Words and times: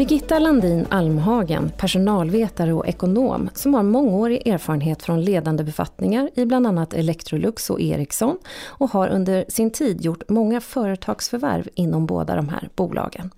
Birgitta 0.00 0.38
Landin 0.38 0.86
Almhagen, 0.90 1.72
personalvetare 1.76 2.72
och 2.72 2.88
ekonom 2.88 3.50
som 3.54 3.74
har 3.74 3.82
mångårig 3.82 4.48
erfarenhet 4.48 5.02
från 5.02 5.24
ledande 5.24 5.64
befattningar 5.64 6.30
i 6.34 6.44
bland 6.44 6.66
annat 6.66 6.94
Electrolux 6.94 7.70
och 7.70 7.80
Ericsson 7.80 8.38
och 8.66 8.90
har 8.90 9.08
under 9.08 9.44
sin 9.48 9.70
tid 9.70 10.00
gjort 10.00 10.28
många 10.28 10.60
företagsförvärv 10.60 11.68
inom 11.74 12.06
båda 12.06 12.36
de 12.36 12.48
här 12.48 12.68
bolagen. 12.74 13.30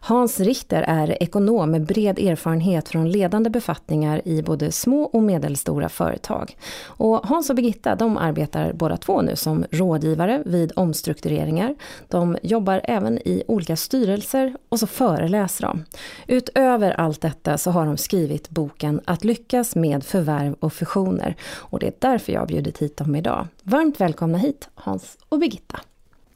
Hans 0.00 0.40
Richter 0.40 0.82
är 0.82 1.22
ekonom 1.22 1.70
med 1.70 1.86
bred 1.86 2.18
erfarenhet 2.18 2.88
från 2.88 3.10
ledande 3.10 3.50
befattningar 3.50 4.22
i 4.24 4.42
både 4.42 4.72
små 4.72 5.02
och 5.02 5.22
medelstora 5.22 5.88
företag. 5.88 6.56
Och 6.84 7.26
Hans 7.26 7.50
och 7.50 7.56
Birgitta 7.56 7.94
de 7.94 8.16
arbetar 8.16 8.72
båda 8.72 8.96
två 8.96 9.22
nu 9.22 9.36
som 9.36 9.64
rådgivare 9.70 10.42
vid 10.46 10.72
omstruktureringar. 10.76 11.74
De 12.08 12.36
jobbar 12.42 12.80
även 12.84 13.18
i 13.18 13.42
olika 13.48 13.76
styrelser 13.76 14.56
och 14.68 14.78
så 14.78 14.86
föreläser 14.86 15.62
de. 15.62 15.84
Utöver 16.26 16.90
allt 16.90 17.20
detta 17.20 17.58
så 17.58 17.70
har 17.70 17.86
de 17.86 17.96
skrivit 17.96 18.50
boken 18.50 19.00
Att 19.04 19.24
lyckas 19.24 19.76
med 19.76 20.04
förvärv 20.04 20.54
och 20.60 20.72
fusioner. 20.72 21.36
Och 21.54 21.78
det 21.78 21.86
är 21.86 21.94
därför 21.98 22.32
jag 22.32 22.40
har 22.40 22.46
bjudit 22.46 22.78
hit 22.78 22.96
dem 22.96 23.16
idag. 23.16 23.46
Varmt 23.62 24.00
välkomna 24.00 24.38
hit 24.38 24.68
Hans 24.74 25.18
och 25.28 25.38
Birgitta. 25.38 25.80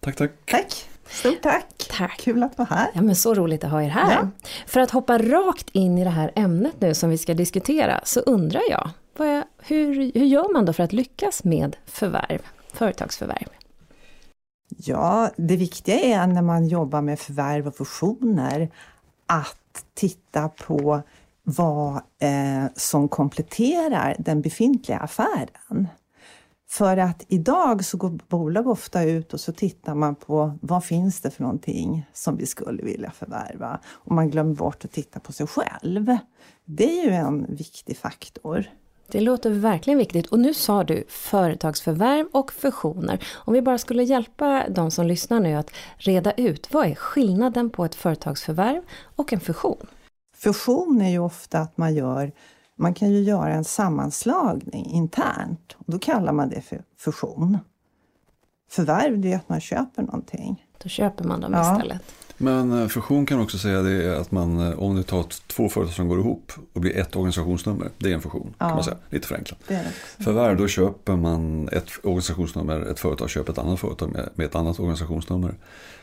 Tack, 0.00 0.16
tack. 0.16 0.30
Tack. 0.46 0.91
Stort 1.12 1.42
tack! 1.42 1.66
Tack! 1.90 2.20
Kul 2.20 2.42
att 2.42 2.58
vara 2.58 2.68
här! 2.70 2.90
Ja 2.94 3.02
men 3.02 3.16
så 3.16 3.34
roligt 3.34 3.64
att 3.64 3.70
ha 3.70 3.82
er 3.82 3.88
här! 3.88 4.12
Ja. 4.12 4.28
För 4.66 4.80
att 4.80 4.90
hoppa 4.90 5.18
rakt 5.18 5.70
in 5.72 5.98
i 5.98 6.04
det 6.04 6.10
här 6.10 6.32
ämnet 6.34 6.80
nu 6.80 6.94
som 6.94 7.10
vi 7.10 7.18
ska 7.18 7.34
diskutera 7.34 8.00
så 8.04 8.20
undrar 8.20 8.62
jag, 8.70 8.90
är, 9.18 9.44
hur, 9.58 9.94
hur 9.94 10.26
gör 10.26 10.52
man 10.52 10.64
då 10.64 10.72
för 10.72 10.82
att 10.82 10.92
lyckas 10.92 11.44
med 11.44 11.76
förvärv, 11.86 12.38
företagsförvärv? 12.72 13.48
Ja, 14.76 15.30
det 15.36 15.56
viktiga 15.56 16.00
är 16.00 16.26
när 16.26 16.42
man 16.42 16.68
jobbar 16.68 17.02
med 17.02 17.18
förvärv 17.18 17.66
och 17.66 17.76
fusioner 17.76 18.70
att 19.26 19.84
titta 19.94 20.48
på 20.48 21.02
vad 21.42 21.94
eh, 22.18 22.64
som 22.74 23.08
kompletterar 23.08 24.16
den 24.18 24.42
befintliga 24.42 24.98
affären. 24.98 25.88
För 26.72 26.96
att 26.96 27.24
idag 27.28 27.84
så 27.84 27.96
går 27.96 28.18
bolag 28.28 28.66
ofta 28.66 29.02
ut 29.02 29.34
och 29.34 29.40
så 29.40 29.52
tittar 29.52 29.94
man 29.94 30.14
på 30.14 30.58
vad 30.62 30.84
finns 30.84 31.20
det 31.20 31.30
för 31.30 31.42
någonting 31.42 32.06
som 32.12 32.36
vi 32.36 32.46
skulle 32.46 32.82
vilja 32.82 33.10
förvärva? 33.10 33.80
Och 33.86 34.12
man 34.12 34.30
glömmer 34.30 34.54
bort 34.54 34.84
att 34.84 34.92
titta 34.92 35.20
på 35.20 35.32
sig 35.32 35.46
själv. 35.46 36.16
Det 36.64 37.00
är 37.00 37.04
ju 37.04 37.10
en 37.10 37.54
viktig 37.54 37.96
faktor. 37.96 38.64
Det 39.06 39.20
låter 39.20 39.50
verkligen 39.50 39.98
viktigt. 39.98 40.26
Och 40.26 40.38
nu 40.38 40.54
sa 40.54 40.84
du 40.84 41.04
företagsförvärv 41.08 42.26
och 42.32 42.52
fusioner. 42.52 43.26
Om 43.34 43.54
vi 43.54 43.62
bara 43.62 43.78
skulle 43.78 44.02
hjälpa 44.02 44.68
de 44.68 44.90
som 44.90 45.06
lyssnar 45.06 45.40
nu 45.40 45.54
att 45.54 45.70
reda 45.96 46.32
ut, 46.32 46.72
vad 46.72 46.86
är 46.86 46.94
skillnaden 46.94 47.70
på 47.70 47.84
ett 47.84 47.94
företagsförvärv 47.94 48.82
och 49.16 49.32
en 49.32 49.40
fusion? 49.40 49.86
Fusion 50.36 51.00
är 51.00 51.10
ju 51.10 51.18
ofta 51.18 51.58
att 51.58 51.76
man 51.76 51.94
gör 51.94 52.32
man 52.76 52.94
kan 52.94 53.10
ju 53.10 53.20
göra 53.20 53.54
en 53.54 53.64
sammanslagning 53.64 54.86
internt 54.86 55.76
och 55.78 55.84
då 55.86 55.98
kallar 55.98 56.32
man 56.32 56.48
det 56.48 56.60
för 56.60 56.82
fusion. 56.98 57.58
Förvärv 58.70 59.20
det 59.20 59.32
är 59.32 59.36
att 59.36 59.48
man 59.48 59.60
köper 59.60 60.02
någonting. 60.02 60.66
Då 60.82 60.88
köper 60.88 61.24
man 61.24 61.40
dem 61.40 61.52
ja. 61.52 61.72
istället. 61.72 62.02
Men 62.36 62.82
eh, 62.82 62.88
fusion 62.88 63.26
kan 63.26 63.40
också 63.40 63.58
säga 63.58 63.82
det 63.82 64.04
är 64.04 64.16
att 64.16 64.30
man, 64.30 64.60
eh, 64.60 64.78
om 64.78 64.96
du 64.96 65.02
tar 65.02 65.26
två 65.46 65.68
företag 65.68 65.94
som 65.94 66.08
går 66.08 66.18
ihop 66.18 66.52
och 66.72 66.80
blir 66.80 66.96
ett 66.96 67.16
organisationsnummer, 67.16 67.88
det 67.98 68.10
är 68.10 68.14
en 68.14 68.20
fusion. 68.20 68.54
Ja. 68.58 68.66
kan 68.66 68.74
man 68.74 68.84
säga, 68.84 68.96
Lite 69.10 69.28
förenklat. 69.28 69.58
Förvärv, 70.18 70.56
då 70.56 70.68
köper 70.68 71.16
man 71.16 71.68
ett 71.68 71.90
organisationsnummer, 72.02 72.80
ett 72.80 73.00
företag 73.00 73.30
köper 73.30 73.52
ett 73.52 73.58
annat 73.58 73.80
företag 73.80 74.12
med, 74.12 74.28
med 74.34 74.46
ett 74.46 74.54
annat 74.54 74.80
organisationsnummer. 74.80 75.54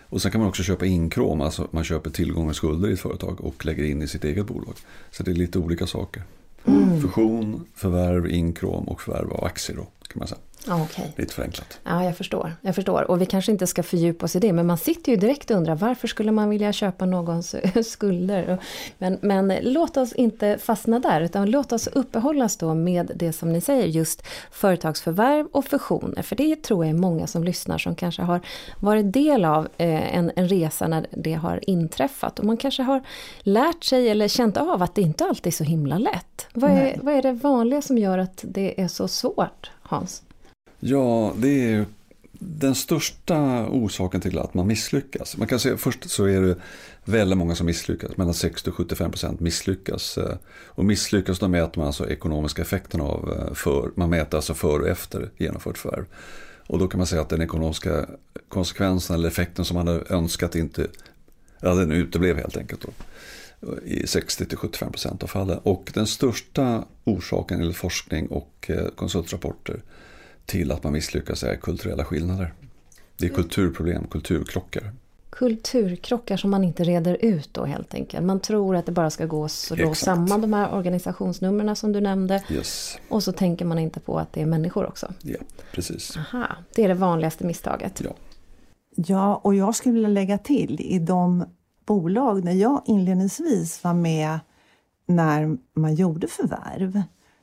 Och 0.09 0.22
sen 0.22 0.31
kan 0.31 0.41
man 0.41 0.50
också 0.50 0.63
köpa 0.63 0.85
inkrom, 0.85 1.41
alltså 1.41 1.68
man 1.72 1.84
köper 1.84 2.09
tillgångar 2.09 2.50
och 2.50 2.56
skulder 2.56 2.90
i 2.90 2.94
ett 2.94 3.00
företag 3.00 3.41
och 3.41 3.66
lägger 3.66 3.84
in 3.84 4.02
i 4.02 4.08
sitt 4.08 4.24
eget 4.24 4.47
bolag. 4.47 4.75
Så 5.12 5.24
det 5.24 5.31
är 5.31 5.35
lite 5.35 5.59
olika 5.59 5.88
saker. 5.88 6.24
Mm. 6.66 7.02
Fusion, 7.02 7.66
förvärv, 7.75 8.28
inkrom 8.28 8.88
och 8.88 9.02
förvärv 9.02 9.31
av 9.31 9.44
aktier 9.44 9.78
då, 9.78 9.84
kan 9.84 10.20
man 10.20 10.28
säga. 10.28 10.42
Okay. 10.68 11.06
Lite 11.16 11.34
förenklat. 11.34 11.80
Ja, 11.84 12.03
jag 12.03 12.18
förstår. 12.18 12.53
jag 12.62 12.75
förstår. 12.75 13.12
Och 13.12 13.22
vi 13.22 13.25
kanske 13.25 13.52
inte 13.52 13.68
ska 13.68 13.84
fördjupa 13.84 14.25
oss 14.25 14.36
i 14.36 14.40
det, 14.40 14.53
men 14.53 14.68
man 14.68 14.78
sitter 14.78 15.12
ju 15.12 15.18
direkt 15.18 15.52
och 15.52 15.58
undrar 15.58 15.75
varför 15.75 16.08
skulle 16.08 16.31
man 16.31 16.50
vilja 16.50 16.74
köpa 16.74 17.06
någons 17.06 17.56
skulder? 17.92 18.59
Men, 18.97 19.18
men 19.22 19.53
låt 19.62 19.97
oss 19.97 20.14
inte 20.14 20.58
fastna 20.58 21.00
där, 21.00 21.22
utan 21.22 21.52
låt 21.52 21.72
oss 21.72 21.88
uppehållas 21.88 22.58
då 22.58 22.74
med 22.74 23.12
det 23.16 23.34
som 23.34 23.53
ni 23.53 23.62
säger, 23.62 23.86
just 23.88 24.24
företagsförvärv 24.52 25.47
och 25.52 25.66
fusioner. 25.66 26.22
För 26.22 26.36
det 26.36 26.64
tror 26.64 26.86
jag 26.86 26.96
är 26.96 27.00
många 27.00 27.28
som 27.28 27.44
lyssnar 27.44 27.78
som 27.78 27.96
kanske 27.96 28.22
har 28.22 28.41
varit 28.80 29.14
del 29.14 29.46
av 29.46 29.68
eh, 29.78 30.18
en, 30.18 30.31
en 30.36 30.47
resa 30.47 30.88
när 30.88 31.08
det 31.12 31.34
har 31.34 31.70
inträffat. 31.70 32.40
Och 32.40 32.46
man 32.46 32.58
kanske 32.58 32.84
har 32.84 33.02
lärt 33.40 33.84
sig 33.84 34.09
eller 34.09 34.28
känt 34.28 34.58
av 34.58 34.84
att 34.84 34.96
det 34.96 35.02
inte 35.02 35.26
alltid 35.26 35.47
är 35.47 35.56
så 35.56 35.64
himla 35.64 35.97
lätt. 35.97 36.47
Vad 36.53 36.72
är, 36.72 37.00
vad 37.02 37.14
är 37.14 37.22
det 37.22 37.31
vanliga 37.31 37.81
som 37.81 37.97
gör 37.97 38.18
att 38.18 38.44
det 38.47 38.81
är 38.81 38.88
så 38.88 39.08
svårt, 39.08 39.72
Hans? 39.81 40.24
Ja, 40.79 41.34
det 41.38 41.73
är 41.73 41.85
den 42.40 42.75
största 42.75 43.67
orsaken 43.67 44.22
till 44.22 44.40
att 44.40 44.53
man 44.53 44.67
misslyckas. 44.67 45.38
Man 45.38 45.47
kan 45.47 45.59
säga 45.59 45.78
först 45.78 46.09
så 46.09 46.25
är 46.25 46.41
det 46.41 46.56
väldigt 47.06 47.38
många 47.38 47.56
som 47.56 47.66
misslyckas. 47.66 48.17
Mellan 48.17 48.34
60 48.34 48.69
och 48.69 48.75
75 48.75 49.12
procent 49.12 49.40
misslyckas. 49.40 50.17
Eh, 50.17 50.35
och 50.50 50.85
misslyckas 50.85 51.40
då 51.40 51.47
mäter 51.47 51.79
man 51.79 51.88
alltså 51.88 52.09
ekonomiska 52.09 52.62
effekterna 52.62 53.03
av 53.03 53.34
eh, 53.34 53.53
för, 53.53 53.91
man 53.95 54.09
mäter 54.09 54.38
alltså 54.38 54.53
före 54.53 54.81
och 54.81 54.88
efter 54.88 55.29
genomfört 55.38 55.78
förvärv. 55.78 56.06
Och 56.67 56.79
då 56.79 56.88
kan 56.88 56.97
man 56.97 57.07
säga 57.07 57.22
att 57.22 57.29
den 57.29 57.41
ekonomiska 57.41 58.06
konsekvensen 58.47 59.16
eller 59.16 59.28
effekten 59.28 59.66
som 59.66 59.78
man 59.78 59.88
hade 59.88 60.03
önskat 60.09 60.56
inte, 60.56 60.88
ja 61.59 61.75
den 61.75 61.91
uteblev 61.91 62.38
helt 62.38 62.57
enkelt. 62.57 62.81
Då 62.81 62.91
i 63.85 64.03
60-75% 64.03 64.91
procent 64.91 65.23
av 65.23 65.28
fallen. 65.28 65.57
Och 65.57 65.91
den 65.94 66.07
största 66.07 66.85
orsaken 67.03 67.61
enligt 67.61 67.78
forskning 67.78 68.28
och 68.28 68.66
eh, 68.67 68.88
konsultrapporter 68.96 69.81
till 70.50 70.72
att 70.72 70.84
man 70.84 70.94
misslyckas 70.94 71.44
är 71.44 71.56
kulturella 71.56 72.06
skillnader. 72.06 72.54
Det 73.18 73.26
är 73.26 73.30
kulturproblem, 73.30 74.08
kulturkrockar. 74.08 74.92
Kulturkrockar 75.30 76.38
som 76.38 76.52
man 76.52 76.64
inte 76.64 76.84
reder 76.84 77.18
ut 77.22 77.54
då 77.54 77.66
helt 77.66 77.94
enkelt. 77.94 78.26
Man 78.26 78.40
tror 78.40 78.76
att 78.76 78.86
det 78.86 78.92
bara 78.92 79.09
ska 79.09 79.26
gå 79.26 79.46
att 79.46 79.52
slå 79.52 79.94
samman 79.94 80.42
de 80.42 80.54
här 80.54 80.74
organisationsnumren 80.74 81.76
som 81.76 81.92
du 81.92 82.02
nämnde. 82.02 82.44
Yes. 82.50 82.98
Och 83.09 83.24
så 83.24 83.32
tänker 83.32 83.66
man 83.66 83.80
inte 83.80 84.00
på 84.00 84.20
att 84.20 84.34
det 84.34 84.42
är 84.42 84.46
människor 84.46 84.86
också. 84.86 85.14
Ja, 85.22 85.38
precis. 85.72 86.18
Aha, 86.18 86.48
det 86.76 86.84
är 86.84 86.88
det 86.88 86.94
vanligaste 86.94 87.46
misstaget. 87.46 88.02
Ja. 88.06 88.12
Ja, 88.96 89.36
och 89.36 89.56
jag 89.56 89.76
skulle 89.76 89.94
vilja 89.94 90.09
lägga 90.09 90.38
till 90.38 90.82
i 90.82 91.00
de 91.00 91.46
bolag 91.86 92.46
där 92.46 92.52
jag 92.52 92.82
inledningsvis 92.86 93.84
var 93.84 93.94
med 93.94 94.40
när 95.06 95.58
man 95.74 95.96
gjorde 95.96 96.28
förvärv 96.28 97.02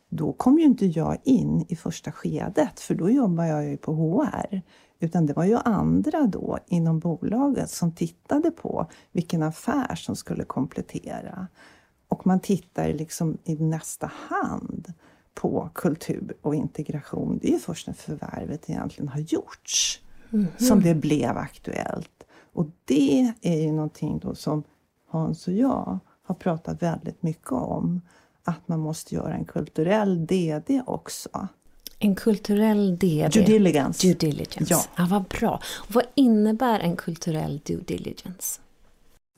då 0.09 0.33
kom 0.33 0.59
ju 0.59 0.65
inte 0.65 0.87
jag 0.87 1.17
in 1.25 1.67
i 1.69 1.77
första 1.77 2.13
skedet, 2.13 2.81
för 2.81 2.95
då 2.95 3.11
jobbar 3.11 3.45
jag 3.45 3.65
ju 3.65 3.77
på 3.77 3.93
HR. 3.95 4.63
Utan 4.99 5.27
det 5.27 5.33
var 5.33 5.45
ju 5.45 5.57
andra 5.57 6.27
då 6.27 6.59
inom 6.67 6.99
bolaget 6.99 7.71
som 7.71 7.93
tittade 7.93 8.51
på 8.51 8.87
vilken 9.13 9.43
affär 9.43 9.95
som 9.95 10.17
skulle 10.17 10.45
komplettera. 10.45 11.47
Och 12.09 12.27
man 12.27 12.41
tittar 12.41 12.93
liksom 12.93 13.39
i 13.45 13.55
nästa 13.55 14.11
hand 14.29 14.93
på 15.35 15.71
kultur 15.75 16.37
och 16.43 16.55
integration. 16.55 17.39
Det 17.43 17.49
är 17.49 17.53
ju 17.53 17.59
först 17.59 17.87
när 17.87 17.95
förvärvet 17.95 18.71
egentligen 18.71 19.09
har 19.09 19.21
gjorts 19.21 20.03
mm 20.33 20.47
-hmm. 20.47 20.63
som 20.63 20.81
det 20.81 20.95
blev 20.95 21.37
aktuellt. 21.37 22.25
Och 22.53 22.67
det 22.85 23.33
är 23.43 23.61
ju 23.61 23.73
någonting 23.73 24.19
då 24.19 24.35
som 24.35 24.63
Hans 25.09 25.49
och 25.49 25.55
jag 25.55 25.99
har 26.23 26.35
pratat 26.35 26.83
väldigt 26.83 27.23
mycket 27.23 27.53
om 27.53 28.01
att 28.47 28.69
man 28.69 28.81
måste 28.81 29.15
göra 29.15 29.35
en 29.35 29.45
kulturell 29.45 30.27
DD 30.27 30.83
också. 30.87 31.49
En 31.99 32.15
kulturell 32.15 32.99
DD? 32.99 33.29
Due 33.33 33.45
diligence. 33.45 34.07
Due 34.07 34.15
diligence. 34.15 34.75
Ja. 34.75 34.85
ja, 34.97 35.07
vad 35.11 35.23
bra. 35.23 35.61
Och 35.89 35.95
vad 35.95 36.05
innebär 36.15 36.81
en 36.81 36.97
kulturell 36.97 37.61
due 37.65 37.81
diligence? 37.87 38.61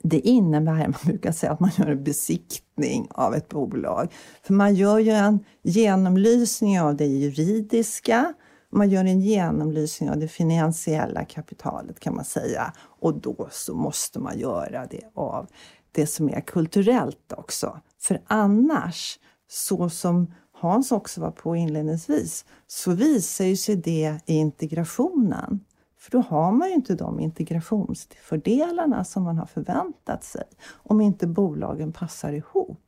Det 0.03 0.19
innebär, 0.19 0.73
man 0.87 0.93
brukar 1.05 1.31
säga 1.31 1.51
att 1.51 1.59
man 1.59 1.71
gör 1.77 1.87
en 1.87 2.03
besiktning 2.03 3.07
av 3.11 3.35
ett 3.35 3.49
bolag. 3.49 4.13
För 4.43 4.53
man 4.53 4.75
gör 4.75 4.99
ju 4.99 5.11
en 5.11 5.39
genomlysning 5.63 6.81
av 6.81 6.95
det 6.95 7.05
juridiska, 7.05 8.33
man 8.71 8.89
gör 8.89 9.05
en 9.05 9.21
genomlysning 9.21 10.09
av 10.09 10.17
det 10.17 10.27
finansiella 10.27 11.25
kapitalet 11.25 11.99
kan 11.99 12.15
man 12.15 12.25
säga. 12.25 12.73
Och 12.79 13.13
då 13.13 13.47
så 13.51 13.75
måste 13.75 14.19
man 14.19 14.39
göra 14.39 14.85
det 14.85 15.03
av 15.13 15.47
det 15.91 16.07
som 16.07 16.29
är 16.29 16.41
kulturellt 16.41 17.33
också. 17.37 17.79
För 17.99 18.21
annars, 18.27 19.19
så 19.47 19.89
som 19.89 20.33
Hans 20.51 20.91
också 20.91 21.21
var 21.21 21.31
på 21.31 21.55
inledningsvis, 21.55 22.45
så 22.67 22.91
visar 22.91 23.45
ju 23.45 23.55
sig 23.55 23.75
det 23.75 24.19
i 24.25 24.33
integrationen. 24.33 25.59
För 25.97 26.11
då 26.11 26.21
har 26.21 26.51
man 26.51 26.67
ju 26.67 26.73
inte 26.73 26.95
de 26.95 27.19
integrationsfördelarna 27.19 29.03
som 29.03 29.23
man 29.23 29.37
har 29.37 29.45
förväntat 29.45 30.23
sig 30.23 30.43
om 30.71 31.01
inte 31.01 31.27
bolagen 31.27 31.93
passar 31.93 32.33
ihop. 32.33 32.79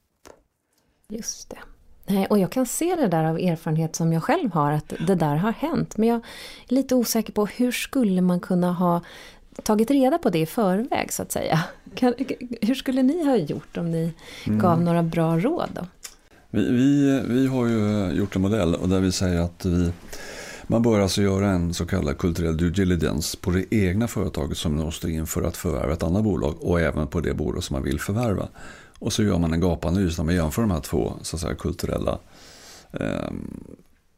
Just 1.10 1.50
det. 1.50 1.60
Nej, 2.08 2.28
och 2.30 2.40
jag 2.40 2.52
kan 2.52 2.66
se 2.66 2.96
det 2.96 3.08
där 3.08 3.24
av 3.24 3.38
erfarenhet 3.38 3.96
som 3.96 4.14
jag 4.14 4.24
själv 4.24 4.54
har, 4.54 4.72
att 4.72 4.94
det 5.08 5.16
där 5.16 5.36
har 5.36 5.52
hänt. 5.52 5.98
Men 5.98 6.10
jag 6.10 6.18
är 6.18 6.74
lite 6.74 6.96
osäker 6.96 7.34
på 7.34 7.46
hur 7.46 7.72
skulle 7.72 8.22
man 8.22 8.40
kunna 8.40 8.74
ha 8.74 9.02
tagit 9.64 9.92
reda 9.92 10.18
på 10.18 10.30
det 10.30 10.40
i 10.40 10.46
förväg 10.46 11.14
så 11.14 11.22
att 11.22 11.32
säga? 11.32 11.60
Kan, 11.96 12.14
hur 12.62 12.76
skulle 12.76 13.04
ni 13.04 13.26
ha 13.26 13.36
gjort 13.36 13.78
om 13.78 13.92
ni 13.92 14.14
mm. 14.48 14.60
gav 14.60 14.82
några 14.82 15.04
bra 15.04 15.40
råd? 15.40 15.70
Då? 15.74 15.86
Vi, 16.50 16.72
vi, 16.72 17.22
vi 17.28 17.48
har 17.48 17.68
ju 17.68 18.12
gjort 18.12 18.36
en 18.36 18.42
modell 18.42 18.76
och 18.76 18.90
där 18.90 19.00
vi 19.00 19.12
säger 19.12 19.42
att 19.42 19.66
vi, 19.66 19.92
man 20.68 20.82
bör 20.82 21.00
alltså 21.00 21.22
göra 21.22 21.50
en 21.50 21.74
så 21.74 21.86
kallad 21.86 22.18
kulturell 22.18 22.58
due 22.58 22.70
diligence 22.70 23.38
på 23.38 23.52
det 23.52 23.66
egna 23.76 24.08
företaget 24.08 24.58
som 24.58 24.78
man 24.78 24.92
står 24.92 25.10
in 25.10 25.28
för 25.28 25.44
att 25.44 25.58
förvärva 25.58 25.94
ett 25.94 26.04
annat 26.04 26.24
bolag 26.24 26.56
och 26.64 26.82
även 26.82 27.08
på 27.08 27.20
det 27.20 27.34
bolag 27.34 27.64
som 27.64 27.74
man 27.74 27.84
vill 27.84 28.00
förvärva. 28.00 28.48
Och 29.00 29.14
så 29.14 29.24
gör 29.24 29.38
man 29.38 29.54
en 29.54 29.60
gapanalys 29.60 30.18
när 30.18 30.26
man 30.26 30.36
jämför 30.36 30.62
de 30.62 30.72
här 30.72 30.80
två 30.80 31.14
så 31.22 31.36
att 31.36 31.42
säga, 31.42 31.56
kulturella 31.56 32.20
eh, 32.92 33.32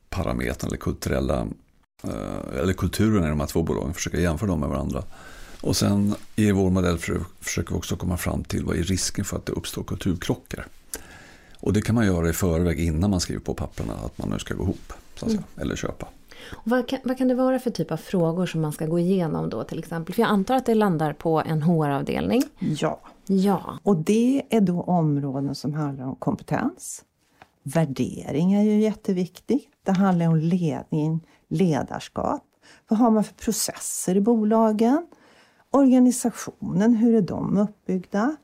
parametrarna 0.10 0.68
eller 0.68 0.78
kulturella 0.78 1.40
eh, 1.40 1.48
eller 2.62 2.74
kulturen 2.74 3.24
i 3.24 3.28
de 3.28 3.40
här 3.40 3.48
två 3.48 3.64
bolagen, 3.64 3.94
försöka 3.94 4.20
jämföra 4.20 4.48
dem 4.48 4.60
med 4.60 4.70
varandra. 4.70 5.04
Och 5.62 5.76
sen 5.76 6.16
i 6.36 6.52
vår 6.52 6.70
modell 6.70 6.98
försöker 7.40 7.72
vi 7.72 7.78
också 7.78 7.96
komma 7.96 8.18
fram 8.18 8.44
till 8.44 8.66
vad 8.66 8.76
är 8.76 8.84
risken 8.84 9.26
för 9.26 9.38
att 9.38 9.46
det 9.46 9.52
uppstår 9.52 9.84
kulturkrockar. 9.84 10.68
Och 11.60 11.74
det 11.74 11.82
kan 11.82 11.96
man 11.96 12.06
göra 12.06 12.30
i 12.30 12.34
förväg 12.34 12.80
innan 12.80 13.10
man 13.10 13.20
skriver 13.20 13.42
på 13.42 13.54
papperna 13.54 13.94
att 13.94 14.18
man 14.18 14.30
nu 14.30 14.40
ska 14.40 14.54
gå 14.54 14.64
ihop 14.64 14.94
så 15.16 15.26
säga, 15.26 15.38
mm. 15.38 15.62
eller 15.62 15.76
köpa. 15.76 16.08
Vad 16.64 16.88
kan, 16.88 17.00
vad 17.04 17.18
kan, 17.18 17.28
det 17.28 17.36
vara 17.36 17.60
för 17.60 17.72
typ 17.72 17.92
av 17.92 17.98
frågor 17.98 18.46
som 18.46 18.62
man 18.62 18.72
ska 18.72 18.86
gå 18.86 19.00
igenom 19.00 19.50
då 19.50 19.64
till 19.64 19.80
exempel? 19.80 20.16
För 20.16 20.22
jag 20.22 20.30
antar 20.30 20.56
att 20.56 20.66
det 20.66 20.76
landar 20.76 21.14
på 21.14 21.42
en 21.42 21.62
HR-avdelning? 21.62 22.44
Ja. 22.60 23.00
ja. 23.28 23.80
Och 23.84 23.98
det 23.98 24.44
är 24.50 24.62
då 24.62 24.82
områden 24.82 25.56
som 25.56 25.74
handlar 25.74 26.06
om 26.06 26.16
kompetens. 26.16 27.04
Värdering 27.64 28.54
är 28.54 28.64
ju 28.64 28.82
jätteviktigt. 28.82 29.70
Det 29.84 29.92
handlar 29.92 30.28
om 30.28 30.36
ledning, 30.36 31.28
ledarskap. 31.54 32.44
Vad 32.88 33.00
har 33.00 33.12
man 33.12 33.24
för 33.24 33.34
processer 33.34 34.16
i 34.16 34.22
bolagen? 34.22 35.08
Organisationen, 35.72 36.96
hur 36.96 37.16
är 37.16 37.22
de 37.22 37.58
uppbyggda? 37.58 38.36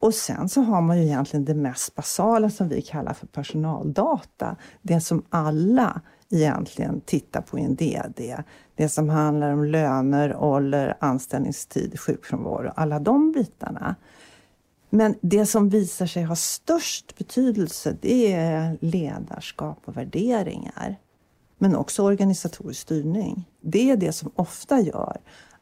Och 0.00 0.14
sen 0.14 0.48
så 0.48 0.60
har 0.60 0.80
man 0.80 0.98
ju 0.98 1.04
egentligen 1.04 1.44
det 1.44 1.54
mest 1.54 1.94
basala 1.94 2.50
som 2.50 2.68
vi 2.68 2.82
kallar 2.82 3.12
för 3.12 3.26
personaldata. 3.26 4.56
Det 4.82 5.00
som 5.00 5.22
alla 5.28 6.00
egentligen 6.30 7.00
tittar 7.00 7.40
på 7.40 7.58
i 7.58 7.62
en 7.62 7.74
DD. 7.74 8.36
Det 8.74 8.88
som 8.88 9.08
handlar 9.08 9.52
om 9.52 9.64
löner, 9.64 10.36
ålder, 10.36 10.96
anställningstid, 11.00 12.00
sjukfrånvaro, 12.00 12.72
alla 12.76 12.98
de 12.98 13.32
bitarna. 13.32 13.94
Men 14.90 15.14
det 15.20 15.46
som 15.46 15.68
visar 15.68 16.06
sig 16.06 16.22
ha 16.22 16.36
störst 16.36 17.18
betydelse 17.18 17.96
det 18.00 18.32
är 18.32 18.78
ledarskap 18.80 19.78
och 19.84 19.96
värderingar. 19.96 20.96
Men 21.58 21.76
också 21.76 22.02
organisatorisk 22.02 22.80
styrning. 22.80 23.44
Det 23.60 23.90
är 23.90 23.96
det 23.96 24.12
som 24.12 24.30
ofta 24.34 24.80
gör 24.80 25.16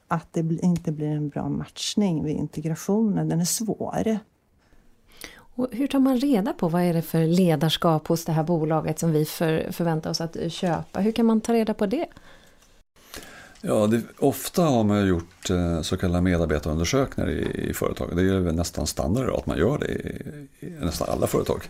att 0.09 0.33
det 0.33 0.41
inte 0.41 0.93
blir 0.93 1.07
en 1.07 1.29
bra 1.29 1.49
matchning 1.49 2.25
vid 2.25 2.37
integrationen. 2.37 3.29
Den 3.29 3.41
är 3.41 3.45
svår. 3.45 4.19
Och 5.57 5.69
hur 5.73 5.87
tar 5.87 5.99
man 5.99 6.19
reda 6.19 6.53
på 6.53 6.69
vad 6.69 6.83
är 6.83 6.95
det 6.95 7.03
för 7.03 7.27
ledarskap 7.27 8.07
hos 8.07 8.25
det 8.25 8.33
här 8.33 8.45
bolaget 8.45 8.99
som 8.99 9.13
vi 9.13 9.25
för, 9.25 9.73
förväntar 9.73 10.11
oss 10.11 10.21
att 10.21 10.37
köpa? 10.53 11.01
Hur 11.01 11.13
kan 11.13 11.27
man 11.27 11.41
ta 11.41 11.53
reda 11.53 11.75
på 11.75 11.87
det? 11.87 12.07
Ja, 13.61 13.87
det, 13.87 14.03
ofta 14.19 14.63
har 14.63 14.85
man 14.85 15.07
gjort 15.07 15.51
eh, 15.51 15.81
så 15.81 15.97
kallade 15.97 16.23
medarbetarundersökningar 16.23 17.31
i, 17.31 17.69
i 17.71 17.75
företag. 17.75 18.17
Det 18.17 18.21
är 18.21 18.25
ju 18.25 18.53
nästan 18.53 18.87
standard 18.87 19.31
att 19.31 19.47
man 19.47 19.59
gör 19.59 19.79
det 19.79 19.87
i, 19.87 20.23
i 20.61 20.71
nästan 20.71 21.09
alla 21.11 21.27
företag. 21.27 21.63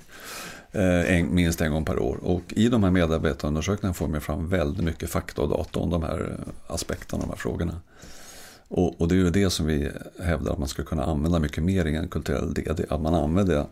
Eh, 0.75 1.17
en, 1.17 1.35
minst 1.35 1.61
en 1.61 1.73
gång 1.73 1.85
per 1.85 1.99
år. 1.99 2.19
Och 2.23 2.43
i 2.49 2.69
de 2.69 2.85
här 2.85 2.91
medarbetarundersökningarna 2.91 3.95
får 3.95 4.09
man 4.09 4.21
fram 4.21 4.49
väldigt 4.49 4.85
mycket 4.85 5.11
fakta 5.11 5.43
och 5.43 5.49
data 5.49 5.81
om 5.81 5.91
de 5.91 6.03
här 6.03 6.39
eh, 6.39 6.75
aspekterna, 6.75 7.23
de 7.23 7.29
här 7.29 7.37
frågorna. 7.37 7.81
Och, 8.69 9.01
och, 9.01 9.09
det 9.09 9.15
är 9.15 9.17
ju 9.17 9.31
det 9.31 9.51
som 9.51 9.67
vi 9.67 9.91
hävdar 10.23 10.53
att 10.53 10.59
man 10.59 10.69
ska 10.69 10.83
kunna 10.85 11.05
använda 11.05 11.39
mycket 11.39 11.65
mer 11.65 11.85
i 11.85 11.97
en 11.97 12.09
kulturell 12.09 12.55
DD. 12.55 12.85
Att 12.91 13.01
man 13.01 13.15
använder 13.15 13.67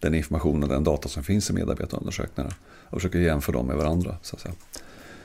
den 0.00 0.14
information 0.14 0.62
och 0.62 0.68
den 0.68 0.84
data 0.84 1.08
som 1.08 1.22
finns 1.22 1.50
i 1.50 1.52
medarbetarundersökningarna 1.52 2.54
och 2.84 2.98
försöker 2.98 3.18
jämföra 3.18 3.56
dem 3.56 3.66
med 3.66 3.76
varandra. 3.76 4.16
Så 4.22 4.36
att 4.36 4.42
säga. 4.42 4.54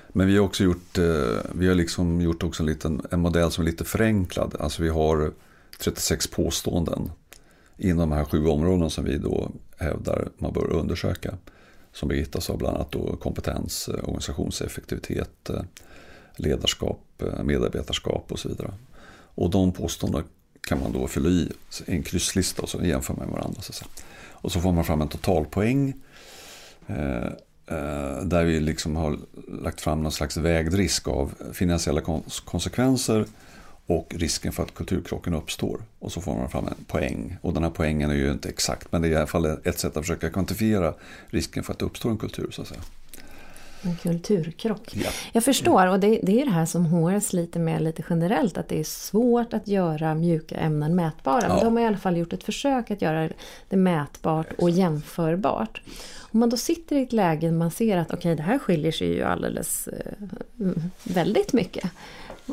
Men 0.07 0.27
vi 0.27 0.37
har 0.37 0.45
också 0.45 0.63
gjort, 0.63 0.97
eh, 0.97 1.05
vi 1.53 1.67
har 1.67 1.75
liksom 1.75 2.21
gjort 2.21 2.43
också 2.43 2.63
en, 2.63 2.67
liten, 2.67 3.01
en 3.11 3.19
modell 3.19 3.51
som 3.51 3.61
är 3.61 3.65
lite 3.65 3.83
förenklad. 3.83 4.55
Alltså 4.59 4.83
vi 4.83 4.89
har 4.89 5.31
36 5.79 6.27
påståenden 6.27 7.11
inom 7.81 8.09
de 8.09 8.11
här 8.11 8.25
sju 8.25 8.47
områdena 8.47 8.89
som 8.89 9.05
vi 9.05 9.17
då 9.17 9.51
hävdar 9.77 10.29
man 10.37 10.53
bör 10.53 10.71
undersöka. 10.73 11.37
Som 11.93 12.09
Birgitta 12.09 12.41
sa, 12.41 12.57
bland 12.57 12.75
annat 12.75 12.91
då 12.91 13.15
kompetens, 13.15 13.87
eh, 13.87 14.03
organisationseffektivitet, 14.03 15.49
eh, 15.49 15.61
ledarskap, 16.35 17.21
eh, 17.21 17.43
medarbetarskap 17.43 18.31
och 18.31 18.39
så 18.39 18.49
vidare. 18.49 18.73
Och 19.35 19.49
de 19.49 19.71
påståendena 19.71 20.23
kan 20.61 20.79
man 20.79 20.91
då 20.91 21.07
fylla 21.07 21.29
i 21.29 21.51
en 21.85 22.03
krysslista 22.03 22.61
och 22.61 22.69
så 22.69 22.83
jämföra 22.83 23.17
med 23.17 23.27
varandra. 23.27 23.61
Så 23.61 23.85
och 24.41 24.51
så 24.51 24.61
får 24.61 24.71
man 24.71 24.85
fram 24.85 25.01
en 25.01 25.07
totalpoäng. 25.07 25.93
Eh, 26.87 27.25
eh, 27.67 28.23
där 28.23 28.43
vi 28.43 28.59
liksom 28.59 28.95
har 28.95 29.19
lagt 29.63 29.81
fram 29.81 30.03
någon 30.03 30.11
slags 30.11 30.37
vägd 30.37 30.73
risk 30.73 31.07
av 31.07 31.33
finansiella 31.53 32.01
konsekvenser 32.45 33.25
och 33.91 34.15
risken 34.15 34.51
för 34.51 34.63
att 34.63 34.73
kulturkrocken 34.73 35.33
uppstår. 35.33 35.81
Och 35.99 36.11
så 36.11 36.21
får 36.21 36.35
man 36.35 36.49
fram 36.49 36.67
en 36.67 36.85
poäng. 36.87 37.37
Och 37.41 37.53
den 37.53 37.63
här 37.63 37.69
poängen 37.69 38.09
är 38.09 38.15
ju 38.15 38.31
inte 38.31 38.49
exakt 38.49 38.91
men 38.91 39.01
det 39.01 39.07
är 39.07 39.11
i 39.11 39.15
alla 39.15 39.27
fall 39.27 39.45
ett 39.45 39.79
sätt 39.79 39.97
att 39.97 40.03
försöka 40.03 40.29
kvantifiera 40.29 40.93
risken 41.27 41.63
för 41.63 41.73
att 41.73 41.79
det 41.79 41.85
uppstår 41.85 42.09
en 42.09 42.17
kultur. 42.17 42.51
så 42.51 42.61
att 42.61 42.67
säga. 42.67 42.81
En 43.81 43.95
kulturkrock. 43.95 44.95
Ja. 44.95 45.09
Jag 45.31 45.43
förstår 45.43 45.87
och 45.87 45.99
det, 45.99 46.19
det 46.23 46.41
är 46.41 46.45
det 46.45 46.51
här 46.51 46.65
som 46.65 46.85
HR 46.85 47.19
sliter 47.19 47.59
med 47.59 47.81
lite 47.81 48.03
generellt 48.09 48.57
att 48.57 48.67
det 48.67 48.79
är 48.79 48.83
svårt 48.83 49.53
att 49.53 49.67
göra 49.67 50.15
mjuka 50.15 50.55
ämnen 50.55 50.95
mätbara. 50.95 51.41
Ja. 51.41 51.55
Men 51.55 51.65
de 51.65 51.75
har 51.77 51.83
i 51.83 51.85
alla 51.85 51.97
fall 51.97 52.17
gjort 52.17 52.33
ett 52.33 52.43
försök 52.43 52.91
att 52.91 53.01
göra 53.01 53.29
det 53.69 53.77
mätbart 53.77 54.47
och 54.57 54.69
jämförbart. 54.69 55.81
Om 56.33 56.39
man 56.39 56.49
då 56.49 56.57
sitter 56.57 56.95
i 56.95 57.03
ett 57.03 57.13
läge 57.13 57.47
där 57.47 57.53
man 57.53 57.71
ser 57.71 57.97
att 57.97 58.07
okej 58.07 58.17
okay, 58.17 58.35
det 58.35 58.43
här 58.43 58.59
skiljer 58.59 58.91
sig 58.91 59.07
ju 59.07 59.23
alldeles 59.23 59.87
eh, 59.87 60.13
väldigt 61.03 61.53
mycket. 61.53 61.91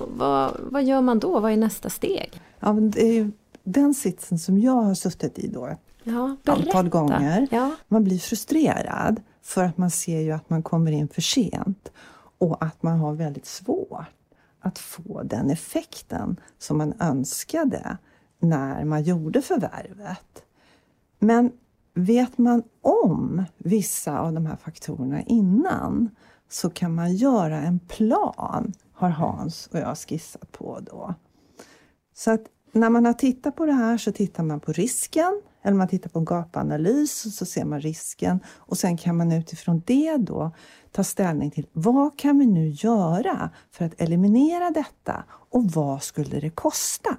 Vad, 0.06 0.60
vad 0.70 0.84
gör 0.84 1.00
man 1.00 1.18
då? 1.18 1.40
Vad 1.40 1.52
är 1.52 1.56
nästa 1.56 1.90
steg? 1.90 2.40
Ja, 2.60 2.72
det 2.72 3.18
är 3.18 3.30
den 3.64 3.94
sitsen 3.94 4.38
som 4.38 4.58
jag 4.58 4.72
har 4.82 4.94
suttit 4.94 5.38
i 5.38 5.48
då 5.48 5.76
ja, 6.02 6.36
antal 6.44 6.88
gånger. 6.88 7.48
Ja. 7.50 7.70
Man 7.88 8.04
blir 8.04 8.18
frustrerad. 8.18 9.20
För 9.42 9.64
att 9.64 9.78
man 9.78 9.90
ser 9.90 10.20
ju 10.20 10.32
att 10.32 10.50
man 10.50 10.62
kommer 10.62 10.92
in 10.92 11.08
för 11.08 11.22
sent 11.22 11.92
och 12.38 12.64
att 12.64 12.82
man 12.82 12.98
har 12.98 13.14
väldigt 13.14 13.46
svårt 13.46 14.06
att 14.60 14.78
få 14.78 15.22
den 15.22 15.50
effekten 15.50 16.40
som 16.58 16.78
man 16.78 16.94
önskade 17.00 17.98
när 18.38 18.84
man 18.84 19.02
gjorde 19.02 19.42
förvärvet. 19.42 20.42
Men 21.18 21.52
vet 21.94 22.38
man 22.38 22.62
om 22.82 23.44
vissa 23.58 24.18
av 24.18 24.32
de 24.32 24.46
här 24.46 24.56
faktorerna 24.56 25.22
innan 25.22 26.10
så 26.48 26.70
kan 26.70 26.94
man 26.94 27.14
göra 27.14 27.56
en 27.56 27.78
plan, 27.78 28.72
har 28.92 29.08
Hans 29.08 29.68
och 29.72 29.78
jag 29.78 29.98
skissat 29.98 30.52
på 30.52 30.80
då. 30.80 31.14
Så 32.14 32.30
att 32.30 32.42
när 32.72 32.90
man 32.90 33.06
har 33.06 33.12
tittat 33.12 33.56
på 33.56 33.66
det 33.66 33.72
här 33.72 33.98
så 33.98 34.12
tittar 34.12 34.42
man 34.42 34.60
på 34.60 34.72
risken, 34.72 35.42
eller 35.62 35.76
man 35.76 35.88
tittar 35.88 36.10
på 36.10 36.18
en 36.18 36.24
gapanalys 36.24 37.26
och 37.26 37.32
så 37.32 37.46
ser 37.46 37.64
man 37.64 37.80
risken 37.80 38.40
och 38.46 38.78
sen 38.78 38.96
kan 38.96 39.16
man 39.16 39.32
utifrån 39.32 39.82
det 39.86 40.16
då 40.16 40.50
ta 40.92 41.04
ställning 41.04 41.50
till 41.50 41.66
vad 41.72 42.18
kan 42.18 42.38
vi 42.38 42.46
nu 42.46 42.68
göra 42.68 43.50
för 43.70 43.84
att 43.84 44.00
eliminera 44.00 44.70
detta 44.70 45.24
och 45.28 45.64
vad 45.64 46.02
skulle 46.02 46.40
det 46.40 46.50
kosta? 46.50 47.16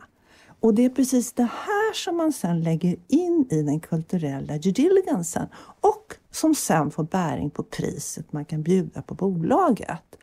Och 0.60 0.74
det 0.74 0.86
är 0.86 0.90
precis 0.90 1.34
det 1.34 1.44
här 1.44 1.94
som 1.94 2.18
man 2.18 2.34
sen 2.34 2.62
lägger 2.62 2.96
in 3.08 3.48
i 3.52 3.62
den 3.62 3.80
kulturella 3.80 4.58
due 4.58 4.72
diligencen 4.72 5.48
och 5.82 6.16
som 6.32 6.56
sen 6.56 6.92
får 6.92 7.04
bäring 7.04 7.50
på 7.50 7.64
priset 7.64 8.34
man 8.34 8.46
kan 8.46 8.64
bjuda 8.64 9.02
på 9.02 9.14
bolaget. 9.14 10.20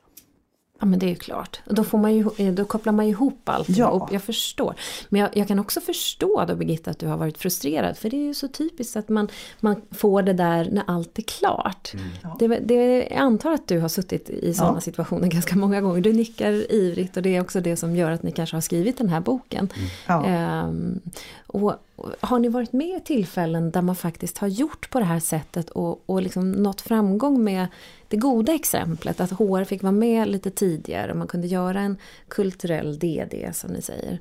Ja 0.78 0.86
men 0.86 0.98
det 0.98 1.06
är 1.06 1.10
ju 1.10 1.14
klart. 1.14 1.60
Då, 1.66 1.84
får 1.84 1.98
man 1.98 2.14
ju, 2.14 2.52
då 2.52 2.64
kopplar 2.64 2.92
man 2.92 3.06
ju 3.06 3.10
ihop 3.10 3.48
allt. 3.48 3.68
Ja. 3.68 4.08
Jag 4.12 4.22
förstår. 4.22 4.74
Men 5.08 5.20
jag, 5.20 5.36
jag, 5.36 5.48
kan 5.48 5.58
också 5.58 5.80
förstå 5.80 6.44
då 6.48 6.54
Birgitta 6.54 6.90
att 6.90 6.98
du 6.98 7.06
har 7.06 7.16
varit 7.16 7.38
frustrerad. 7.38 7.96
För 7.98 8.10
det 8.10 8.16
är 8.16 8.26
ju 8.26 8.34
så 8.34 8.48
typiskt 8.48 8.96
att 8.96 9.08
man, 9.08 9.28
man 9.60 9.82
får 9.90 10.22
det 10.22 10.32
där 10.32 10.68
när 10.72 10.84
allt 10.86 11.18
är 11.18 11.22
klart. 11.22 11.94
Mm. 11.94 12.06
Ja. 12.22 12.36
Det, 12.38 12.48
det, 12.48 13.08
jag 13.10 13.18
antar 13.18 13.52
att 13.52 13.68
du 13.68 13.80
har 13.80 13.88
suttit 13.88 14.30
i 14.30 14.54
sådana 14.54 14.76
ja. 14.76 14.80
situationer 14.80 15.28
ganska 15.28 15.56
många 15.56 15.80
gånger. 15.80 16.00
Du 16.00 16.12
nickar 16.12 16.72
ivrigt 16.72 17.16
och 17.16 17.22
det 17.22 17.36
är 17.36 17.40
också 17.40 17.60
det 17.60 17.76
som 17.76 17.96
gör 17.96 18.10
att 18.10 18.22
ni 18.22 18.32
kanske 18.32 18.56
har 18.56 18.60
skrivit 18.60 18.98
den 18.98 19.08
här 19.08 19.20
boken. 19.20 19.68
Mm. 20.06 20.24
Ehm, 20.24 21.00
och 21.46 21.74
har 22.20 22.38
ni 22.38 22.48
varit 22.48 22.72
med 22.72 22.96
i 22.96 23.00
tillfällen 23.00 23.70
där 23.70 23.82
man 23.82 23.96
faktiskt 23.96 24.38
har 24.38 24.48
gjort 24.48 24.90
på 24.90 24.98
det 24.98 25.04
här 25.04 25.20
sättet 25.20 25.70
och, 25.70 26.02
och 26.06 26.22
liksom 26.22 26.52
nått 26.52 26.80
framgång 26.80 27.44
med 27.44 27.66
det 28.08 28.16
goda 28.16 28.54
exemplet? 28.54 29.20
Att 29.20 29.30
HR 29.30 29.64
fick 29.64 29.82
vara 29.82 29.92
med 29.92 30.28
lite 30.28 30.50
tidigare 30.50 31.10
och 31.10 31.18
man 31.18 31.26
kunde 31.26 31.46
göra 31.46 31.80
en 31.80 31.96
kulturell 32.28 32.98
DD 32.98 33.50
som 33.52 33.70
ni 33.70 33.82
säger. 33.82 34.20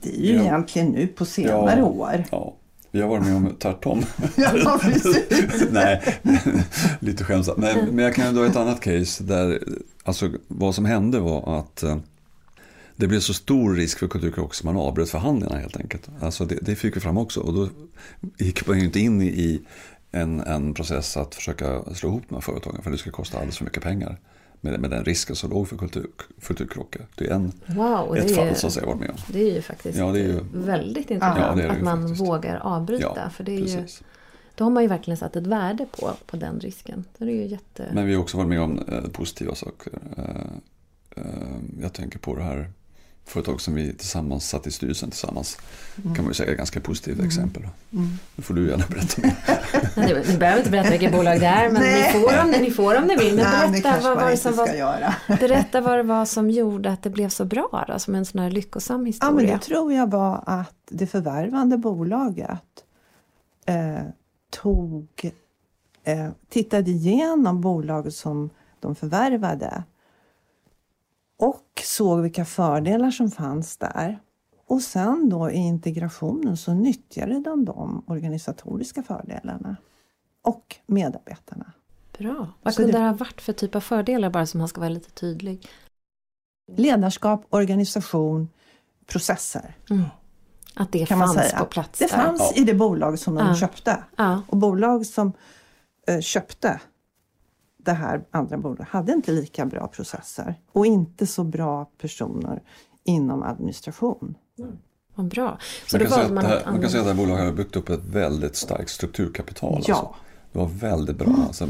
Det 0.00 0.10
är 0.10 0.22
ju 0.22 0.34
ja. 0.34 0.42
egentligen 0.42 0.88
nu 0.88 1.06
på 1.06 1.24
senare 1.24 1.78
ja, 1.78 1.84
år. 1.84 2.24
Ja. 2.30 2.54
Vi 2.90 3.00
har 3.00 3.08
varit 3.08 3.26
med 3.26 3.36
om 3.36 3.56
tvärtom. 3.58 4.02
ja. 4.36 4.80
Nej, 5.70 6.02
lite 7.00 7.24
skämtsamt. 7.24 7.58
Men, 7.58 7.86
men 7.86 8.04
jag 8.04 8.14
kan 8.14 8.34
dra 8.34 8.46
ett 8.46 8.56
annat 8.56 8.80
case 8.80 9.24
där 9.24 9.62
alltså, 10.02 10.30
vad 10.48 10.74
som 10.74 10.84
hände 10.84 11.20
var 11.20 11.58
att 11.58 11.82
eh, 11.82 11.96
det 12.96 13.06
blev 13.06 13.20
så 13.20 13.34
stor 13.34 13.74
risk 13.74 13.98
för 13.98 14.08
kulturkrock 14.08 14.54
så 14.54 14.66
man 14.66 14.76
avbröt 14.76 15.10
förhandlingarna 15.10 15.60
helt 15.60 15.76
enkelt. 15.76 16.08
Alltså 16.20 16.44
det, 16.44 16.58
det 16.62 16.76
fick 16.76 16.96
vi 16.96 17.00
fram 17.00 17.18
också 17.18 17.40
och 17.40 17.54
då 17.54 17.68
gick 18.38 18.66
man 18.66 18.78
ju 18.78 18.84
inte 18.84 19.00
in 19.00 19.22
i 19.22 19.60
en, 20.10 20.40
en 20.40 20.74
process 20.74 21.16
att 21.16 21.34
försöka 21.34 21.94
slå 21.94 22.08
ihop 22.08 22.22
de 22.28 22.34
här 22.34 22.42
företagen 22.42 22.82
för 22.82 22.90
det 22.90 22.98
skulle 22.98 23.12
kosta 23.12 23.36
alldeles 23.36 23.58
för 23.58 23.64
mycket 23.64 23.82
pengar. 23.82 24.20
Med, 24.60 24.80
med 24.80 24.90
den 24.90 25.04
risken 25.04 25.36
som 25.36 25.50
låg 25.50 25.68
för 25.68 25.76
kultur, 25.76 26.06
kulturkrockar. 26.42 27.06
Det 27.14 27.26
är 27.26 27.34
en, 27.34 27.52
wow, 27.66 28.16
ett 28.16 28.28
det 28.28 28.34
fall 28.34 28.56
som 28.56 28.70
jag 28.80 28.86
varit 28.86 29.00
med 29.00 29.10
om. 29.10 29.16
Det 29.28 29.50
är 29.50 29.54
ju 29.54 29.62
faktiskt 29.62 29.98
ja, 29.98 30.12
det 30.12 30.20
är 30.20 30.24
ju, 30.24 30.40
väldigt 30.52 31.10
intressant 31.10 31.40
ja, 31.40 31.54
det 31.54 31.62
det 31.62 31.70
att 31.70 31.82
man 31.82 32.02
faktiskt. 32.02 32.20
vågar 32.20 32.56
avbryta. 32.56 33.12
Ja, 33.16 33.30
för 33.30 33.44
det 33.44 33.52
är 33.52 33.60
ju, 33.60 33.86
då 34.54 34.64
har 34.64 34.70
man 34.70 34.82
ju 34.82 34.88
verkligen 34.88 35.16
satt 35.16 35.36
ett 35.36 35.46
värde 35.46 35.86
på, 36.00 36.10
på 36.26 36.36
den 36.36 36.60
risken. 36.60 37.04
Det 37.18 37.24
är 37.24 37.28
ju 37.28 37.46
jätte... 37.46 37.90
Men 37.92 38.06
vi 38.06 38.14
har 38.14 38.22
också 38.22 38.36
varit 38.36 38.48
med 38.48 38.60
om 38.60 38.78
eh, 38.78 39.02
positiva 39.12 39.54
saker. 39.54 39.92
Eh, 40.16 40.24
eh, 41.16 41.24
jag 41.82 41.92
tänker 41.92 42.18
på 42.18 42.36
det 42.36 42.42
här 42.42 42.70
företag 43.26 43.60
som 43.60 43.74
vi 43.74 43.92
tillsammans 43.92 44.48
satt 44.48 44.66
i 44.66 44.70
styrelsen 44.70 45.10
tillsammans. 45.10 45.58
Mm. 45.96 46.14
kan 46.14 46.24
man 46.24 46.30
ju 46.30 46.34
säga 46.34 46.52
är 46.52 46.56
ganska 46.56 46.80
positivt 46.80 47.14
mm. 47.14 47.26
exempel. 47.26 47.62
Mm. 47.62 48.18
Nu 48.36 48.42
får 48.42 48.54
du 48.54 48.68
gärna 48.68 48.84
berätta 48.88 49.22
mer. 49.22 49.36
ni 50.32 50.38
behöver 50.38 50.58
inte 50.58 50.70
berätta 50.70 50.90
vilket 50.90 51.12
bolag 51.12 51.40
det 51.40 51.46
är 51.46 51.70
men 51.70 51.82
ni 51.82 52.12
får, 52.12 52.40
om, 52.40 52.50
ni 52.50 52.70
får 52.70 52.98
om 52.98 53.04
ni 53.04 53.16
vill. 53.16 53.36
Men 53.36 53.70
berätta, 53.70 53.90
Nej, 53.90 54.00
vad, 54.02 54.16
var 54.16 54.30
det 54.30 54.36
som 54.36 54.56
var, 54.56 55.36
berätta 55.40 55.80
vad 55.80 55.98
det 55.98 56.02
var 56.02 56.24
som 56.24 56.50
gjorde 56.50 56.90
att 56.90 57.02
det 57.02 57.10
blev 57.10 57.28
så 57.28 57.44
bra 57.44 57.84
då, 57.88 57.98
som 57.98 58.14
en 58.14 58.24
sån 58.24 58.40
här 58.40 58.50
lyckosam 58.50 59.06
historia. 59.06 59.30
Ja, 59.30 59.36
men 59.36 59.46
det 59.46 59.58
tror 59.58 59.92
jag 59.92 60.10
var 60.10 60.42
att 60.46 60.76
det 60.90 61.06
förvärvande 61.06 61.78
bolaget 61.78 62.84
eh, 63.66 64.04
tog, 64.50 65.08
eh, 66.04 66.30
tittade 66.48 66.90
igenom 66.90 67.60
bolaget 67.60 68.14
som 68.14 68.50
de 68.80 68.94
förvärvade 68.94 69.84
och 71.38 71.82
såg 71.84 72.20
vilka 72.20 72.44
fördelar 72.44 73.10
som 73.10 73.30
fanns 73.30 73.76
där. 73.76 74.20
Och 74.66 74.82
sen 74.82 75.28
då 75.28 75.50
i 75.50 75.56
integrationen 75.56 76.56
så 76.56 76.74
nyttjade 76.74 77.40
de 77.40 77.64
de 77.64 78.04
organisatoriska 78.06 79.02
fördelarna 79.02 79.76
och 80.42 80.76
medarbetarna. 80.86 81.72
Bra. 82.18 82.48
Vad 82.62 82.76
kunde 82.76 82.92
det 82.92 82.98
ha 82.98 83.12
varit 83.12 83.40
för 83.40 83.52
typ 83.52 83.74
av 83.74 83.80
fördelar 83.80 84.30
bara 84.30 84.46
som 84.46 84.58
man 84.58 84.68
ska 84.68 84.80
vara 84.80 84.90
lite 84.90 85.10
tydlig? 85.10 85.68
Ledarskap, 86.76 87.46
organisation, 87.50 88.48
processer. 89.06 89.76
Mm. 89.90 90.04
Att 90.74 90.92
det 90.92 91.06
kan 91.06 91.18
fanns 91.18 91.36
man 91.36 91.44
säga. 91.44 91.58
på 91.58 91.64
plats 91.64 91.98
Det 91.98 92.06
där. 92.10 92.16
fanns 92.16 92.52
ja. 92.54 92.62
i 92.62 92.64
det 92.64 92.74
bolag 92.74 93.18
som 93.18 93.34
de 93.34 93.46
ja. 93.46 93.54
köpte. 93.54 94.04
Ja. 94.16 94.42
Och 94.48 94.56
bolag 94.56 95.06
som 95.06 95.32
eh, 96.06 96.20
köpte 96.20 96.80
det 97.84 97.92
här 97.92 98.24
andra 98.30 98.58
bolaget 98.58 98.88
hade 98.88 99.12
inte 99.12 99.32
lika 99.32 99.66
bra 99.66 99.88
processer 99.88 100.54
och 100.72 100.86
inte 100.86 101.26
så 101.26 101.44
bra 101.44 101.84
personer 101.84 102.62
inom 103.04 103.42
administration. 103.42 104.34
Mm. 104.58 104.76
Vad 105.14 105.28
bra. 105.28 105.58
Så 105.86 105.96
man, 105.98 106.06
kan 106.06 106.14
säga 106.14 106.28
man, 106.28 106.44
här, 106.44 106.62
man 106.66 106.80
kan 106.80 106.90
säga 106.90 107.00
att 107.00 107.06
det 107.06 107.12
här 107.12 107.26
bolaget 107.26 107.44
har 107.44 107.52
byggt 107.52 107.76
upp 107.76 107.88
ett 107.88 108.04
väldigt 108.04 108.56
starkt 108.56 108.90
strukturkapital. 108.90 109.82
Ja. 109.86 109.94
Alltså. 109.94 110.14
Det 110.52 110.58
var 110.58 110.66
väldigt 110.66 111.16
bra. 111.16 111.28
Mm. 111.28 111.40
Alltså, 111.40 111.68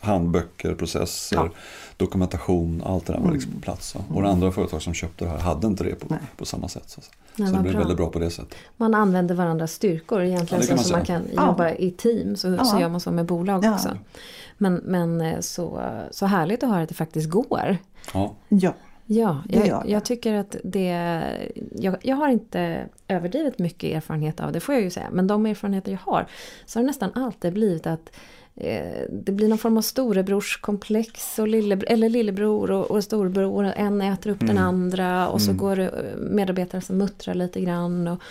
handböcker, 0.00 0.74
processer, 0.74 1.36
ja. 1.36 1.48
dokumentation, 1.96 2.82
allt 2.86 3.06
det 3.06 3.12
där 3.12 3.20
var 3.20 3.32
liksom 3.32 3.52
på 3.52 3.60
plats. 3.60 3.94
Mm. 3.94 4.16
Och 4.16 4.22
det 4.22 4.28
andra 4.28 4.52
företag 4.52 4.82
som 4.82 4.94
köpte 4.94 5.24
det 5.24 5.30
här 5.30 5.38
hade 5.38 5.66
inte 5.66 5.84
det 5.84 5.94
på, 5.94 6.16
på 6.36 6.44
samma 6.44 6.68
sätt. 6.68 6.84
Så, 6.86 7.00
Nej, 7.36 7.48
så 7.48 7.56
det 7.56 7.62
blev 7.62 7.72
bra. 7.72 7.80
väldigt 7.80 7.96
bra 7.96 8.10
på 8.10 8.18
det 8.18 8.30
sättet. 8.30 8.54
Man 8.76 8.94
använder 8.94 9.34
varandras 9.34 9.72
styrkor 9.72 10.22
egentligen 10.22 10.64
ja, 10.68 10.76
så 10.76 10.84
som 10.84 10.96
man 10.96 11.06
kan 11.06 11.22
jobba 11.32 11.70
i 11.70 11.90
team. 11.90 12.36
Så, 12.36 12.48
ja. 12.48 12.64
så 12.64 12.80
gör 12.80 12.88
man 12.88 13.00
så 13.00 13.12
med 13.12 13.26
bolag 13.26 13.64
också. 13.64 13.96
Men, 14.58 14.74
men 14.74 15.20
eh, 15.20 15.40
så, 15.40 15.82
så 16.10 16.26
härligt 16.26 16.62
att 16.62 16.70
höra 16.70 16.82
att 16.82 16.88
det 16.88 16.94
faktiskt 16.94 17.30
går. 17.30 17.76
Ja. 18.12 18.34
ja. 18.48 18.74
Ja, 19.12 19.42
jag, 19.48 19.88
jag, 19.88 20.04
tycker 20.04 20.34
att 20.34 20.56
det... 20.64 21.22
Jag, 21.72 21.96
jag, 22.02 22.16
har 22.16 22.28
inte 22.28 22.86
överdrivet 23.08 23.58
mycket 23.58 23.96
erfarenhet 23.96 24.40
av 24.40 24.52
det, 24.52 24.60
får 24.60 24.74
jag 24.74 24.84
ju 24.84 24.90
säga. 24.90 25.08
Men 25.12 25.26
de 25.26 25.46
erfarenheter 25.46 25.92
jag 25.92 26.12
har, 26.12 26.26
så 26.66 26.78
har 26.78 26.82
det 26.82 26.86
nästan 26.86 27.10
alltid 27.14 27.52
blivit 27.52 27.86
att 27.86 28.10
det 29.10 29.32
blir 29.32 29.48
någon 29.48 29.58
form 29.58 29.76
av 29.76 29.82
storebrorskomplex 29.82 31.38
och 31.38 31.48
lillebror, 31.48 31.92
eller 31.92 32.08
lillebror 32.08 32.70
och, 32.70 32.90
och 32.90 33.04
storebror. 33.04 33.64
En 33.64 34.00
äter 34.00 34.30
upp 34.30 34.42
mm. 34.42 34.54
den 34.54 34.64
andra 34.64 35.28
och 35.28 35.42
så 35.42 35.50
mm. 35.50 35.58
går 35.58 35.76
det 35.76 35.88
eh, 35.88 36.16
medarbetare 36.16 36.80
som 36.80 36.98
muttrar 36.98 37.34
lite 37.34 37.60
grann. 37.60 38.08
Och, 38.08 38.22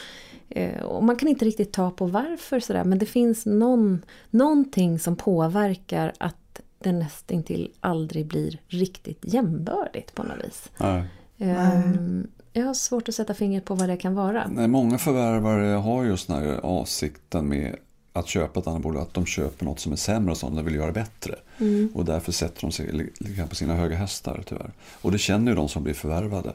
Eh, 0.49 0.81
och 0.81 1.03
man 1.03 1.15
kan 1.15 1.27
inte 1.27 1.45
riktigt 1.45 1.71
ta 1.71 1.91
på 1.91 2.05
varför 2.05 2.59
sådär 2.59 2.83
men 2.83 2.99
det 2.99 3.05
finns 3.05 3.45
någon, 3.45 4.05
någonting 4.29 4.99
som 4.99 5.15
påverkar 5.15 6.13
att 6.17 6.61
det 6.79 6.91
nästintill 6.91 7.71
aldrig 7.79 8.27
blir 8.27 8.59
riktigt 8.67 9.19
jämbördigt 9.21 10.15
på 10.15 10.23
något 10.23 10.45
vis. 10.45 10.69
Nej. 10.77 11.03
Um, 11.37 12.27
jag 12.53 12.65
har 12.65 12.73
svårt 12.73 13.09
att 13.09 13.15
sätta 13.15 13.33
fingret 13.33 13.65
på 13.65 13.75
vad 13.75 13.89
det 13.89 13.97
kan 13.97 14.15
vara. 14.15 14.47
Nej, 14.47 14.67
många 14.67 14.97
förvärvare 14.97 15.75
har 15.75 16.03
just 16.03 16.27
den 16.27 16.37
här 16.37 16.59
avsikten 16.63 17.49
med 17.49 17.75
att 18.13 18.27
köpa 18.27 18.59
ett 18.59 18.67
annat 18.67 18.81
bolag, 18.81 19.01
att 19.01 19.13
de 19.13 19.25
köper 19.25 19.65
något 19.65 19.79
som 19.79 19.91
är 19.91 19.95
sämre 19.95 20.31
och 20.31 20.37
som 20.37 20.55
de 20.55 20.65
vill 20.65 20.75
göra 20.75 20.91
bättre. 20.91 21.35
Mm. 21.57 21.91
Och 21.93 22.05
därför 22.05 22.31
sätter 22.31 22.61
de 22.61 22.71
sig 22.71 23.09
på 23.49 23.55
sina 23.55 23.75
höga 23.75 23.95
hästar 23.95 24.43
tyvärr. 24.45 24.71
Och 25.01 25.11
det 25.11 25.17
känner 25.17 25.51
ju 25.51 25.55
de 25.55 25.69
som 25.69 25.83
blir 25.83 25.93
förvärvade 25.93 26.53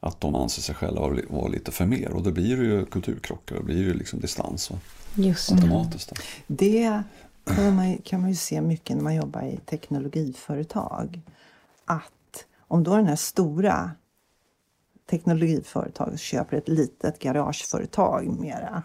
att 0.00 0.20
de 0.20 0.34
anser 0.34 0.62
sig 0.62 0.74
själva 0.74 1.00
vara 1.28 1.48
lite 1.48 1.72
för 1.72 1.86
mer 1.86 2.10
och 2.10 2.22
då 2.22 2.30
blir 2.30 2.56
det 2.56 2.64
ju 2.64 2.86
kulturkrockar, 2.86 3.56
och 3.56 3.64
blir 3.64 3.78
ju 3.78 3.94
liksom 3.94 4.20
distans 4.20 4.70
och 4.70 4.78
Just 5.14 5.52
automatiskt. 5.52 6.12
Det 6.46 7.02
kan 7.44 7.76
man, 7.76 7.96
kan 7.96 8.20
man 8.20 8.30
ju 8.30 8.36
se 8.36 8.60
mycket 8.60 8.96
när 8.96 9.02
man 9.02 9.14
jobbar 9.14 9.42
i 9.42 9.60
teknologiföretag. 9.66 11.20
Att 11.84 12.44
om 12.58 12.84
då 12.84 12.96
den 12.96 13.06
här 13.06 13.16
stora 13.16 13.90
teknologiföretaget 15.10 16.20
köper 16.20 16.56
ett 16.56 16.68
litet 16.68 17.18
garageföretag 17.18 18.40
mera 18.40 18.82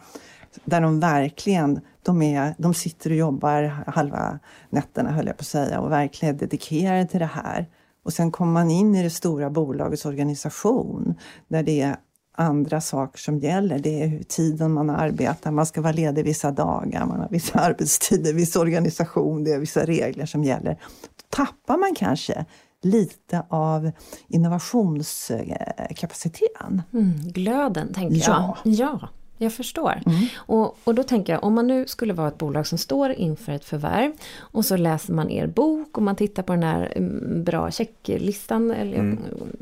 där 0.66 0.82
de 0.82 1.00
verkligen 1.00 1.82
de, 2.04 2.22
är, 2.22 2.56
de 2.58 2.74
sitter 2.74 3.10
och 3.10 3.16
jobbar 3.16 3.64
halva 3.88 4.40
nätterna, 4.70 5.12
höll 5.12 5.28
jag 5.28 5.38
på 5.38 5.42
att 5.42 5.48
säga, 5.48 5.80
och 5.80 5.92
verkligen 5.92 6.36
är 6.36 6.40
dedikerade 6.40 7.06
till 7.06 7.20
det 7.20 7.26
här 7.26 7.68
och 8.04 8.14
sen 8.14 8.32
kommer 8.32 8.52
man 8.52 8.72
in 8.72 8.96
i 8.96 9.04
det 9.04 9.10
stora 9.10 9.50
bolagets 9.50 10.06
organisation 10.06 11.16
där 11.48 11.64
det 11.64 11.82
är 11.82 11.96
andra 12.36 12.82
saker 12.82 13.20
som 13.20 13.40
gäller. 13.40 13.80
Det 13.80 14.04
är 14.04 14.08
hur 14.08 14.24
tiden 14.24 14.72
man 14.72 14.90
arbetar, 14.90 15.52
man 15.52 15.66
ska 15.66 15.82
vara 15.82 15.94
ledig 15.94 16.26
vissa 16.26 16.52
dagar, 16.52 17.06
man 17.06 17.20
har 17.20 17.30
vissa 17.30 17.60
arbetstider, 17.64 18.34
viss 18.34 18.56
organisation, 18.56 19.44
det 19.44 19.52
är 19.52 19.60
vissa 19.60 19.86
regler 19.86 20.26
som 20.26 20.44
gäller. 20.44 20.74
Då 21.16 21.24
tappar 21.30 21.78
man 21.78 21.96
kanske 21.96 22.46
lite 22.82 23.44
av 23.50 23.92
innovationskapaciteten. 24.28 26.82
Mm, 26.94 27.14
glöden, 27.24 27.94
tänker 27.94 28.16
jag. 28.16 28.28
Ja. 28.28 28.58
ja. 28.64 29.10
Jag 29.42 29.54
förstår. 29.54 30.02
Mm. 30.06 30.20
Och, 30.36 30.78
och 30.84 30.96
då 30.96 31.04
tänker 31.04 31.34
jag, 31.34 31.44
om 31.44 31.54
man 31.54 31.68
nu 31.68 31.88
skulle 31.88 32.14
vara 32.14 32.28
ett 32.28 32.38
bolag 32.38 32.68
som 32.68 32.78
står 32.78 33.12
inför 33.12 33.52
ett 33.52 33.66
förvärv 33.66 34.12
och 34.40 34.66
så 34.66 34.78
läser 34.78 35.14
man 35.14 35.30
er 35.30 35.48
bok 35.48 35.98
och 35.98 36.04
man 36.04 36.16
tittar 36.16 36.44
på 36.44 36.54
den 36.54 36.64
här 36.64 36.94
mm, 36.96 37.44
bra 37.44 37.72
checklistan 37.72 38.72
eller, 38.72 38.98
mm. 38.98 39.20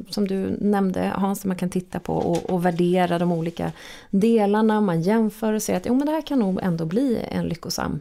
som 0.09 0.27
du 0.27 0.57
nämnde 0.61 1.11
Hans, 1.15 1.45
man 1.45 1.57
kan 1.57 1.69
titta 1.69 1.99
på 1.99 2.13
och, 2.13 2.49
och 2.49 2.65
värdera 2.65 3.19
de 3.19 3.31
olika 3.31 3.71
delarna. 4.09 4.81
Man 4.81 5.01
jämför 5.01 5.53
och 5.53 5.63
ser 5.63 5.77
att 5.77 5.85
jo, 5.85 5.95
men 5.95 6.05
det 6.05 6.11
här 6.11 6.21
kan 6.21 6.39
nog 6.39 6.59
ändå 6.63 6.85
bli 6.85 7.19
en 7.31 7.45
lyckosam 7.45 7.99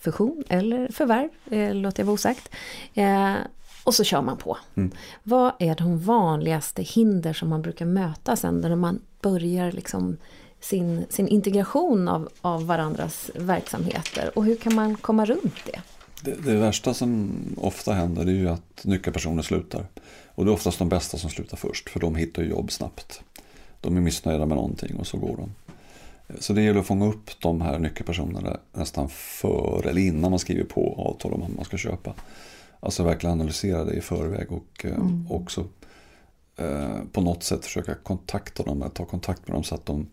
fusion 0.00 0.44
eller 0.48 0.88
förvärv, 0.88 1.28
eh, 1.50 1.74
låter 1.74 2.00
jag 2.00 2.06
vara 2.06 2.14
osagt. 2.14 2.54
Eh, 2.94 3.34
och 3.84 3.94
så 3.94 4.04
kör 4.04 4.22
man 4.22 4.36
på. 4.36 4.58
Mm. 4.74 4.90
Vad 5.22 5.52
är 5.58 5.74
de 5.74 5.98
vanligaste 5.98 6.82
hinder 6.82 7.32
som 7.32 7.48
man 7.48 7.62
brukar 7.62 7.86
möta 7.86 8.36
sen 8.36 8.60
när 8.60 8.76
man 8.76 9.00
börjar 9.20 9.72
liksom 9.72 10.16
sin, 10.60 11.06
sin 11.08 11.28
integration 11.28 12.08
av, 12.08 12.28
av 12.40 12.66
varandras 12.66 13.30
verksamheter 13.34 14.38
och 14.38 14.44
hur 14.44 14.56
kan 14.56 14.74
man 14.74 14.96
komma 14.96 15.24
runt 15.24 15.54
det? 15.66 15.80
det? 16.22 16.50
Det 16.50 16.56
värsta 16.56 16.94
som 16.94 17.30
ofta 17.56 17.92
händer 17.92 18.26
är 18.26 18.30
ju 18.30 18.48
att 18.48 18.84
nyckelpersoner 18.84 19.42
slutar. 19.42 19.86
Och 20.26 20.44
det 20.44 20.50
är 20.50 20.54
oftast 20.54 20.78
de 20.78 20.88
bästa 20.88 21.18
som 21.18 21.30
slutar 21.30 21.56
först 21.56 21.90
för 21.90 22.00
de 22.00 22.16
hittar 22.16 22.42
jobb 22.42 22.72
snabbt. 22.72 23.20
De 23.80 23.96
är 23.96 24.00
missnöjda 24.00 24.46
med 24.46 24.56
någonting 24.56 24.96
och 24.96 25.06
så 25.06 25.18
går 25.18 25.36
de. 25.36 25.50
Så 26.40 26.52
det 26.52 26.62
gäller 26.62 26.80
att 26.80 26.86
fånga 26.86 27.06
upp 27.06 27.30
de 27.40 27.60
här 27.60 27.78
nyckelpersonerna 27.78 28.60
nästan 28.72 29.08
före 29.08 29.90
eller 29.90 30.00
innan 30.00 30.30
man 30.30 30.38
skriver 30.38 30.64
på 30.64 30.94
avtal 30.98 31.32
om 31.32 31.40
vad 31.40 31.50
man 31.50 31.64
ska 31.64 31.76
köpa. 31.76 32.14
Alltså 32.80 33.02
verkligen 33.02 33.32
analysera 33.32 33.84
det 33.84 33.94
i 33.94 34.00
förväg 34.00 34.52
och 34.52 34.84
eh, 34.84 34.94
mm. 34.94 35.26
också 35.30 35.64
eh, 36.56 36.96
på 37.12 37.20
något 37.20 37.42
sätt 37.42 37.64
försöka 37.64 37.94
kontakta 37.94 38.62
dem, 38.62 38.90
ta 38.94 39.04
kontakt 39.04 39.48
med 39.48 39.56
dem 39.56 39.64
så 39.64 39.74
att 39.74 39.86
de 39.86 40.06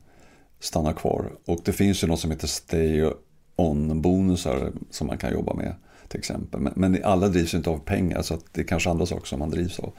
stannar 0.63 0.93
kvar. 0.93 1.31
Och 1.45 1.59
det 1.63 1.73
finns 1.73 2.03
ju 2.03 2.07
något 2.07 2.19
som 2.19 2.31
heter 2.31 2.47
stay 2.47 3.11
on-bonusar 3.55 4.71
som 4.89 5.07
man 5.07 5.17
kan 5.17 5.33
jobba 5.33 5.53
med 5.53 5.75
till 6.07 6.19
exempel. 6.19 6.59
Men, 6.59 6.73
men 6.75 7.03
alla 7.03 7.27
drivs 7.27 7.53
inte 7.53 7.69
av 7.69 7.77
pengar 7.79 8.21
så 8.21 8.33
att 8.33 8.45
det 8.51 8.61
är 8.61 8.65
kanske 8.65 8.89
andra 8.89 9.05
saker 9.05 9.25
som 9.25 9.39
man 9.39 9.49
drivs 9.49 9.79
av. 9.79 9.91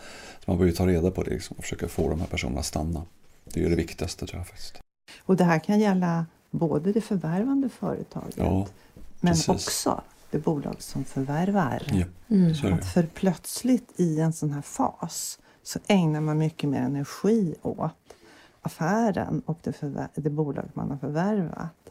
Så 0.45 0.51
man 0.51 0.59
behöver 0.59 0.77
ta 0.77 0.87
reda 0.87 1.11
på 1.11 1.23
det 1.23 1.31
liksom, 1.31 1.57
och 1.57 1.65
försöka 1.65 1.89
få 1.89 2.09
de 2.11 2.21
här 2.21 2.27
personerna 2.27 2.61
att 2.61 2.67
stanna. 2.67 3.03
Det 3.45 3.65
är 3.65 3.71
det 3.71 3.77
viktigaste 3.77 4.27
tror 4.27 4.41
jag 4.41 4.47
faktiskt. 4.47 4.79
Och 5.23 5.37
det 5.37 5.45
här 5.45 5.59
kan 5.59 5.81
gälla 5.81 6.27
både 6.51 6.93
det 6.93 7.01
förvärvande 7.01 7.69
företaget 7.69 8.35
Ja, 8.37 8.67
men 9.21 9.33
precis. 9.33 9.49
också 9.49 10.01
det 10.31 10.39
bolag 10.39 10.77
som 10.83 11.05
förvärvar. 11.05 11.83
ja 11.93 12.05
Mm. 12.31 12.83
för 12.83 13.03
plötsligt 13.15 13.93
i 13.97 14.21
en 14.21 14.33
sån 14.33 14.51
här 14.53 14.63
fas 14.63 15.39
så 15.63 15.79
ägnar 15.87 16.21
man 16.21 16.39
mycket 16.39 16.71
mer 16.71 16.81
energi 16.81 17.55
åt 17.63 18.04
affären 18.67 19.43
och 19.47 19.59
det, 19.63 19.73
förvär- 19.73 20.09
det 20.15 20.31
bolag 20.31 20.65
man 20.75 20.91
har 20.91 20.97
förvärvat. 20.97 21.91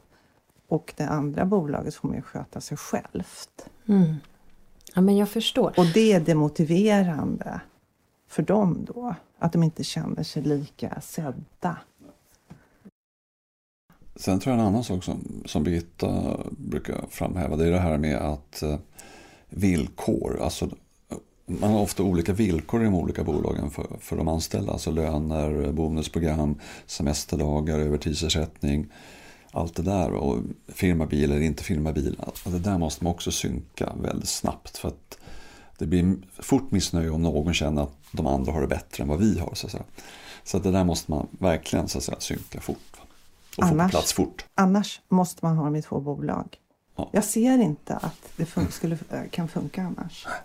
Och 0.67 0.93
det 0.97 1.07
andra 1.07 1.45
bolaget 1.45 1.95
får 1.95 2.09
mer 2.09 2.21
sköta 2.21 2.61
sig 2.61 2.77
självt. 2.77 3.69
Mm. 3.87 4.15
Ja, 4.95 5.01
men 5.01 5.17
jag 5.17 5.29
förstår. 5.29 5.73
Och 5.77 5.85
det 5.93 6.13
är 6.13 6.19
demotiverande 6.19 7.61
för 8.27 8.43
dem 8.43 8.85
då. 8.93 9.15
Att 9.39 9.53
de 9.53 9.63
inte 9.63 9.83
känner 9.83 10.23
sig 10.23 10.43
lika 10.43 11.01
sedda. 11.01 11.77
Sen 14.15 14.39
tror 14.39 14.55
jag 14.55 14.61
en 14.61 14.67
annan 14.67 14.83
sak 14.83 15.03
som, 15.03 15.43
som 15.45 15.63
Birgitta 15.63 16.39
brukar 16.51 17.05
framhäva 17.09 17.55
det 17.55 17.67
är 17.67 17.71
det 17.71 17.79
här 17.79 17.97
med 17.97 18.17
att 18.17 18.61
eh, 18.61 18.77
villkor, 19.49 20.39
alltså 20.41 20.69
man 21.45 21.71
har 21.71 21.79
ofta 21.81 22.03
olika 22.03 22.33
villkor 22.33 22.81
i 22.81 22.85
de 22.85 22.95
olika 22.95 23.23
bolagen 23.23 23.69
för, 23.71 23.87
för 23.99 24.15
de 24.17 24.27
anställda. 24.27 24.71
Alltså 24.71 24.91
löner, 24.91 25.71
bonusprogram, 25.71 26.55
semesterdagar, 26.85 27.79
övertidsersättning. 27.79 28.87
Allt 29.51 29.75
det 29.75 29.83
där. 29.83 30.11
Och 30.11 30.37
firmabil 30.67 31.31
eller 31.31 31.41
inte 31.41 31.63
firmabil. 31.63 32.15
Alltså 32.19 32.49
det 32.49 32.59
där 32.59 32.77
måste 32.77 33.03
man 33.03 33.13
också 33.13 33.31
synka 33.31 33.93
väldigt 34.01 34.29
snabbt. 34.29 34.77
För 34.77 34.87
att 34.87 35.17
det 35.77 35.85
blir 35.87 36.15
fort 36.39 36.71
missnöje 36.71 37.09
om 37.09 37.21
någon 37.21 37.53
känner 37.53 37.81
att 37.83 37.93
de 38.11 38.27
andra 38.27 38.51
har 38.51 38.61
det 38.61 38.67
bättre 38.67 39.03
än 39.03 39.09
vad 39.09 39.19
vi 39.19 39.39
har. 39.39 39.51
Så 39.55 39.67
att, 39.67 39.75
så 40.43 40.57
att 40.57 40.63
det 40.63 40.71
där 40.71 40.83
måste 40.83 41.11
man 41.11 41.27
verkligen 41.31 41.87
så 41.87 41.97
att 41.97 42.03
säga, 42.03 42.19
synka 42.19 42.61
fort. 42.61 42.77
Och 42.93 43.53
få 43.55 43.61
på 43.61 43.67
Annars- 43.67 43.91
plats 43.91 44.13
fort. 44.13 44.45
Annars 44.55 45.01
måste 45.09 45.45
man 45.45 45.57
ha 45.57 45.65
dem 45.65 45.75
i 45.75 45.81
två 45.81 45.99
bolag. 45.99 46.57
Ja. 46.95 47.09
Jag 47.13 47.23
ser 47.23 47.57
inte 47.61 47.95
att 47.95 48.19
det 48.37 48.43
fun- 48.43 48.69
skulle, 48.71 48.97
kan 49.31 49.47
funka 49.47 49.81
annars. 49.83 50.25
Nej, 50.29 50.35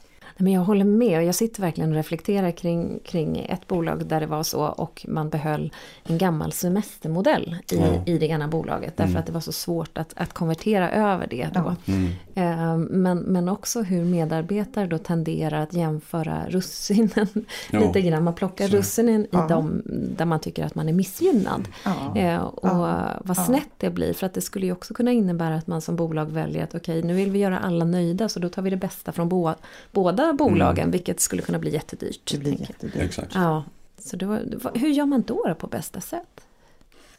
Men 0.40 0.52
jag 0.52 0.60
håller 0.60 0.84
med 0.84 1.18
och 1.18 1.24
jag 1.24 1.34
sitter 1.34 1.60
verkligen 1.62 1.90
och 1.90 1.96
reflekterar 1.96 2.50
kring, 2.50 3.00
kring 3.04 3.38
ett 3.48 3.66
bolag 3.66 4.06
där 4.06 4.20
det 4.20 4.26
var 4.26 4.42
så 4.42 4.60
och 4.66 5.06
man 5.08 5.28
behöll 5.30 5.72
en 6.04 6.18
gammal 6.18 6.52
semestermodell 6.52 7.56
i, 7.72 7.76
Ja. 7.76 7.86
i 8.06 8.18
det 8.18 8.26
ena 8.26 8.48
bolaget 8.48 8.96
därför 8.96 9.10
Mm. 9.10 9.20
att 9.20 9.26
det 9.26 9.32
var 9.32 9.40
så 9.40 9.52
svårt 9.52 9.98
att, 9.98 10.12
att 10.16 10.32
konvertera 10.32 10.90
över 10.90 11.26
det 11.30 11.48
då. 11.54 11.74
Ja. 11.84 11.92
Mm. 11.94 12.10
Eh, 12.34 12.76
Men, 12.90 13.18
men 13.18 13.48
också 13.48 13.82
hur 13.82 14.04
medarbetare 14.04 14.86
då 14.86 14.98
tenderar 14.98 15.62
att 15.62 15.74
jämföra 15.74 16.44
russinen 16.48 17.26
Ja. 17.70 17.78
lite 17.80 18.00
grann. 18.00 18.24
Man 18.24 18.34
plockar 18.34 18.68
Så. 18.68 18.76
russinen 18.76 19.24
i 19.24 19.28
Ja. 19.30 19.46
de 19.48 19.82
där 20.16 20.24
man 20.24 20.40
tycker 20.40 20.64
att 20.64 20.74
man 20.74 20.88
är 20.88 20.92
missgynnad. 20.92 21.68
Ja. 21.84 22.16
Eh, 22.20 22.38
och 22.38 22.68
Ja. 22.68 23.08
vad 23.24 23.36
Ja. 23.38 23.44
snett 23.44 23.68
det 23.78 23.90
blir. 23.90 24.12
För 24.12 24.26
att 24.26 24.34
det 24.34 24.40
skulle 24.40 24.66
ju 24.66 24.72
också 24.72 24.94
kunna 24.94 25.12
innebära 25.12 25.54
att 25.54 25.66
man 25.66 25.80
som 25.80 25.96
bolag 25.96 26.26
väljer 26.26 26.64
att 26.64 26.74
okej, 26.74 27.02
nu 27.02 27.14
vill 27.14 27.30
vi 27.30 27.38
göra 27.38 27.58
alla 27.58 27.84
nöjda 27.84 28.28
så 28.28 28.40
då 28.40 28.48
tar 28.48 28.62
vi 28.62 28.70
det 28.70 28.76
bästa 28.76 29.12
från 29.12 29.28
bo- 29.28 29.54
båda 29.92 30.27
bolagen. 30.32 30.90
Vilket 30.90 31.20
skulle 31.20 31.42
kunna 31.42 31.58
bli 31.58 31.72
jättedyrt. 31.72 32.30
Det 32.32 32.38
blir 32.38 32.60
jättedyrt. 32.60 32.96
Exakt. 33.02 33.34
Ja, 33.34 33.64
så 33.98 34.16
var, 34.26 34.78
hur 34.78 34.88
gör 34.88 35.06
man 35.06 35.22
då, 35.22 35.44
då 35.48 35.54
på 35.54 35.66
bästa 35.66 36.00
sätt? 36.00 36.40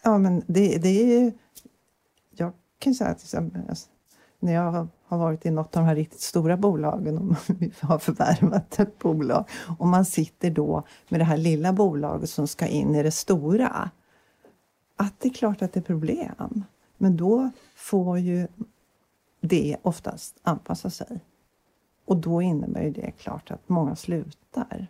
Ja, 0.03 0.17
men 0.17 0.43
det, 0.47 0.77
det 0.77 0.89
är 0.89 1.19
ju... 1.21 1.31
Jag 2.35 2.53
kan 2.79 2.93
säga 2.93 3.13
till 3.13 3.25
exempel 3.25 3.61
alltså, 3.69 3.87
när 4.39 4.53
jag 4.53 4.71
har- 4.71 4.87
har 5.07 5.17
varit 5.17 5.45
i 5.45 5.51
något 5.51 5.77
av 5.77 5.83
de 5.83 5.87
här 5.87 5.95
riktigt 5.95 6.19
stora 6.21 6.57
bolagen 6.57 7.17
och 7.17 7.37
vi 7.47 7.71
har 7.81 7.99
förvärvat 7.99 8.79
ett 8.79 8.99
bolag 8.99 9.45
och 9.79 9.87
man 9.87 10.05
sitter 10.05 10.49
då 10.51 10.83
med 11.09 11.19
det 11.19 11.23
här 11.23 11.37
lilla 11.37 11.73
bolaget 11.73 12.29
som 12.29 12.47
ska 12.47 12.67
in 12.67 12.95
i 12.95 13.03
det 13.03 13.11
stora. 13.11 13.89
Att 14.95 15.13
det 15.19 15.29
är 15.29 15.33
klart 15.33 15.61
att 15.61 15.73
det 15.73 15.79
är 15.79 15.83
problem. 15.83 16.63
Men 16.97 17.17
då 17.17 17.49
får 17.75 18.19
ju 18.19 18.47
det 19.41 19.77
oftast 19.81 20.35
anpassa 20.43 20.89
sig. 20.89 21.19
Och 22.09 22.17
då 22.17 22.41
innebär 22.41 22.81
ju 22.83 22.91
det 22.91 23.11
klart 23.11 23.51
att 23.51 23.69
många 23.69 23.95
slutar. 23.95 24.87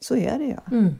Så 0.00 0.16
är 0.16 0.38
det 0.38 0.44
ju. 0.44 0.56
Mm. 0.78 0.94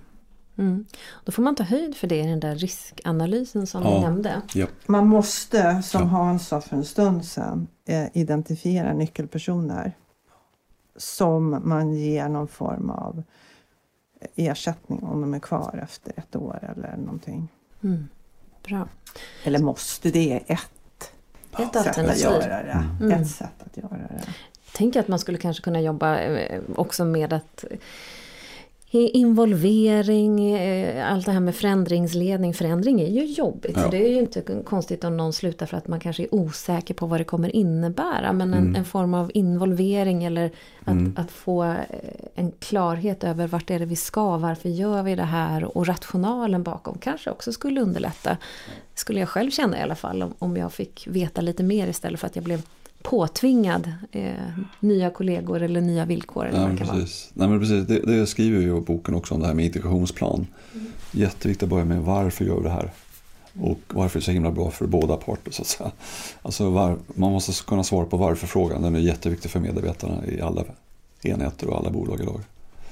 Mm. 0.57 0.87
Då 1.25 1.33
får 1.33 1.42
man 1.42 1.55
ta 1.55 1.62
höjd 1.62 1.96
för 1.96 2.07
det 2.07 2.20
i 2.20 2.27
den 2.27 2.40
där 2.40 2.55
riskanalysen 2.55 3.66
som 3.66 3.83
vi 3.83 3.88
Ja. 3.88 4.01
nämnde. 4.01 4.42
Ja. 4.55 4.66
Man 4.87 5.07
måste, 5.07 5.83
som 5.83 6.01
Ja. 6.01 6.07
Hans 6.07 6.48
sa 6.48 6.61
för 6.61 6.77
en 6.77 6.85
stund 6.85 7.25
sedan, 7.25 7.68
eh, 7.85 8.07
identifiera 8.12 8.92
nyckelpersoner 8.92 9.92
som 10.96 11.61
man 11.64 11.94
ger 11.94 12.29
någon 12.29 12.48
form 12.48 12.90
av 12.90 13.22
ersättning 14.37 15.03
om 15.03 15.20
de 15.20 15.35
är 15.35 15.38
kvar 15.40 15.81
efter 15.83 16.12
ett 16.16 16.37
år 16.37 16.75
eller 16.77 16.96
någonting. 16.96 17.48
Mm. 17.83 18.09
Bra. 18.64 18.88
Eller 19.44 19.59
måste, 19.59 20.11
det 20.11 20.33
är 20.33 20.42
ett 20.46 21.12
Ett 21.59 21.85
sätt 21.85 21.98
att 21.98 22.20
göra 22.20 22.62
det. 22.62 22.85
Mm. 23.01 23.20
Ett 23.20 23.31
sätt 23.31 23.62
att 23.66 23.77
göra 23.77 23.96
det. 24.09 24.25
Tänker 24.74 25.00
att 25.00 25.08
man 25.08 25.18
skulle 25.18 25.38
kanske 25.38 25.62
kunna 25.62 25.80
jobba 25.80 26.18
eh, 26.20 26.61
också 26.74 27.04
med 27.04 27.32
att 27.32 27.64
i 28.94 29.08
involvering, 29.08 30.54
eh, 30.54 31.12
allt 31.12 31.26
det 31.26 31.32
här 31.32 31.40
med 31.40 31.54
förändringsledning. 31.54 32.54
Förändring 32.54 33.00
är 33.00 33.06
ju 33.08 33.24
jobbigt. 33.24 33.76
Ja. 33.76 33.88
Det 33.90 33.96
är 34.04 34.08
ju 34.08 34.18
inte 34.18 34.42
konstigt 34.64 35.04
om 35.04 35.16
någon 35.16 35.32
slutar 35.32 35.66
för 35.66 35.76
att 35.76 35.88
man 35.88 36.00
kanske 36.00 36.22
är 36.22 36.35
osäker 36.35 36.94
på 36.94 37.06
vad 37.06 37.20
det 37.20 37.24
kommer 37.24 37.56
innebära. 37.56 38.32
Men 38.32 38.54
en, 38.54 38.58
Mm. 38.62 38.76
en 38.76 38.85
form 38.85 39.14
av 39.14 39.30
involvering 39.35 40.24
eller 40.24 40.50
att, 40.80 40.88
Mm. 40.88 41.14
att 41.16 41.30
få 41.30 41.64
eh, 41.64 41.76
en 42.35 42.52
klarhet 42.58 43.24
över 43.24 43.46
vart 43.46 43.70
är 43.70 43.78
det 43.78 43.85
vi 43.85 43.96
ska, 43.96 44.37
varför 44.37 44.68
gör 44.68 45.02
vi 45.02 45.14
det 45.14 45.22
här 45.22 45.76
och 45.76 45.87
rationalen 45.87 46.62
bakom 46.62 46.98
kanske 46.98 47.30
också 47.30 47.52
skulle 47.52 47.80
underlätta. 47.80 48.37
Skulle 48.94 49.20
jag 49.20 49.28
själv 49.28 49.50
känna 49.50 49.78
i 49.78 49.82
alla 49.82 49.94
fall 49.94 50.22
om, 50.22 50.35
om 50.38 50.56
jag 50.56 50.72
fick 50.72 51.06
veta 51.06 51.40
lite 51.40 51.62
mer 51.62 51.88
istället 51.88 52.20
för 52.20 52.26
att 52.26 52.37
jag 52.37 52.44
blev 52.44 52.62
påtvingad 53.03 53.93
eh, 54.12 54.33
nya 54.81 55.11
kollegor 55.11 55.62
eller 55.62 55.81
nya 55.81 56.05
villkor. 56.05 56.47
Eller 56.47 56.61
vara. 56.61 56.77
precis. 56.77 57.31
Nej, 57.35 57.49
men 57.49 57.61
precis. 57.61 57.87
Det, 57.87 57.99
det 57.99 58.27
skriver 58.27 58.61
ju 58.61 58.79
i 58.79 58.81
boken 58.81 59.15
också 59.15 59.35
om 59.35 59.41
det 59.41 59.47
här 59.47 59.55
med 59.55 59.65
integrationsplan. 59.65 60.47
Jätteviktigt 61.11 61.62
att 61.62 61.69
börja 61.69 61.85
med 61.85 62.03
varför 62.03 62.45
gör 62.45 62.57
vi 62.57 62.62
det 62.62 62.71
här? 62.71 62.91
Och 63.61 63.79
varför 63.88 64.19
är 64.19 64.21
det 64.21 64.25
så 64.25 64.31
himla 64.31 64.51
bra 64.51 64.71
för 64.71 64.87
båda 64.87 65.17
parter 65.17 65.53
så 65.53 65.62
att 65.62 65.69
säga. 65.69 65.91
Alltså 66.43 66.71
var, 66.71 66.99
man 67.07 67.33
måste 67.33 67.65
kunna 67.65 67.85
svara 67.85 68.07
på 68.07 68.17
varför-frågan. 68.17 68.83
Den 68.83 68.95
är 68.95 69.01
jätteviktig 69.01 69.51
för 69.51 69.61
medarbetarna 69.61 70.27
i 70.27 70.41
alla 70.41 70.65
enheter 71.23 71.67
och 71.67 71.79
alla 71.79 71.91
bolag 71.91 72.21
idag. 72.21 72.41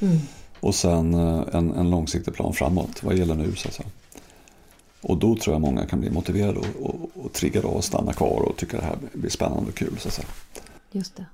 Mm. 0.00 0.18
Och 0.60 0.74
sen 0.74 1.14
eh, 1.14 1.42
en, 1.52 1.72
en 1.72 1.90
långsiktig 1.90 2.34
plan 2.34 2.52
framåt. 2.52 3.02
Vad 3.02 3.16
gäller 3.16 3.34
nu 3.34 3.56
så 3.56 3.68
att 3.68 3.74
säga. 3.74 3.88
Och 5.02 5.16
då 5.16 5.36
tror 5.36 5.54
jag 5.54 5.60
många 5.60 5.86
kan 5.86 6.00
bli 6.00 6.10
motiverade 6.10 6.58
och, 6.58 6.66
och, 6.82 7.09
och 7.24 7.32
triggade 7.32 7.66
av 7.66 7.76
att 7.76 7.84
stanna 7.84 8.12
kvar 8.12 8.40
och 8.40 8.56
tycka 8.56 8.76
det 8.76 8.84
här 8.84 8.98
blir 9.12 9.30
spännande 9.30 9.68
och 9.68 9.74
kul. 9.74 9.98
Så 9.98 10.08
att 10.08 10.14
säga. 10.14 10.28
Just 10.92 11.16
det. 11.16 11.24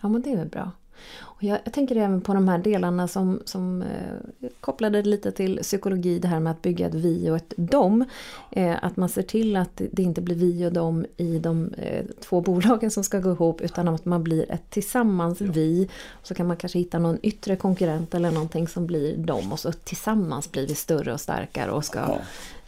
Ja 0.00 0.08
men 0.08 0.22
det 0.22 0.32
är 0.32 0.36
väl 0.36 0.48
bra. 0.48 0.70
Och 1.18 1.42
jag, 1.42 1.58
jag 1.64 1.72
tänker 1.72 1.96
även 1.96 2.20
på 2.20 2.34
de 2.34 2.48
här 2.48 2.58
delarna 2.58 3.08
som, 3.08 3.42
som 3.44 3.82
eh, 3.82 4.48
kopplade 4.60 5.02
lite 5.02 5.32
till 5.32 5.58
psykologi, 5.58 6.18
det 6.18 6.28
här 6.28 6.40
med 6.40 6.50
att 6.50 6.62
bygga 6.62 6.86
ett 6.86 6.94
vi 6.94 7.30
och 7.30 7.36
ett 7.36 7.54
dom. 7.56 8.04
Eh, 8.50 8.84
att 8.84 8.96
man 8.96 9.08
ser 9.08 9.22
till 9.22 9.56
att 9.56 9.82
det 9.92 10.02
inte 10.02 10.20
blir 10.20 10.36
vi 10.36 10.66
och 10.66 10.72
dom 10.72 11.06
i 11.16 11.38
de 11.38 11.74
eh, 11.74 12.04
två 12.20 12.40
bolagen 12.40 12.90
som 12.90 13.04
ska 13.04 13.18
gå 13.18 13.30
ihop 13.30 13.60
utan 13.60 13.88
att 13.88 14.04
man 14.04 14.22
blir 14.22 14.50
ett 14.50 14.70
tillsammans 14.70 15.40
vi. 15.40 15.88
Så 16.22 16.34
kan 16.34 16.46
man 16.46 16.56
kanske 16.56 16.78
hitta 16.78 16.98
någon 16.98 17.18
yttre 17.22 17.56
konkurrent 17.56 18.14
eller 18.14 18.30
någonting 18.30 18.68
som 18.68 18.86
blir 18.86 19.16
dom 19.16 19.52
och 19.52 19.60
så 19.60 19.72
tillsammans 19.72 20.52
blir 20.52 20.66
vi 20.66 20.74
större 20.74 21.12
och 21.12 21.20
starkare 21.20 21.70
och 21.70 21.84
ska 21.84 21.98
Ja. 21.98 22.18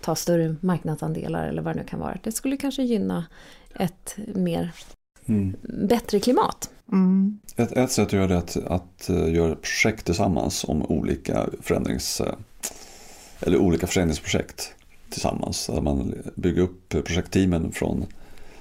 Ta 0.03 0.15
större 0.15 0.57
marknadsandelar 0.61 1.49
eller 1.49 1.63
vad 1.63 1.77
det 1.77 1.81
nu 1.81 1.87
kan 1.87 2.01
vara. 2.01 2.19
Det 2.23 2.33
skulle 2.33 2.57
kanske 2.57 2.83
gynna 2.83 3.25
ett 3.75 4.17
mer 4.35 4.73
Mm. 5.27 5.57
bättre 5.89 6.21
klimat. 6.21 6.71
Mm. 6.93 7.39
Ett, 7.57 7.73
ett 7.73 7.91
sätt 7.93 8.07
att 8.07 8.13
göra 8.13 8.27
det 8.27 8.35
är 8.35 8.39
att, 8.39 8.57
att 8.57 9.09
eh, 9.09 9.35
göra 9.35 9.55
projekt 9.55 10.07
tillsammans 10.07 10.65
om 10.65 10.83
olika 10.83 11.47
förändrings 11.61 12.21
eh, 12.21 12.35
eller 13.41 13.59
olika 13.59 13.87
förändringsprojekt 13.87 14.75
tillsammans. 15.11 15.67
Där 15.67 15.81
man 15.81 16.15
bygger 16.35 16.63
upp 16.63 16.89
projektteamen 16.89 17.73
från, 17.73 18.07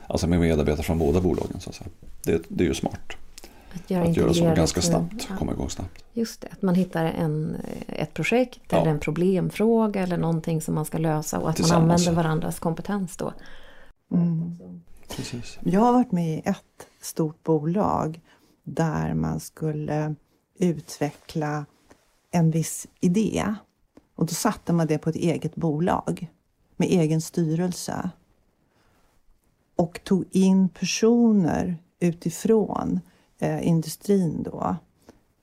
alltså 0.08 0.28
med 0.28 0.40
medarbetare 0.40 0.84
från 0.84 1.00
båda 1.00 1.22
bolagen. 1.22 1.60
Så 1.60 1.70
att 1.70 1.76
säga. 1.76 1.90
Det, 2.24 2.42
det 2.48 2.64
är 2.64 2.68
ju 2.68 2.74
smart. 2.74 3.14
Att 3.76 3.90
göra, 3.92 4.04
Att 4.04 4.18
göra 4.18 4.34
så 4.34 4.44
ganska 4.56 4.82
snabbt, 4.82 5.28
Ja, 5.30 5.36
komma 5.38 5.52
igång 5.52 5.70
snabbt. 5.70 6.04
just 6.14 6.42
det, 6.42 6.48
att 6.52 6.62
man 6.62 6.76
hittar 6.76 7.06
en, 7.06 7.58
ett 7.88 8.14
projekt 8.14 8.60
Ja. 8.70 8.78
eller 8.82 8.92
en 8.92 9.00
problemfråga 9.00 10.02
eller 10.04 10.18
någonting 10.18 10.62
som 10.62 10.76
man 10.76 10.86
ska 10.86 10.98
lösa 10.98 11.40
och 11.40 11.50
att 11.50 11.60
man 11.60 11.72
använder 11.72 12.12
varandras 12.12 12.60
kompetens 12.60 13.18
då. 13.18 13.34
Mm. 14.12 14.58
Precis. 15.16 15.58
Jag 15.64 15.80
har 15.82 15.94
varit 15.94 16.12
med 16.12 16.38
i 16.38 16.42
ett 16.46 16.88
stort 17.02 17.44
bolag 17.44 18.22
där 18.64 19.14
man 19.14 19.40
skulle 19.40 20.16
utveckla 20.60 21.66
en 22.32 22.52
viss 22.52 22.88
idé. 23.00 23.56
Och 24.16 24.26
då 24.26 24.34
satte 24.34 24.74
man 24.74 24.88
det 24.88 24.98
på 24.98 25.10
ett 25.10 25.16
eget 25.16 25.56
bolag. 25.56 26.28
med 26.78 26.88
egen 26.90 27.22
styrelse 27.22 28.10
och 29.76 30.00
tog 30.04 30.26
in 30.32 30.70
personer 30.70 31.78
utifrån 32.00 33.00
eh, 33.42 33.68
industrin 33.68 34.44
då 34.44 34.76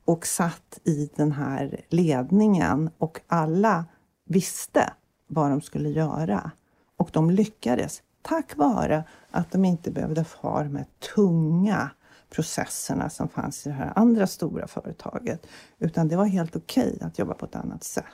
och 0.04 0.26
satt 0.26 0.78
i 0.84 1.10
den 1.16 1.32
här 1.32 1.80
ledningen 1.88 2.90
och 2.98 3.20
alla 3.26 3.84
visste 4.24 4.92
vad 5.26 5.50
de 5.50 5.60
skulle 5.60 5.88
göra. 5.88 6.50
Och 6.96 7.10
de 7.12 7.30
lyckades 7.30 8.02
tack 8.22 8.56
vare 8.56 9.04
att 9.30 9.52
de 9.52 9.64
inte 9.64 9.90
behövde 9.90 10.24
ha 10.40 10.62
de 10.62 10.76
här 10.76 10.86
tunga 11.14 11.90
processerna 12.30 13.10
som 13.10 13.28
fanns 13.28 13.66
i 13.66 13.68
det 13.68 13.74
här 13.74 13.92
andra 13.96 14.26
stora 14.26 14.66
företaget. 14.66 15.46
Utan 15.78 16.08
det 16.08 16.16
var 16.16 16.24
helt 16.24 16.56
okej 16.56 16.92
okay 16.94 17.06
att 17.06 17.18
jobba 17.18 17.34
på 17.34 17.46
ett 17.46 17.56
annat 17.56 17.84
sätt. 17.84 18.04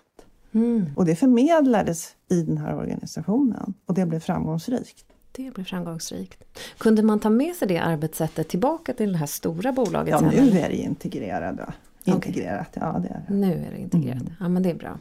Mm. 0.52 0.90
Och 0.96 1.04
det 1.04 1.16
förmedlades 1.16 2.16
i 2.28 2.42
den 2.42 2.58
här 2.58 2.76
organisationen 2.76 3.74
och 3.86 3.94
det 3.94 4.06
blev 4.06 4.20
framgångsrikt. 4.20 5.06
Det 5.36 5.54
blev 5.54 5.64
framgångsrikt. 5.64 6.44
Kunde 6.78 7.02
man 7.02 7.20
ta 7.20 7.30
med 7.30 7.54
sig 7.54 7.68
det 7.68 7.78
arbetssättet 7.78 8.48
tillbaka 8.48 8.92
till 8.92 9.12
det 9.12 9.18
här 9.18 9.26
stora 9.26 9.72
bolaget? 9.72 10.10
Ja, 10.10 10.20
nu 10.20 10.58
är 10.58 10.68
det 10.68 10.76
integrerat. 10.76 11.74
Integrerat, 12.04 12.68
okay. 12.76 12.88
ja 12.88 12.98
det 12.98 13.08
är 13.08 13.24
det. 13.28 13.34
Nu 13.34 13.66
är 13.66 13.70
det 13.70 13.78
integrerat, 13.78 14.20
mm. 14.20 14.32
ja 14.40 14.48
men 14.48 14.62
det 14.62 14.70
är 14.70 14.74
bra. 14.74 14.98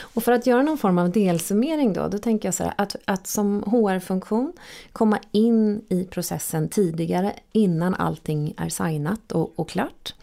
Och 0.00 0.22
för 0.22 0.32
att 0.32 0.46
göra 0.46 0.62
någon 0.62 0.78
form 0.78 0.98
av 0.98 1.10
delsummering 1.10 1.92
då, 1.92 2.08
då 2.08 2.18
tänker 2.18 2.48
jag 2.48 2.54
så 2.54 2.64
här 2.64 2.72
att, 2.76 2.96
att 3.04 3.26
som 3.26 3.62
HR-funktion 3.62 4.52
komma 4.92 5.18
in 5.32 5.84
i 5.88 6.04
processen 6.04 6.68
tidigare 6.68 7.32
innan 7.52 7.94
allting 7.94 8.54
är 8.56 8.68
signat 8.68 9.32
och, 9.32 9.58
och 9.58 9.68
klart. 9.68 10.14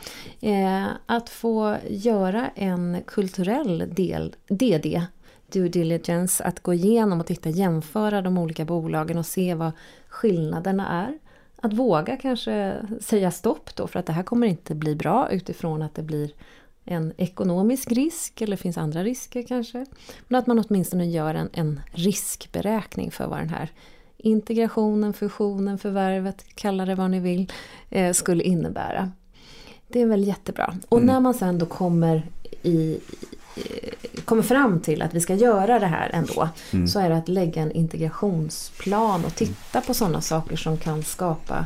Eh, 0.41 0.87
att 1.05 1.29
få 1.29 1.77
göra 1.89 2.49
en 2.55 2.97
kulturell 3.07 3.93
del, 3.95 4.35
DD, 4.47 5.01
due 5.53 5.69
diligence, 5.69 6.43
att 6.43 6.59
gå 6.59 6.73
igenom 6.73 7.19
och 7.19 7.27
titta, 7.27 7.49
jämföra 7.49 8.21
de 8.21 8.37
olika 8.37 8.65
bolagen 8.65 9.17
och 9.17 9.25
se 9.25 9.53
vad 9.53 9.71
skillnaderna 10.07 10.87
är 10.87 11.17
att 11.63 11.73
våga 11.73 12.17
kanske 12.17 12.75
säga 13.01 13.31
stopp 13.31 13.75
då 13.75 13.87
för 13.87 13.99
att 13.99 14.05
det 14.05 14.13
här 14.13 14.23
kommer 14.23 14.47
inte 14.47 14.75
bli 14.75 14.95
bra 14.95 15.29
utifrån 15.31 15.81
att 15.81 15.95
det 15.95 16.03
blir 16.03 16.31
en 16.85 17.13
ekonomisk 17.17 17.91
risk 17.91 18.41
eller 18.41 18.57
finns 18.57 18.77
andra 18.77 19.03
risker 19.03 19.43
kanske. 19.43 19.85
Men 20.27 20.39
att 20.39 20.47
man 20.47 20.59
åtminstone 20.59 21.05
gör 21.05 21.35
en, 21.35 21.49
en 21.53 21.79
riskberäkning 21.91 23.11
för 23.11 23.27
vad 23.27 23.39
den 23.39 23.49
här 23.49 23.69
integrationen, 24.17 25.13
fusionen, 25.13 25.77
förvärvet, 25.77 26.45
kalla 26.55 26.85
det 26.85 26.95
vad 26.95 27.11
ni 27.11 27.19
vill, 27.19 27.51
eh, 27.89 28.13
skulle 28.13 28.43
innebära. 28.43 29.11
Det 29.87 30.01
är 30.01 30.05
väl 30.05 30.27
jättebra. 30.27 30.75
Och 30.89 30.97
mm. 30.97 31.07
när 31.07 31.19
man 31.19 31.33
sen 31.33 31.59
då 31.59 31.65
kommer 31.65 32.27
i, 32.63 32.99
kommer 34.25 34.43
fram 34.43 34.79
till 34.79 35.01
att 35.01 35.13
vi 35.13 35.19
ska 35.19 35.35
göra 35.35 35.79
det 35.79 35.87
här 35.87 36.09
ändå 36.13 36.49
mm. 36.71 36.87
så 36.87 36.99
är 36.99 37.09
det 37.09 37.17
att 37.17 37.29
lägga 37.29 37.61
en 37.61 37.71
integrationsplan 37.71 39.25
och 39.25 39.35
titta 39.35 39.81
på 39.81 39.93
sådana 39.93 40.21
saker 40.21 40.55
som 40.55 40.77
kan 40.77 41.03
skapa 41.03 41.65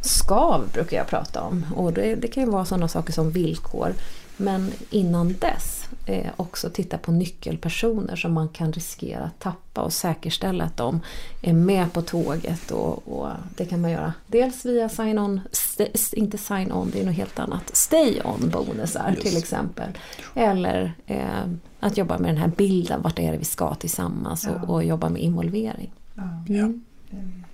skav 0.00 0.68
brukar 0.72 0.96
jag 0.96 1.06
prata 1.06 1.42
om. 1.42 1.66
Och 1.76 1.92
det, 1.92 2.14
det 2.14 2.28
kan 2.28 2.44
ju 2.44 2.50
vara 2.50 2.64
sådana 2.64 2.88
saker 2.88 3.12
som 3.12 3.30
villkor. 3.30 3.94
Men 4.36 4.72
innan 4.90 5.34
dess 5.40 5.88
eh, 6.06 6.30
också 6.36 6.70
titta 6.70 6.98
på 6.98 7.12
nyckelpersoner 7.12 8.16
som 8.16 8.32
man 8.32 8.48
kan 8.48 8.72
riskera 8.72 9.24
att 9.24 9.40
tappa 9.40 9.82
och 9.82 9.92
säkerställa 9.92 10.64
att 10.64 10.76
de 10.76 11.00
är 11.42 11.52
med 11.52 11.92
på 11.92 12.02
tåget. 12.02 12.70
Och, 12.70 13.08
och 13.08 13.28
det 13.56 13.64
kan 13.64 13.80
man 13.80 13.90
göra 13.90 14.12
dels 14.26 14.64
via 14.64 14.88
sign-on, 14.88 15.40
inte 16.12 16.38
sign-on, 16.38 16.90
det 16.92 17.00
är 17.00 17.06
något 17.06 17.14
helt 17.14 17.38
annat, 17.38 17.76
stay-on 17.76 18.50
bonusar 18.50 19.10
yes. 19.10 19.22
till 19.22 19.38
exempel. 19.38 19.88
Eller 20.34 20.92
eh, 21.06 21.44
att 21.80 21.96
jobba 21.96 22.18
med 22.18 22.30
den 22.30 22.40
här 22.40 22.52
bilden, 22.56 23.02
vart 23.02 23.18
är 23.18 23.32
det 23.32 23.38
vi 23.38 23.44
ska 23.44 23.74
tillsammans 23.74 24.44
ja. 24.44 24.62
och, 24.62 24.74
och, 24.74 24.84
jobba 24.84 25.08
med 25.08 25.22
involvering. 25.22 25.92
Ja. 26.46 26.54
Mm. 27.10 27.44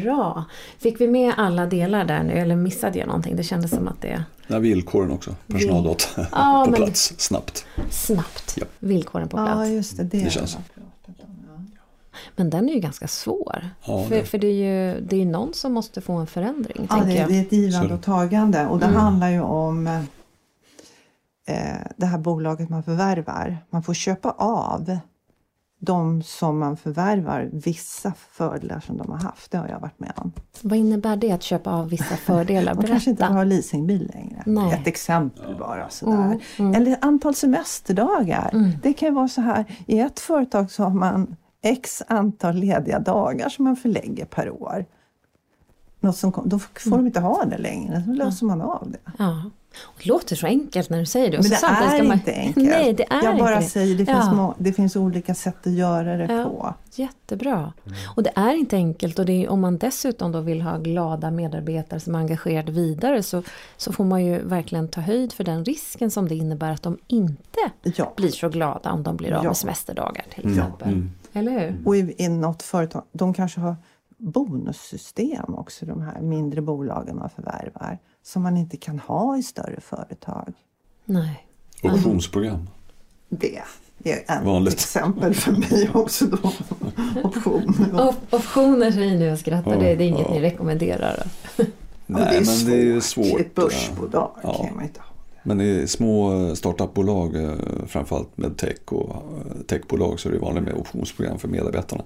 Bra. 0.00 0.44
Fick 0.78 1.00
vi 1.00 1.08
med 1.08 1.34
alla 1.36 1.66
delar 1.66 2.04
där 2.04 2.22
nu 2.22 2.32
eller 2.32 2.56
missade 2.56 2.98
jag 2.98 3.06
någonting? 3.06 3.36
Det 3.36 3.42
kändes 3.42 3.70
som 3.70 3.88
att 3.88 4.00
det... 4.00 4.24
Ja, 4.46 4.58
villkoren 4.58 5.10
också. 5.10 5.34
Personaldata 5.46 6.04
ja, 6.32 6.66
på 6.68 6.72
plats 6.72 7.14
snabbt. 7.18 7.66
Snabbt. 7.90 8.56
Ja. 8.56 8.66
Villkoren 8.78 9.28
på 9.28 9.36
plats. 9.36 9.50
Ja, 9.54 9.66
just 9.66 9.96
det. 9.96 10.02
Det, 10.04 10.24
det 10.24 10.30
känns. 10.30 10.58
Men 12.36 12.50
den 12.50 12.68
är 12.68 12.72
ju 12.72 12.80
ganska 12.80 13.08
svår. 13.08 13.68
Ja, 13.86 14.04
för, 14.08 14.22
för 14.22 14.38
det 14.38 14.46
är 14.46 14.94
ju 14.94 15.00
det 15.00 15.22
är 15.22 15.26
någon 15.26 15.54
som 15.54 15.72
måste 15.72 16.00
få 16.00 16.12
en 16.12 16.26
förändring. 16.26 16.86
Ja, 16.90 16.96
det, 16.96 17.12
det, 17.12 17.38
är 17.38 17.42
ett 17.42 17.52
givande 17.52 17.94
och 17.94 18.02
tagande. 18.02 18.66
Och 18.66 18.78
det 18.78 18.86
mm. 18.86 19.00
handlar 19.00 19.30
ju 19.30 19.40
om 19.40 19.86
eh, 21.46 21.76
det 21.96 22.06
här 22.06 22.18
bolaget 22.18 22.68
man 22.68 22.82
förvärvar. 22.82 23.58
Man 23.70 23.82
får 23.82 23.94
köpa 23.94 24.30
av 24.30 24.98
de 25.84 26.22
som 26.22 26.58
man 26.58 26.76
förvärvar 26.76 27.48
vissa 27.52 28.12
fördelar 28.30 28.80
som 28.80 28.96
de 28.96 29.10
har 29.10 29.18
haft. 29.18 29.50
Det 29.50 29.58
har 29.58 29.68
jag 29.68 29.80
varit 29.80 30.00
med 30.00 30.12
om. 30.16 30.32
Vad 30.62 30.78
innebär 30.78 31.16
det 31.16 31.32
att 31.32 31.42
köpa 31.42 31.70
av 31.70 31.88
vissa 31.88 32.16
fördelar? 32.16 32.74
man 32.74 32.84
kanske 32.84 33.10
inte 33.10 33.24
har 33.24 33.44
leasingbil 33.44 34.10
längre. 34.14 34.42
Nej. 34.46 34.72
Ett 34.72 34.86
exempel 34.86 35.56
bara. 35.58 35.88
Sådär. 35.88 36.14
Mm, 36.14 36.40
mm. 36.58 36.74
Eller 36.74 36.96
antal 37.00 37.34
semesterdagar. 37.34 38.50
Mm. 38.52 38.70
Det 38.82 38.92
kan 38.92 39.08
ju 39.08 39.14
vara 39.14 39.28
så 39.28 39.40
här, 39.40 39.64
i 39.86 40.00
ett 40.00 40.20
företag 40.20 40.70
så 40.70 40.82
har 40.82 40.90
man 40.90 41.36
x 41.62 42.02
antal 42.08 42.54
lediga 42.54 42.98
dagar 42.98 43.48
som 43.48 43.64
man 43.64 43.76
förlägger 43.76 44.24
per 44.24 44.50
år. 44.50 44.84
Något 46.00 46.16
som, 46.16 46.32
då 46.44 46.58
får 46.58 46.96
de 46.96 47.06
inte 47.06 47.20
ha 47.20 47.44
det 47.44 47.58
längre, 47.58 48.02
så 48.06 48.12
löser 48.12 48.46
man 48.46 48.60
av 48.60 48.90
det. 48.90 49.12
Ja. 49.18 49.42
Det 49.98 50.06
låter 50.06 50.36
så 50.36 50.46
enkelt 50.46 50.90
när 50.90 50.98
du 50.98 51.06
säger 51.06 51.30
det. 51.30 51.36
Men 51.36 51.50
det 51.50 51.56
är 51.96 52.02
man... 52.02 52.16
inte 52.16 52.32
enkelt. 52.32 52.66
Nej, 52.66 52.92
det 52.92 53.12
är 53.12 53.24
Jag 53.24 53.38
bara 53.38 53.56
det. 53.60 53.62
säger 53.62 53.94
det 53.94 54.06
finns, 54.06 54.28
ja. 54.32 54.54
det 54.58 54.72
finns 54.72 54.96
olika 54.96 55.34
sätt 55.34 55.66
att 55.66 55.72
göra 55.72 56.16
det 56.16 56.32
ja, 56.32 56.44
på. 56.44 56.74
Jättebra. 56.94 57.72
Mm. 57.86 57.98
Och 58.16 58.22
det 58.22 58.32
är 58.34 58.54
inte 58.54 58.76
enkelt 58.76 59.18
och 59.18 59.28
är, 59.28 59.48
om 59.48 59.60
man 59.60 59.78
dessutom 59.78 60.32
då 60.32 60.40
vill 60.40 60.62
ha 60.62 60.78
glada 60.78 61.30
medarbetare 61.30 62.00
som 62.00 62.14
är 62.14 62.18
engagerade 62.18 62.72
vidare 62.72 63.22
så, 63.22 63.42
så 63.76 63.92
får 63.92 64.04
man 64.04 64.24
ju 64.24 64.38
verkligen 64.38 64.88
ta 64.88 65.00
höjd 65.00 65.32
för 65.32 65.44
den 65.44 65.64
risken 65.64 66.10
som 66.10 66.28
det 66.28 66.34
innebär 66.34 66.70
att 66.70 66.82
de 66.82 66.98
inte 67.06 67.60
ja. 67.82 68.12
blir 68.16 68.30
så 68.30 68.48
glada 68.48 68.92
om 68.92 69.02
de 69.02 69.16
blir 69.16 69.32
av 69.32 69.44
med 69.44 69.56
semesterdagar 69.56 70.24
till 70.34 70.44
mm. 70.44 70.58
exempel. 70.58 70.88
Mm. 70.88 71.10
Eller 71.32 71.52
hur? 71.52 71.82
Och 71.84 71.96
i, 71.96 72.14
i 72.18 72.28
något 72.28 72.62
företag, 72.62 73.02
de 73.12 73.34
kanske 73.34 73.60
har 73.60 73.76
bonussystem 74.16 75.54
också, 75.54 75.86
de 75.86 76.02
här 76.02 76.20
mindre 76.20 76.60
bolagen 76.60 77.16
man 77.16 77.30
förvärvar 77.30 77.98
som 78.24 78.42
man 78.42 78.56
inte 78.56 78.76
kan 78.76 78.98
ha 78.98 79.38
i 79.38 79.42
större 79.42 79.80
företag. 79.80 80.52
Nej. 81.04 81.46
Optionsprogram. 81.82 82.68
Det 83.28 83.56
är 84.04 84.16
ett 84.38 84.44
Vanligt. 84.44 84.74
exempel 84.74 85.34
för 85.34 85.52
mig 85.52 85.90
också 85.94 86.26
då. 86.26 86.52
Optioner. 87.22 88.08
Op 88.08 88.34
optioner 88.34 88.90
säger 88.90 89.18
ni 89.18 89.32
och 89.32 89.38
skrattar, 89.38 89.76
det, 89.76 89.86
är 89.86 90.00
inget 90.00 90.26
ja. 90.28 90.34
ni 90.34 90.40
rekommenderar? 90.40 91.26
Nej, 91.56 91.66
det 92.06 92.46
men 92.46 92.66
det 92.66 92.96
är 92.96 93.00
svårt. 93.00 93.40
Ett 93.40 93.54
börsbolag 93.54 94.30
ja. 94.42 94.64
kan 94.64 94.74
man 94.74 94.84
inte 94.84 95.00
ha. 95.00 95.13
Men 95.46 95.60
i 95.60 95.86
små 95.86 96.30
startupbolag, 96.56 97.36
eh, 97.36 97.54
framförallt 97.86 98.38
med 98.38 98.56
tech 98.56 98.78
och 98.84 99.10
eh, 99.10 99.62
techbolag, 99.66 100.20
så 100.20 100.28
är 100.28 100.32
det 100.32 100.38
vanligt 100.38 100.64
med 100.64 100.74
optionsprogram 100.74 101.38
för 101.38 101.48
medarbetarna. 101.48 102.04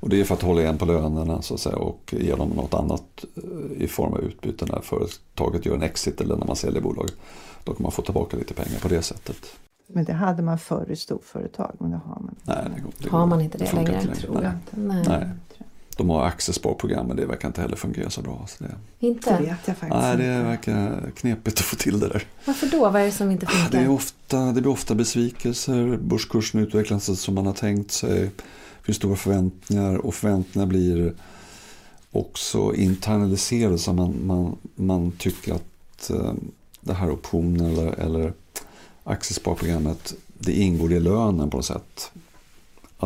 Och 0.00 0.08
det 0.08 0.20
är 0.20 0.24
för 0.24 0.34
att 0.34 0.42
hålla 0.42 0.60
igen 0.60 0.78
på 0.78 0.84
lönerna 0.84 1.42
så 1.42 1.54
att 1.54 1.60
säga, 1.60 1.76
och 1.76 2.14
ge 2.18 2.34
dem 2.34 2.48
något 2.48 2.74
annat 2.74 3.24
eh, 3.36 3.82
i 3.82 3.88
form 3.88 4.12
av 4.12 4.20
utbyte 4.20 4.66
när 4.66 4.80
företaget 4.80 5.66
gör 5.66 5.74
en 5.74 5.82
exit 5.82 6.20
eller 6.20 6.36
när 6.36 6.46
man 6.46 6.56
säljer 6.56 6.82
bolaget. 6.82 7.14
Då 7.64 7.72
kan 7.72 7.82
man 7.82 7.92
få 7.92 8.02
tillbaka 8.02 8.36
lite 8.36 8.54
pengar 8.54 8.78
på 8.80 8.88
det 8.88 9.02
sättet. 9.02 9.36
Men 9.86 10.04
det 10.04 10.12
hade 10.12 10.42
man 10.42 10.58
förr 10.58 10.90
i 10.90 10.96
storföretag, 10.96 11.76
men 11.78 11.90
det 11.90 12.00
har 12.04 12.20
man 12.20 12.28
inte. 12.30 12.62
Nej, 12.62 12.72
det 12.76 12.80
går, 12.80 12.92
det 12.98 13.08
har 13.08 13.26
man 13.26 13.40
inte 13.40 13.58
det, 13.58 13.64
det 13.64 13.76
längre? 13.76 14.02
Inte 14.02 14.26
längre. 14.26 14.58
Nej. 14.72 15.04
Nej. 15.08 15.18
Nej. 15.18 15.28
De 15.96 16.10
har 16.10 16.24
accessbar-program 16.24 17.06
men 17.06 17.16
det 17.16 17.26
verkar 17.26 17.48
inte 17.48 17.60
heller 17.60 17.76
fungera 17.76 18.10
så 18.10 18.22
bra. 18.22 18.46
Så 18.48 18.64
det... 18.64 19.06
Inte? 19.06 19.30
Det 19.30 19.42
vet 19.42 19.58
jag 19.64 19.76
faktiskt 19.76 20.02
Nej, 20.02 20.16
det 20.16 20.42
verkar 20.42 21.10
knepigt 21.16 21.58
att 21.58 21.64
få 21.64 21.76
till 21.76 22.00
det 22.00 22.08
där. 22.08 22.24
Varför 22.44 22.66
då? 22.66 22.90
Vad 22.90 23.02
är 23.02 23.06
det 23.06 23.12
som 23.12 23.30
inte 23.30 23.46
funkar? 23.46 23.78
Det, 23.78 23.84
är 23.84 23.88
ofta, 23.88 24.52
det 24.52 24.60
blir 24.60 24.72
ofta 24.72 24.94
besvikelser. 24.94 25.96
Börskursen 25.96 26.60
utvecklas 26.60 27.08
inte 27.08 27.22
som 27.22 27.34
man 27.34 27.46
har 27.46 27.52
tänkt 27.52 27.90
sig. 27.90 28.20
Det 28.20 28.82
finns 28.82 28.96
stora 28.96 29.16
förväntningar 29.16 29.96
och 29.96 30.14
förväntningar 30.14 30.66
blir 30.66 31.14
också 32.12 32.74
internaliserade 32.74 33.78
så 33.78 33.92
man, 33.92 34.26
man, 34.26 34.56
man 34.74 35.12
tycker 35.12 35.54
att 35.54 36.10
eh, 36.10 36.32
det 36.80 36.94
här 36.94 37.10
optionen 37.10 37.66
eller, 37.66 37.92
eller 37.92 38.32
aktiesparprogrammet 39.04 40.14
det 40.38 40.52
ingår 40.52 40.92
i 40.92 41.00
lönen 41.00 41.50
på 41.50 41.56
något 41.56 41.66
sätt. 41.66 42.10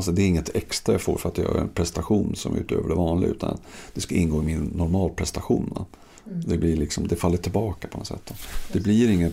Alltså 0.01 0.13
det 0.13 0.23
är 0.23 0.27
inget 0.27 0.57
extra 0.57 0.95
jag 0.95 1.01
får 1.01 1.17
för 1.17 1.29
att 1.29 1.39
jag 1.39 1.47
gör 1.47 1.61
en 1.61 1.69
prestation 1.69 2.37
som 2.37 2.55
är 2.55 2.59
utöver 2.59 2.89
det 2.89 2.95
vanliga 2.95 3.31
utan 3.31 3.59
det 3.95 4.01
ska 4.01 4.15
ingå 4.15 4.43
i 4.43 4.45
min 4.45 4.65
normalprestation. 4.65 5.87
Mm. 6.27 6.41
Det, 6.47 6.59
blir 6.59 6.77
liksom, 6.77 7.09
det 7.09 7.17
faller 7.17 7.37
tillbaka 7.37 7.89
på 7.89 7.99
något 7.99 8.07
sätt. 8.07 8.33
Det 8.73 8.81
blir 8.81 9.11
inget 9.11 9.33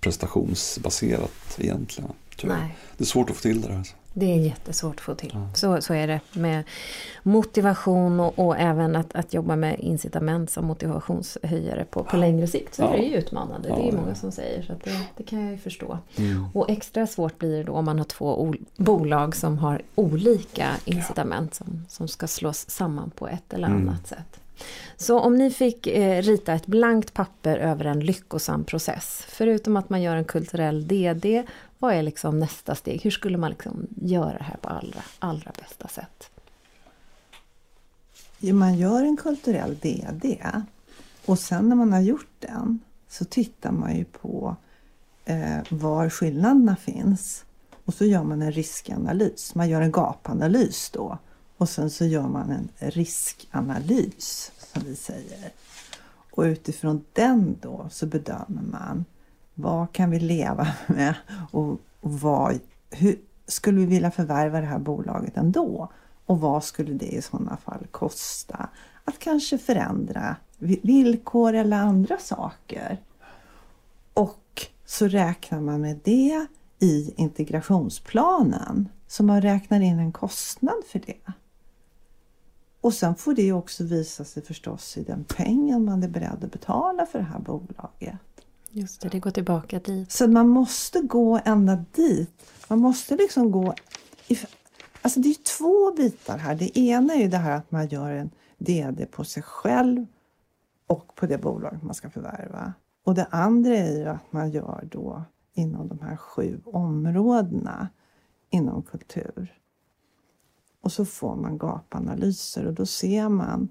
prestationsbaserat 0.00 1.58
egentligen. 1.58 2.10
Det 2.96 3.04
är 3.04 3.06
svårt 3.06 3.30
att 3.30 3.36
få 3.36 3.42
till 3.42 3.60
det 3.60 3.68
där. 3.68 3.82
Det 4.18 4.32
är 4.32 4.36
jättesvårt 4.36 4.94
att 4.94 5.00
få 5.00 5.14
till. 5.14 5.30
Ja. 5.34 5.48
Så, 5.54 5.80
så 5.80 5.94
är 5.94 6.06
det 6.06 6.20
med 6.32 6.64
motivation 7.22 8.20
och, 8.20 8.38
och 8.38 8.58
även 8.58 8.96
att, 8.96 9.14
att 9.14 9.34
jobba 9.34 9.56
med 9.56 9.80
incitament 9.80 10.50
som 10.50 10.64
motivationshöjare 10.64 11.84
på, 11.84 12.04
på 12.04 12.16
längre 12.16 12.46
sikt. 12.46 12.74
Så 12.74 12.82
ja. 12.82 12.94
är 12.94 12.98
det 12.98 13.04
ju 13.04 13.16
utmanande. 13.16 13.68
det 13.68 13.88
är 13.88 13.92
många 13.92 14.14
som 14.14 14.32
säger. 14.32 14.62
Så 14.62 14.72
det, 14.84 15.00
det, 15.16 15.22
kan 15.22 15.42
jag 15.42 15.50
ju 15.50 15.58
förstå. 15.58 15.98
Mm. 16.16 16.46
Och 16.54 16.70
extra 16.70 17.06
svårt 17.06 17.38
blir 17.38 17.56
det 17.56 17.62
då 17.62 17.72
om 17.72 17.84
man 17.84 17.98
har 17.98 18.04
två 18.04 18.54
bolag 18.76 19.36
som 19.36 19.58
har 19.58 19.82
olika 19.94 20.68
incitament 20.84 21.54
som, 21.54 21.84
som 21.88 22.08
ska 22.08 22.26
slås 22.26 22.70
samman 22.70 23.10
på 23.10 23.28
ett 23.28 23.52
eller 23.52 23.68
mm. 23.68 23.88
annat 23.88 24.06
sätt. 24.06 24.40
Så 24.96 25.20
om 25.20 25.34
ni 25.34 25.50
fick 25.50 25.86
eh, 25.86 26.22
rita 26.22 26.52
ett 26.52 26.66
blankt 26.66 27.14
papper 27.14 27.58
över 27.58 27.84
en 27.84 28.00
lyckosam 28.00 28.64
process, 28.64 29.24
förutom 29.28 29.76
att 29.76 29.90
man 29.90 30.02
gör 30.02 30.16
en 30.16 30.24
kulturell 30.24 30.88
DD, 30.88 31.42
vad 31.78 31.94
är 31.94 32.02
liksom 32.02 32.38
nästa 32.38 32.74
steg? 32.74 33.02
Hur 33.02 33.10
skulle 33.10 33.38
man 33.38 33.50
liksom 33.50 33.86
göra 33.96 34.38
det 34.38 34.44
här 34.44 34.56
på 34.56 34.68
allra, 34.68 35.02
allra 35.18 35.52
bästa 35.58 35.88
sätt? 35.88 36.30
Man 38.40 38.78
gör 38.78 39.02
en 39.02 39.16
kulturell 39.16 39.78
DD 39.78 40.38
och 41.26 41.38
sen 41.38 41.68
när 41.68 41.76
man 41.76 41.92
har 41.92 42.00
gjort 42.00 42.30
den 42.38 42.80
så 43.08 43.24
tittar 43.24 43.72
man 43.72 43.96
ju 43.96 44.04
på 44.04 44.56
eh, 45.24 45.58
var 45.68 46.10
skillnaderna 46.10 46.76
finns. 46.76 47.44
Och 47.84 47.94
så 47.94 48.04
gör 48.04 48.22
man 48.22 48.42
en 48.42 48.52
riskanalys. 48.52 49.54
Man 49.54 49.68
gör 49.68 49.80
en 49.80 49.92
gapanalys 49.92 50.90
då. 50.90 51.18
Och 51.56 51.68
sen 51.68 51.90
så 51.90 52.04
gör 52.04 52.28
man 52.28 52.50
en 52.50 52.68
riskanalys, 52.78 54.52
som 54.58 54.82
vi 54.86 54.96
säger. 54.96 55.52
Och 56.30 56.42
utifrån 56.42 57.04
den 57.12 57.56
då 57.60 57.88
så 57.90 58.06
bedömer 58.06 58.62
man 58.62 59.04
vad 59.60 59.92
kan 59.92 60.10
vi 60.10 60.20
leva 60.20 60.68
med 60.86 61.14
och, 61.50 61.70
och 62.00 62.12
vad, 62.20 62.60
hur 62.90 63.18
skulle 63.46 63.80
vi 63.80 63.86
vilja 63.86 64.10
förvärva 64.10 64.60
det 64.60 64.66
här 64.66 64.78
bolaget 64.78 65.36
ändå? 65.36 65.92
Och 66.26 66.40
vad 66.40 66.64
skulle 66.64 66.92
det 66.92 67.06
i 67.06 67.22
sådana 67.22 67.56
fall 67.56 67.86
kosta? 67.90 68.68
Att 69.04 69.18
kanske 69.18 69.58
förändra 69.58 70.36
villkor 70.58 71.54
eller 71.54 71.76
andra 71.76 72.18
saker. 72.18 72.98
Och 74.14 74.66
så 74.84 75.08
räknar 75.08 75.60
man 75.60 75.80
med 75.80 76.00
det 76.04 76.46
i 76.78 77.14
integrationsplanen. 77.16 78.88
Så 79.06 79.22
man 79.22 79.42
räknar 79.42 79.80
in 79.80 79.98
en 79.98 80.12
kostnad 80.12 80.84
för 80.86 80.98
det. 81.06 81.32
Och 82.80 82.94
sen 82.94 83.14
får 83.14 83.34
det 83.34 83.52
också 83.52 83.84
visa 83.84 84.24
sig 84.24 84.42
förstås 84.42 84.96
i 84.96 85.02
den 85.02 85.24
pengen 85.24 85.84
man 85.84 86.02
är 86.02 86.08
beredd 86.08 86.44
att 86.44 86.52
betala 86.52 87.06
för 87.06 87.18
det 87.18 87.24
här 87.24 87.38
bolaget. 87.38 88.18
Just 88.70 89.00
det, 89.00 89.08
det 89.08 89.20
går 89.20 89.30
tillbaka 89.30 89.78
dit. 89.78 90.12
Så 90.12 90.28
man 90.28 90.48
måste 90.48 91.00
gå 91.00 91.40
ända 91.44 91.84
dit. 91.92 92.52
Man 92.68 92.78
måste 92.78 93.16
liksom 93.16 93.50
gå... 93.50 93.74
I, 94.28 94.38
alltså 95.02 95.20
det 95.20 95.28
är 95.28 95.58
två 95.58 95.92
bitar 95.96 96.38
här. 96.38 96.54
Det 96.54 96.78
ena 96.78 97.14
är 97.14 97.18
ju 97.18 97.28
det 97.28 97.36
här 97.36 97.56
att 97.56 97.70
man 97.70 97.88
gör 97.88 98.10
en 98.10 98.30
DD 98.58 99.06
på 99.10 99.24
sig 99.24 99.42
själv 99.42 100.06
och 100.86 101.14
på 101.14 101.26
det 101.26 101.38
bolag 101.38 101.78
man 101.82 101.94
ska 101.94 102.10
förvärva. 102.10 102.72
Och 103.04 103.14
det 103.14 103.24
andra 103.30 103.76
är 103.76 103.98
ju 103.98 104.04
att 104.04 104.32
man 104.32 104.50
gör 104.50 104.88
då 104.90 105.22
inom 105.54 105.88
de 105.88 106.00
här 106.00 106.16
sju 106.16 106.60
områdena 106.64 107.88
inom 108.50 108.82
kultur. 108.82 109.54
Och 110.80 110.92
så 110.92 111.04
får 111.04 111.36
man 111.36 111.58
gapanalyser 111.58 112.66
och 112.66 112.74
då 112.74 112.86
ser 112.86 113.28
man 113.28 113.68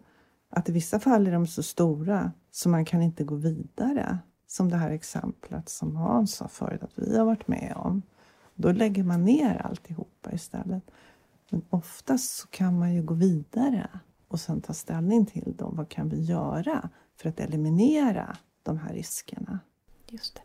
att 0.49 0.69
i 0.69 0.71
vissa 0.71 0.99
fall 0.99 1.27
är 1.27 1.31
de 1.31 1.47
så 1.47 1.63
stora 1.63 2.31
så 2.51 2.69
man 2.69 2.85
kan 2.85 3.01
inte 3.01 3.23
gå 3.23 3.35
vidare. 3.35 4.19
Som 4.47 4.69
det 4.69 4.77
här 4.77 4.91
exemplet 4.91 5.69
som 5.69 5.95
Hans 5.95 6.35
sa 6.35 6.47
förut 6.47 6.83
att 6.83 6.91
vi 6.95 7.17
har 7.17 7.25
varit 7.25 7.47
med 7.47 7.73
om. 7.75 8.01
Då 8.55 8.71
lägger 8.71 9.03
man 9.03 9.23
ner 9.23 9.61
alltihopa 9.65 10.31
istället. 10.33 10.83
Men 11.49 11.61
oftast 11.69 12.37
så 12.37 12.47
kan 12.47 12.79
man 12.79 12.93
ju 12.93 13.03
gå 13.03 13.13
vidare 13.13 13.89
och 14.27 14.39
sen 14.39 14.61
ta 14.61 14.73
ställning 14.73 15.25
till 15.25 15.53
dem. 15.57 15.75
Vad 15.75 15.89
kan 15.89 16.09
vi 16.09 16.21
göra 16.21 16.89
för 17.15 17.29
att 17.29 17.39
eliminera 17.39 18.37
de 18.63 18.77
här 18.77 18.93
riskerna? 18.93 19.59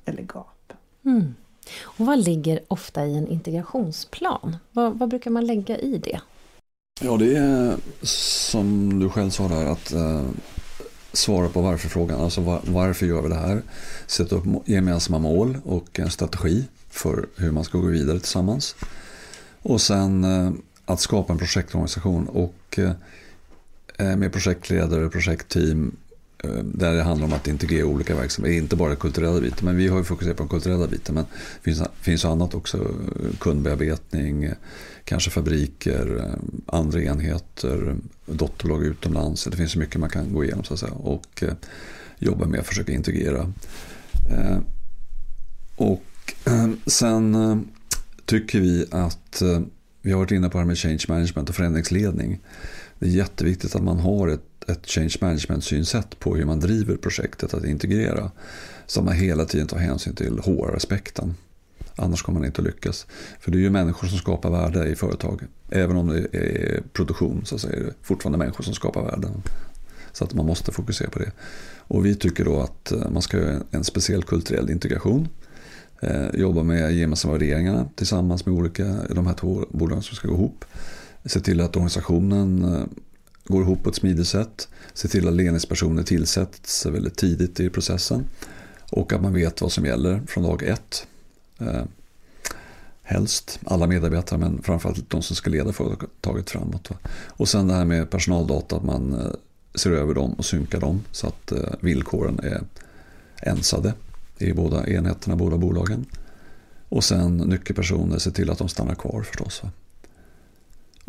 Eller 0.04 0.22
gapen. 0.22 0.76
Mm. 1.04 1.34
Och 1.82 2.06
vad 2.06 2.18
ligger 2.18 2.60
ofta 2.68 3.06
i 3.06 3.16
en 3.16 3.28
integrationsplan? 3.28 4.56
Vad, 4.72 4.98
vad 4.98 5.08
brukar 5.08 5.30
man 5.30 5.46
lägga 5.46 5.78
i 5.78 5.98
det? 5.98 6.20
Ja, 7.00 7.16
det 7.16 7.36
är 7.36 7.76
som 8.06 8.98
du 9.00 9.08
själv 9.08 9.30
sa 9.30 9.48
där 9.48 9.66
att 9.66 9.92
eh, 9.92 10.24
svara 11.12 11.48
på 11.48 11.60
varför-frågan. 11.60 12.20
Alltså 12.20 12.40
var, 12.40 12.60
varför 12.64 13.06
gör 13.06 13.22
vi 13.22 13.28
det 13.28 13.34
här? 13.34 13.62
Sätta 14.06 14.36
upp 14.36 14.44
gemensamma 14.64 15.18
mål 15.18 15.58
och 15.64 16.00
en 16.00 16.10
strategi 16.10 16.64
för 16.90 17.26
hur 17.36 17.50
man 17.50 17.64
ska 17.64 17.78
gå 17.78 17.86
vidare 17.86 18.18
tillsammans. 18.18 18.76
Och 19.62 19.80
sen 19.80 20.24
eh, 20.24 20.52
att 20.84 21.00
skapa 21.00 21.32
en 21.32 21.38
projektorganisation 21.38 22.28
och 22.28 22.78
eh, 22.78 22.92
eh, 23.98 24.16
med 24.16 24.32
projektledare, 24.32 25.08
projektteam 25.08 25.96
Eh, 26.42 26.64
där 26.64 26.94
det 26.94 27.02
handlar 27.02 27.26
om 27.26 27.32
att 27.32 27.48
integrera 27.48 27.86
olika 27.86 28.16
verksamheter, 28.16 28.56
inte 28.56 28.76
bara 28.76 28.96
kulturella 28.96 29.40
biten. 29.40 29.64
Men 29.64 29.76
vi 29.76 29.88
har 29.88 29.98
ju 29.98 30.04
fokuserat 30.04 30.36
på 30.36 30.42
den 30.42 30.50
kulturella 30.50 30.86
biten. 30.86 31.14
Men 31.14 31.24
det 31.24 31.70
finns, 31.70 31.82
finns 32.00 32.24
annat 32.24 32.54
också. 32.54 32.78
Eh, 32.78 33.36
kundbearbetning, 33.38 34.44
eh, 34.44 34.52
kanske 35.04 35.30
fabriker, 35.30 36.34
andra 36.66 37.02
enheter, 37.02 37.96
dotterbolag 38.26 38.84
utomlands. 38.84 39.44
Det 39.44 39.56
finns 39.56 39.72
så 39.72 39.78
mycket 39.78 40.00
man 40.00 40.10
kan 40.10 40.32
gå 40.32 40.44
igenom 40.44 40.64
så 40.64 40.74
att 40.74 40.80
säga. 40.80 40.92
Och 40.92 41.44
jobba 42.18 42.46
med 42.46 42.60
att 42.60 42.66
försöka 42.66 42.92
integrera. 42.92 43.52
Och 45.76 46.34
sen 46.86 47.36
tycker 48.24 48.60
vi 48.60 48.86
att 48.90 49.42
vi 50.02 50.12
har 50.12 50.18
varit 50.18 50.30
inne 50.30 50.48
på 50.48 50.52
det 50.52 50.62
här 50.62 50.66
med 50.66 50.78
change 50.78 51.04
management 51.08 51.48
och 51.48 51.54
förändringsledning. 51.54 52.40
Det 52.98 53.06
är 53.06 53.10
jätteviktigt 53.10 53.74
att 53.74 53.82
man 53.82 53.98
har 53.98 54.28
ett 54.28 54.51
ett 54.68 54.86
change 54.86 55.14
management-synsätt 55.20 56.18
på 56.18 56.36
hur 56.36 56.44
man 56.44 56.60
driver 56.60 56.96
projektet 56.96 57.54
att 57.54 57.64
integrera. 57.64 58.30
Så 58.86 59.00
att 59.00 59.06
man 59.06 59.14
hela 59.14 59.44
tiden 59.44 59.66
tar 59.66 59.78
hänsyn 59.78 60.14
till 60.14 60.38
HR-aspekten. 60.38 61.34
Annars 61.96 62.22
kommer 62.22 62.38
man 62.38 62.46
inte 62.46 62.60
att 62.60 62.66
lyckas. 62.66 63.06
För 63.40 63.50
det 63.50 63.58
är 63.58 63.60
ju 63.60 63.70
människor 63.70 64.08
som 64.08 64.18
skapar 64.18 64.50
värde 64.50 64.86
i 64.86 64.96
företag. 64.96 65.42
Även 65.70 65.96
om 65.96 66.06
det 66.08 66.38
är 66.38 66.82
produktion 66.92 67.42
så 67.44 67.68
är 67.68 67.70
det 67.70 67.94
fortfarande 68.02 68.38
människor 68.38 68.64
som 68.64 68.74
skapar 68.74 69.02
värde. 69.02 69.28
Så 70.12 70.24
att 70.24 70.34
man 70.34 70.46
måste 70.46 70.72
fokusera 70.72 71.10
på 71.10 71.18
det. 71.18 71.32
Och 71.78 72.06
vi 72.06 72.14
tycker 72.14 72.44
då 72.44 72.60
att 72.60 72.92
eh, 72.92 73.10
man 73.10 73.22
ska 73.22 73.36
göra 73.36 73.62
en 73.70 73.84
speciell 73.84 74.22
kulturell 74.22 74.70
integration. 74.70 75.28
Eh, 76.00 76.34
jobba 76.34 76.62
med 76.62 76.92
gemensamma 76.92 77.32
värderingarna 77.32 77.88
tillsammans 77.94 78.46
med 78.46 78.54
olika, 78.54 78.96
de 79.10 79.26
här 79.26 79.34
två 79.34 79.66
bolagen 79.70 80.02
som 80.02 80.16
ska 80.16 80.28
gå 80.28 80.34
ihop. 80.34 80.64
Se 81.24 81.40
till 81.40 81.60
att 81.60 81.76
organisationen 81.76 82.64
eh, 82.64 82.84
går 83.44 83.62
ihop 83.62 83.82
på 83.82 83.90
ett 83.90 83.96
smidigt 83.96 84.28
sätt. 84.28 84.68
Se 84.94 85.08
till 85.08 85.28
att 85.28 85.34
ledningspersoner 85.34 86.02
tillsätts 86.02 86.86
väldigt 86.86 87.16
tidigt 87.16 87.60
i 87.60 87.70
processen. 87.70 88.24
Och 88.90 89.12
att 89.12 89.22
man 89.22 89.34
vet 89.34 89.60
vad 89.60 89.72
som 89.72 89.86
gäller 89.86 90.22
från 90.26 90.44
dag 90.44 90.62
ett. 90.62 91.06
Eh, 91.58 91.84
helst 93.02 93.60
alla 93.64 93.86
medarbetare 93.86 94.38
men 94.38 94.62
framförallt 94.62 95.10
de 95.10 95.22
som 95.22 95.36
ska 95.36 95.50
leda 95.50 95.72
företaget 95.72 96.50
framåt. 96.50 96.90
Va? 96.90 96.96
Och 97.26 97.48
sen 97.48 97.68
det 97.68 97.74
här 97.74 97.84
med 97.84 98.10
personaldata, 98.10 98.76
att 98.76 98.84
man 98.84 99.12
eh, 99.12 99.32
ser 99.74 99.90
över 99.90 100.14
dem 100.14 100.32
och 100.32 100.44
synkar 100.44 100.80
dem 100.80 101.02
så 101.12 101.26
att 101.26 101.52
eh, 101.52 101.72
villkoren 101.80 102.40
är 102.42 102.62
ensade 103.42 103.94
i 104.38 104.52
båda 104.52 104.86
enheterna, 104.86 105.36
båda 105.36 105.56
bolagen. 105.56 106.06
Och 106.88 107.04
sen 107.04 107.36
nyckelpersoner, 107.36 108.18
se 108.18 108.30
till 108.30 108.50
att 108.50 108.58
de 108.58 108.68
stannar 108.68 108.94
kvar 108.94 109.22
förstås. 109.22 109.62
Va? 109.62 109.70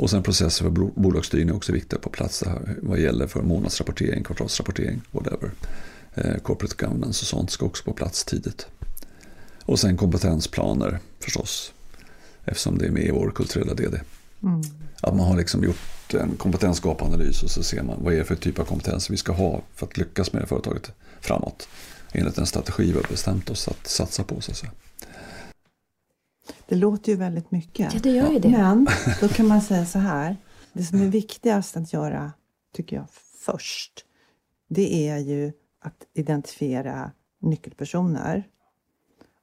Och 0.03 0.09
sen 0.09 0.23
processer 0.23 0.63
för 0.65 0.69
bolagsstyrning 0.71 1.49
är 1.49 1.55
också 1.55 1.71
viktiga 1.71 1.99
på 1.99 2.09
plats 2.09 2.43
här, 2.45 2.75
vad 2.81 2.99
gäller 2.99 3.27
för 3.27 3.41
månadsrapportering, 3.41 4.23
kvartalsrapportering, 4.23 5.01
whatever. 5.11 5.51
Eh, 6.13 6.37
corporate 6.37 6.85
governance 6.85 7.23
och 7.23 7.27
sånt 7.27 7.51
ska 7.51 7.65
också 7.65 7.83
på 7.83 7.93
plats 7.93 8.25
tidigt. 8.25 8.67
Och 9.61 9.79
sen 9.79 9.97
kompetensplaner 9.97 10.99
förstås, 11.19 11.73
eftersom 12.45 12.77
det 12.77 12.85
är 12.85 12.91
med 12.91 13.03
i 13.03 13.11
vår 13.11 13.31
kulturella 13.31 13.73
DD. 13.73 13.99
Mm. 14.43 14.61
Att 15.01 15.15
man 15.15 15.27
har 15.27 15.37
liksom 15.37 15.63
gjort 15.63 16.13
en 16.13 16.37
kompetensgapanalys 16.37 17.43
och 17.43 17.51
så 17.51 17.63
ser 17.63 17.83
man 17.83 18.03
vad 18.03 18.13
är 18.13 18.17
det 18.17 18.25
för 18.25 18.35
typ 18.35 18.59
av 18.59 18.65
kompetens 18.65 19.09
vi 19.09 19.17
ska 19.17 19.31
ha 19.31 19.61
för 19.75 19.85
att 19.85 19.97
lyckas 19.97 20.33
med 20.33 20.41
det 20.41 20.47
företaget 20.47 20.91
framåt. 21.21 21.67
Enligt 22.11 22.37
en 22.37 22.45
strategi 22.45 22.83
vi 22.91 22.93
har 22.93 23.07
bestämt 23.09 23.49
oss 23.49 23.67
att 23.67 23.87
satsa 23.87 24.23
på. 24.23 24.41
Så 24.41 24.51
att 24.51 24.57
säga. 24.57 24.71
Det 26.67 26.75
låter 26.75 27.11
ju 27.11 27.17
väldigt 27.17 27.51
mycket. 27.51 27.93
Ja, 27.93 27.99
det 28.03 28.11
gör 28.11 28.31
ju 28.31 28.39
det. 28.39 28.49
Men 28.49 28.87
då 29.21 29.27
kan 29.27 29.47
man 29.47 29.61
säga 29.61 29.85
så 29.85 29.99
här. 29.99 30.37
Det 30.73 30.83
som 30.83 31.01
är 31.01 31.07
viktigast 31.07 31.77
att 31.77 31.93
göra, 31.93 32.31
tycker 32.75 32.95
jag, 32.95 33.05
först. 33.45 34.05
Det 34.69 35.09
är 35.09 35.17
ju 35.17 35.53
att 35.79 36.07
identifiera 36.13 37.11
nyckelpersoner 37.41 38.47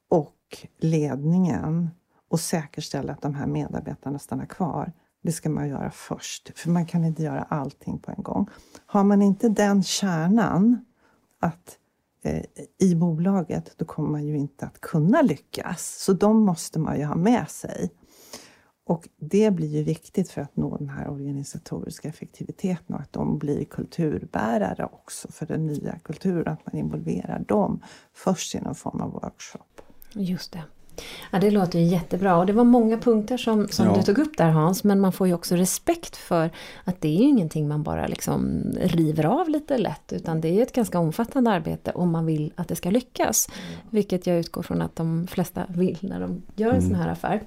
och 0.09 0.67
ledningen 0.79 1.89
och 2.29 2.39
säkerställa 2.39 3.13
att 3.13 3.21
de 3.21 3.35
här 3.35 3.47
medarbetarna 3.47 4.19
stannar 4.19 4.45
kvar. 4.45 4.93
Det 5.23 5.31
ska 5.31 5.49
man 5.49 5.69
göra 5.69 5.91
först, 5.91 6.59
för 6.59 6.69
man 6.69 6.85
kan 6.85 7.05
inte 7.05 7.23
göra 7.23 7.41
allting 7.41 7.99
på 7.99 8.11
en 8.11 8.23
gång. 8.23 8.49
Har 8.85 9.03
man 9.03 9.21
inte 9.21 9.49
den 9.49 9.83
kärnan 9.83 10.85
att 11.39 11.77
Eh, 12.23 12.43
i 12.79 12.95
bolaget, 12.95 13.73
då 13.77 13.85
kommer 13.85 14.09
man 14.09 14.25
ju 14.25 14.37
inte 14.37 14.65
att 14.65 14.81
kunna 14.81 15.21
lyckas. 15.21 16.03
Så 16.05 16.13
de 16.13 16.45
måste 16.45 16.79
man 16.79 16.99
ju 16.99 17.05
ha 17.05 17.15
med 17.15 17.49
sig. 17.49 17.91
Och 18.85 19.09
det 19.17 19.51
blir 19.51 19.67
ju 19.67 19.83
viktigt 19.83 20.29
för 20.29 20.41
att 20.41 20.55
nå 20.55 20.77
den 20.77 20.89
här 20.89 21.09
organisatoriska 21.09 22.07
effektiviteten 22.07 22.95
och 22.95 23.01
att 23.01 23.13
de 23.13 23.37
blir 23.37 23.65
kulturbärare 23.65 24.85
också 24.85 25.31
för 25.31 25.45
den 25.45 25.65
nya 25.65 25.99
kulturen. 25.99 26.53
Att 26.53 26.65
man 26.65 26.75
involverar 26.75 27.39
dem 27.39 27.83
först 28.13 28.55
i 28.55 28.59
någon 28.59 28.75
form 28.75 29.01
av 29.01 29.11
workshop. 29.11 29.81
Just 30.13 30.53
det. 30.53 30.63
Ja, 31.31 31.39
det 31.39 31.51
låter 31.51 31.79
ju 31.79 31.85
jättebra 31.85 32.37
och 32.37 32.45
det 32.45 32.53
var 32.53 32.63
många 32.63 32.97
punkter 32.97 33.37
som, 33.37 33.67
som 33.67 33.85
ja. 33.85 33.95
du 33.95 34.03
tog 34.03 34.17
upp 34.17 34.37
där 34.37 34.49
Hans 34.49 34.83
men 34.83 34.99
man 34.99 35.11
får 35.11 35.27
ju 35.27 35.33
också 35.33 35.55
respekt 35.55 36.15
för 36.15 36.49
att 36.83 37.01
det 37.01 37.07
är 37.07 37.21
ju 37.21 37.27
ingenting 37.27 37.67
man 37.67 37.83
bara 37.83 38.07
liksom 38.07 38.63
river 38.81 39.25
av 39.25 39.49
lite 39.49 39.77
lätt 39.77 40.13
utan 40.13 40.41
det 40.41 40.59
är 40.59 40.63
ett 40.63 40.73
ganska 40.73 40.99
omfattande 40.99 41.51
arbete 41.51 41.91
om 41.91 42.11
man 42.11 42.25
vill 42.25 42.53
att 42.55 42.67
det 42.67 42.75
ska 42.75 42.89
lyckas. 42.89 43.49
Mm. 43.49 43.79
Vilket 43.89 44.27
jag 44.27 44.39
utgår 44.39 44.63
från 44.63 44.81
att 44.81 44.95
de 44.95 45.27
flesta 45.27 45.65
vill 45.69 45.97
när 46.01 46.19
de 46.19 46.41
gör 46.55 46.69
en 46.69 46.75
mm. 46.75 46.89
sån 46.89 46.95
här 46.95 47.09
affär. 47.09 47.41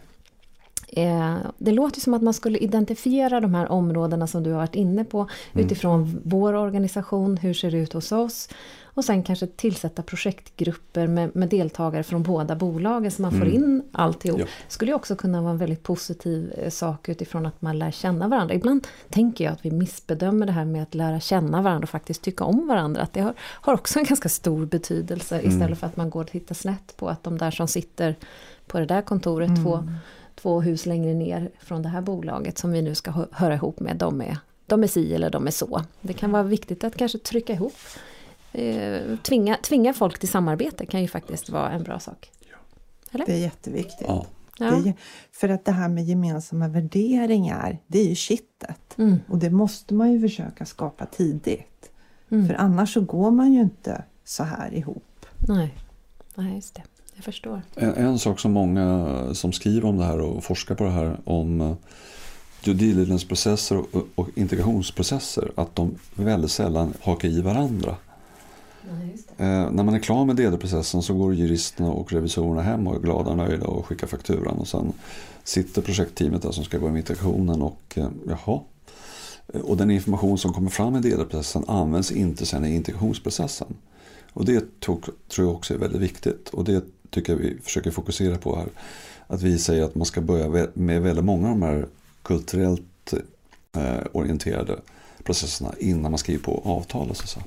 Eh, 0.97 1.37
det 1.59 1.73
låter 1.73 2.01
som 2.01 2.15
att 2.15 2.23
man 2.23 2.35
skulle 2.35 2.59
identifiera 2.59 3.41
de 3.41 3.55
här 3.55 3.73
områdena 3.73 4.27
som 4.27 4.43
du 4.43 4.51
har 4.51 4.59
varit 4.59 4.75
inne 4.75 5.05
på 5.05 5.19
mm. 5.19 5.67
utifrån 5.67 6.21
vår 6.25 6.53
organisation, 6.55 7.37
hur 7.37 7.55
ser 7.55 7.71
det 7.71 7.77
ut 7.79 7.93
hos 7.93 8.13
oss? 8.13 8.49
Och 8.85 9.05
sen 9.05 9.23
kanske 9.23 9.47
tillsätta 9.47 10.03
projektgrupper 10.03 11.07
med, 11.07 11.37
med 11.37 11.49
deltagare 11.49 12.03
från 12.03 12.23
båda 12.23 12.57
bolagen 12.57 13.11
så 13.11 13.23
man 13.23 13.35
mm. 13.35 13.41
får 13.41 13.55
in 13.55 13.83
alltihop. 13.93 14.41
Ja. 14.41 14.47
skulle 14.69 14.95
också 14.95 15.17
kunna 15.17 15.43
vara 15.43 15.51
en 15.51 15.59
väldigt 15.59 15.83
positiv 15.83 16.53
eh, 16.57 16.71
sak 16.71 17.09
utifrån 17.09 17.47
att 17.47 17.63
man 17.63 17.79
lär 17.79 17.91
känna 17.91 18.29
varandra. 18.29 18.55
Ibland 18.55 18.87
tänker 19.11 19.45
jag 19.45 19.53
att 19.53 19.65
vi 19.65 19.71
missbedömer 19.71 20.47
det 20.47 20.53
här 20.53 20.65
med 20.65 20.83
att 20.83 20.95
lära 20.95 21.21
känna 21.21 21.63
varandra 21.63 21.85
och 21.85 21.91
faktiskt 21.91 22.23
tycka 22.23 22.45
om 22.45 22.67
varandra. 22.67 23.03
Att 23.03 23.13
det 23.13 23.21
har, 23.21 23.35
har 23.41 23.75
också 23.75 23.99
en 23.99 24.05
ganska 24.05 24.29
stor 24.29 24.67
betydelse 24.67 25.39
mm. 25.39 25.51
istället 25.51 25.79
för 25.79 25.87
att 25.87 25.97
man 25.97 26.11
går 26.11 26.21
och 26.21 26.31
tittar 26.31 26.55
snett 26.55 26.97
på 26.97 27.09
att 27.09 27.23
de 27.23 27.39
där 27.39 27.51
som 27.51 27.69
sitter 27.69 28.17
på 28.67 28.79
det 28.79 28.87
där 28.87 29.03
kontoret 29.03 29.49
mm. 29.49 29.65
två 29.65 29.89
två 30.35 30.61
hus 30.61 30.87
längre 30.87 31.15
ner 31.15 31.51
från 31.61 31.83
det 31.83 31.89
här 31.89 32.01
bolaget 32.01 32.59
som 32.59 32.73
vi 32.73 32.83
nu 32.83 32.95
ska 32.95 33.27
höra 33.33 33.55
ihop 33.55 33.81
med, 33.81 33.97
de 33.97 34.21
är, 34.21 34.39
de 34.67 34.83
är 34.83 34.87
si 34.87 35.15
eller 35.15 35.31
de 35.31 35.47
är 35.47 35.51
så. 35.51 35.83
Det 36.01 36.13
kan 36.13 36.33
vara 36.33 36.43
viktigt 36.43 36.85
att 36.85 36.97
kanske 36.97 37.19
trycka 37.19 37.53
ihop, 37.53 37.77
eh, 38.53 39.17
tvinga, 39.23 39.57
tvinga 39.57 39.95
folk 39.95 40.19
till 40.19 40.29
samarbete 40.29 40.87
kan 40.87 41.03
ju 41.03 41.09
faktiskt 41.09 41.51
vara 41.51 41.71
en 41.71 41.83
bra 41.83 41.99
sak. 41.99 42.31
Eller? 43.13 43.27
Det 43.27 43.33
är 43.33 43.39
jätteviktigt. 43.39 44.09
Ja. 44.09 44.27
Ja. 44.59 44.67
Är, 44.67 44.95
för 45.33 45.49
att 45.49 45.65
det 45.65 45.73
här 45.73 45.89
med 45.89 46.05
gemensamma 46.05 46.69
värderingar, 46.69 47.79
det 47.87 47.99
är 47.99 48.09
ju 48.09 48.15
kittet. 48.15 48.99
Mm. 48.99 49.21
Och 49.29 49.39
det 49.39 49.51
måste 49.51 49.95
man 49.95 50.13
ju 50.13 50.21
försöka 50.21 50.65
skapa 50.65 51.07
tidigt. 51.07 51.91
Mm. 52.31 52.47
För 52.47 52.55
annars 52.55 52.95
så 52.95 53.01
går 53.01 53.31
man 53.31 53.53
ju 53.53 53.61
inte 53.61 54.05
så 54.25 54.43
här 54.43 54.75
ihop. 54.75 55.27
Nej, 55.49 55.75
Nej 56.35 56.55
just 56.55 56.75
det. 56.75 56.83
Jag 57.15 57.25
förstår. 57.25 57.63
En, 57.75 57.95
en, 57.95 58.19
sak 58.19 58.41
som 58.41 58.53
många 58.53 59.09
som 59.35 59.53
skriver 59.53 59.89
om 59.89 59.99
det 59.99 60.05
här 60.05 60.21
och 60.21 60.45
forskar 60.45 60.75
på 60.75 60.85
det 60.85 60.91
här 60.91 61.17
om 61.25 61.61
eh, 61.61 61.75
due 62.65 62.75
diligence-processer 62.75 63.77
och, 63.77 64.07
och, 64.15 64.29
integrationsprocesser, 64.35 65.53
att 65.55 65.77
de 65.77 65.95
väldigt 66.15 66.51
sällan 66.51 66.95
hakar 67.01 67.29
i 67.29 67.41
varandra. 67.41 67.97
eh, 69.37 69.71
när 69.71 69.85
man 69.85 69.95
är 69.95 69.99
klar 69.99 70.25
med 70.25 70.37
DD-processen 70.37 71.03
så 71.03 71.15
går 71.15 71.35
juristerna 71.35 71.91
och 71.91 72.13
revisorerna 72.13 72.63
hem 72.63 72.87
och 72.87 72.97
är 72.97 73.01
glada 73.01 73.31
och 73.31 73.37
nöjda 73.37 73.67
och 73.67 73.87
skickar 73.87 74.07
fakturan. 74.07 74.57
Och 74.57 74.69
sen 74.69 74.93
sitter 75.45 75.83
projektteamet 75.83 76.43
där 76.43 76.51
som 76.51 76.65
ska 76.65 76.79
gå 76.79 76.89
med 76.89 76.97
integrationen 76.97 77.63
och 77.63 77.83
eh, 77.95 78.09
jaha. 78.29 78.61
Och 79.63 79.77
den 79.77 79.91
information 79.91 80.39
som 80.39 80.53
kommer 80.53 80.71
fram 80.71 80.97
i 80.97 81.01
DD-processen 81.01 81.65
används 81.69 82.13
inte 82.13 82.47
sen 82.47 82.65
i 82.65 82.75
integrationsprocessen. 82.75 83.75
Och 84.33 84.45
det 84.45 84.81
tog, 84.81 85.05
tror 85.29 85.49
jag 85.49 85.57
också 85.57 85.75
är 85.75 85.79
väldigt 85.79 86.01
viktigt. 86.01 86.49
Och 86.49 86.65
det 86.65 86.85
tycker 87.15 87.33
jag 87.33 87.41
vi 87.41 87.59
försöker 87.63 87.91
fokusera 87.91 88.39
på 88.39 88.57
här. 88.57 88.69
Att 89.27 89.43
vi 89.43 89.59
säger 89.59 89.83
att 89.83 89.95
man 89.95 90.07
ska 90.07 90.21
börja 90.21 90.69
med 90.75 91.03
väldigt 91.03 91.25
många 91.25 91.49
av 91.49 91.59
de 91.59 91.63
här 91.63 91.87
kulturellt 92.23 93.15
eh, 93.77 94.07
orienterade 94.13 94.81
processerna 95.23 95.75
innan 95.79 96.11
man 96.11 96.19
skriver 96.19 96.43
på 96.43 96.63
avtalet. 96.65 97.17
Så, 97.17 97.41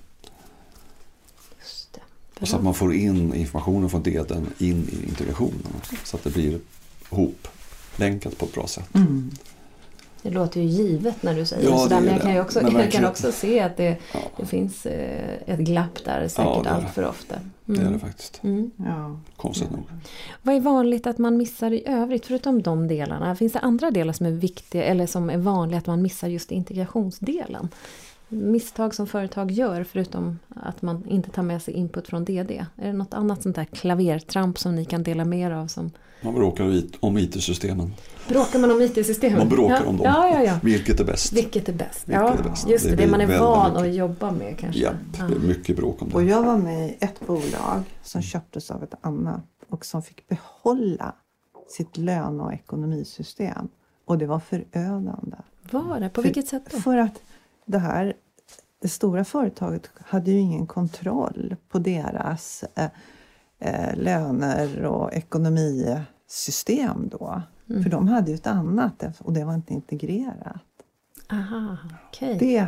och 2.39 2.47
så 2.47 2.55
att 2.55 2.63
man 2.63 2.73
får 2.73 2.93
in 2.93 3.33
informationen 3.33 3.89
från 3.89 4.03
deden 4.03 4.53
in 4.57 4.89
i 4.89 5.09
integrationen. 5.09 5.73
Så 6.03 6.17
att 6.17 6.23
det 6.23 6.29
blir 6.29 6.59
hoplänkat 7.09 8.37
på 8.37 8.45
ett 8.45 8.53
bra 8.53 8.67
sätt. 8.67 8.95
Mm. 8.95 9.31
Det 10.21 10.29
låter 10.29 10.61
ju 10.61 10.67
givet 10.67 11.23
när 11.23 11.33
du 11.33 11.45
säger 11.45 11.69
ja, 11.69 11.77
sådär, 11.77 12.01
men 12.01 12.13
jag 12.13 12.21
kan 12.21 12.33
ju 12.33 12.41
också, 12.41 12.61
jag 12.61 12.91
kan 12.91 13.05
också 13.05 13.31
se 13.31 13.59
att 13.59 13.77
det, 13.77 13.97
ja. 14.13 14.19
det 14.37 14.45
finns 14.45 14.85
eh, 14.85 15.37
ett 15.45 15.59
glapp 15.59 16.03
där 16.05 16.27
säkert 16.27 16.65
ja, 16.65 16.69
allt 16.69 16.89
för 16.89 17.05
ofta. 17.05 17.35
Mm. 17.35 17.51
Det 17.65 17.73
är 17.73 17.77
det 17.81 17.87
mm. 17.87 17.99
faktiskt. 17.99 18.43
Mm. 18.43 18.71
Ja. 18.77 19.19
Konstigt 19.35 19.71
nog. 19.71 19.83
Vad 20.41 20.55
är 20.55 20.59
vanligt 20.59 21.07
att 21.07 21.17
man 21.17 21.37
missar 21.37 21.71
i 21.71 21.83
övrigt, 21.87 22.25
förutom 22.25 22.61
de 22.61 22.87
delarna? 22.87 23.35
Finns 23.35 23.53
det 23.53 23.59
andra 23.59 23.91
delar 23.91 24.13
som 24.13 24.25
är 24.25 24.31
viktiga 24.31 24.83
eller 24.83 25.07
som 25.07 25.29
är 25.29 25.37
vanliga 25.37 25.77
att 25.77 25.87
man 25.87 26.01
missar 26.01 26.27
just 26.27 26.51
integrationsdelen? 26.51 27.69
Misstag 28.29 28.95
som 28.95 29.07
företag 29.07 29.51
gör 29.51 29.83
förutom 29.83 30.39
att 30.49 30.81
man 30.81 31.07
inte 31.07 31.31
tar 31.31 31.43
med 31.43 31.61
sig 31.61 31.73
input 31.73 32.07
från 32.07 32.25
DD. 32.25 32.51
Är 32.75 32.87
det 32.87 32.93
något 32.93 33.13
annat 33.13 33.43
sånt 33.43 33.55
där 33.55 33.65
klavertramp 33.65 34.59
som 34.59 34.75
ni 34.75 34.85
kan 34.85 35.03
dela 35.03 35.25
med 35.25 35.39
er 35.39 35.51
av? 35.51 35.67
Som... 35.67 35.91
Man 36.21 36.35
bråkar 36.35 36.81
om 36.99 37.17
IT-systemen. 37.17 37.93
Bråkar 38.27 38.59
man 38.59 38.71
om 38.71 38.81
IT-systemen? 38.81 39.37
Man 39.37 39.49
bråkar 39.49 39.81
ja. 39.83 39.89
om 39.89 39.97
dem. 39.97 40.05
Ja, 40.05 40.29
ja, 40.29 40.43
ja. 40.43 40.59
Vilket 40.63 40.99
är 40.99 41.03
bäst? 41.03 41.33
Vilket 41.33 41.69
är 41.69 41.73
bäst? 41.73 42.05
ja, 42.07 42.33
är 42.33 42.43
bäst. 42.43 42.69
just 42.69 42.85
det. 42.85 42.89
Det, 42.89 42.95
det 42.95 43.11
man 43.11 43.21
är 43.21 43.39
van 43.39 43.73
mycket. 43.73 43.89
att 43.89 43.95
jobba 43.95 44.31
med 44.31 44.57
kanske. 44.57 44.81
Ja, 44.81 44.91
det 45.27 45.35
är 45.35 45.39
mycket 45.39 45.75
bråk 45.75 46.01
om 46.01 46.09
det. 46.09 46.15
Och 46.15 46.23
jag 46.23 46.43
var 46.43 46.57
med 46.57 46.89
i 46.89 46.97
ett 46.99 47.27
bolag 47.27 47.83
som 48.03 48.21
köptes 48.21 48.71
av 48.71 48.83
ett 48.83 48.93
annat 49.01 49.43
och 49.69 49.85
som 49.85 50.01
fick 50.01 50.27
behålla 50.27 51.15
sitt 51.67 51.97
löne 51.97 52.43
och 52.43 52.53
ekonomisystem. 52.53 53.67
Och 54.05 54.17
det 54.17 54.25
var 54.25 54.39
förödande. 54.39 55.37
Var 55.71 55.99
det? 55.99 56.09
På 56.09 56.21
för, 56.21 56.23
vilket 56.23 56.47
sätt 56.47 56.63
då? 56.71 56.77
För 56.77 56.97
att 56.97 57.21
det 57.67 57.79
här 57.79 58.13
det 58.81 58.87
stora 58.87 59.23
företaget 59.23 59.89
hade 60.05 60.31
ju 60.31 60.39
ingen 60.39 60.67
kontroll 60.67 61.55
på 61.69 61.79
deras 61.79 62.63
eh, 62.75 62.89
eh, 63.59 63.95
löner 63.95 64.85
och 64.85 65.13
ekonomisystem 65.13 67.09
då. 67.09 67.41
Mm. 67.69 67.83
För 67.83 67.89
de 67.89 68.07
hade 68.07 68.31
ju 68.31 68.35
ett 68.35 68.47
annat 68.47 69.03
och 69.19 69.33
det 69.33 69.45
var 69.45 69.53
inte 69.53 69.73
integrerat. 69.73 70.63
Aha, 71.31 71.77
okay. 72.09 72.37
Det 72.37 72.67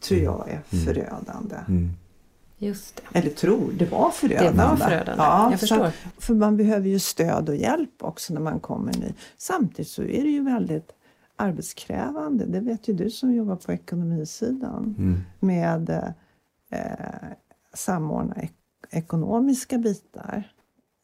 tror 0.00 0.20
jag 0.20 0.48
är 0.48 0.62
mm. 0.70 0.84
förödande. 0.84 1.56
Mm. 1.68 1.90
Just 2.58 2.96
det. 2.96 3.18
Eller 3.18 3.30
tror, 3.30 3.72
det 3.78 3.90
var 3.90 4.10
förödande. 4.10 4.62
Det 4.62 4.68
var 4.68 4.76
förödande, 4.76 5.22
ja, 5.22 5.50
jag 5.50 5.60
förstår. 5.60 5.90
för 6.18 6.34
man 6.34 6.56
behöver 6.56 6.88
ju 6.88 6.98
stöd 6.98 7.48
och 7.48 7.56
hjälp 7.56 7.94
också 7.98 8.34
när 8.34 8.40
man 8.40 8.60
kommer 8.60 8.92
ny. 8.92 9.12
Samtidigt 9.36 9.88
så 9.88 10.02
är 10.02 10.22
det 10.22 10.30
ju 10.30 10.44
väldigt 10.44 10.92
arbetskrävande. 11.36 12.44
Det 12.44 12.60
vet 12.60 12.88
ju 12.88 12.92
du 12.92 13.10
som 13.10 13.34
jobbar 13.34 13.56
på 13.56 13.72
ekonomisidan. 13.72 14.94
Mm. 14.98 15.20
Med 15.40 16.14
eh, 16.70 17.28
samordna 17.74 18.34
ek 18.42 18.52
ekonomiska 18.90 19.78
bitar. 19.78 20.52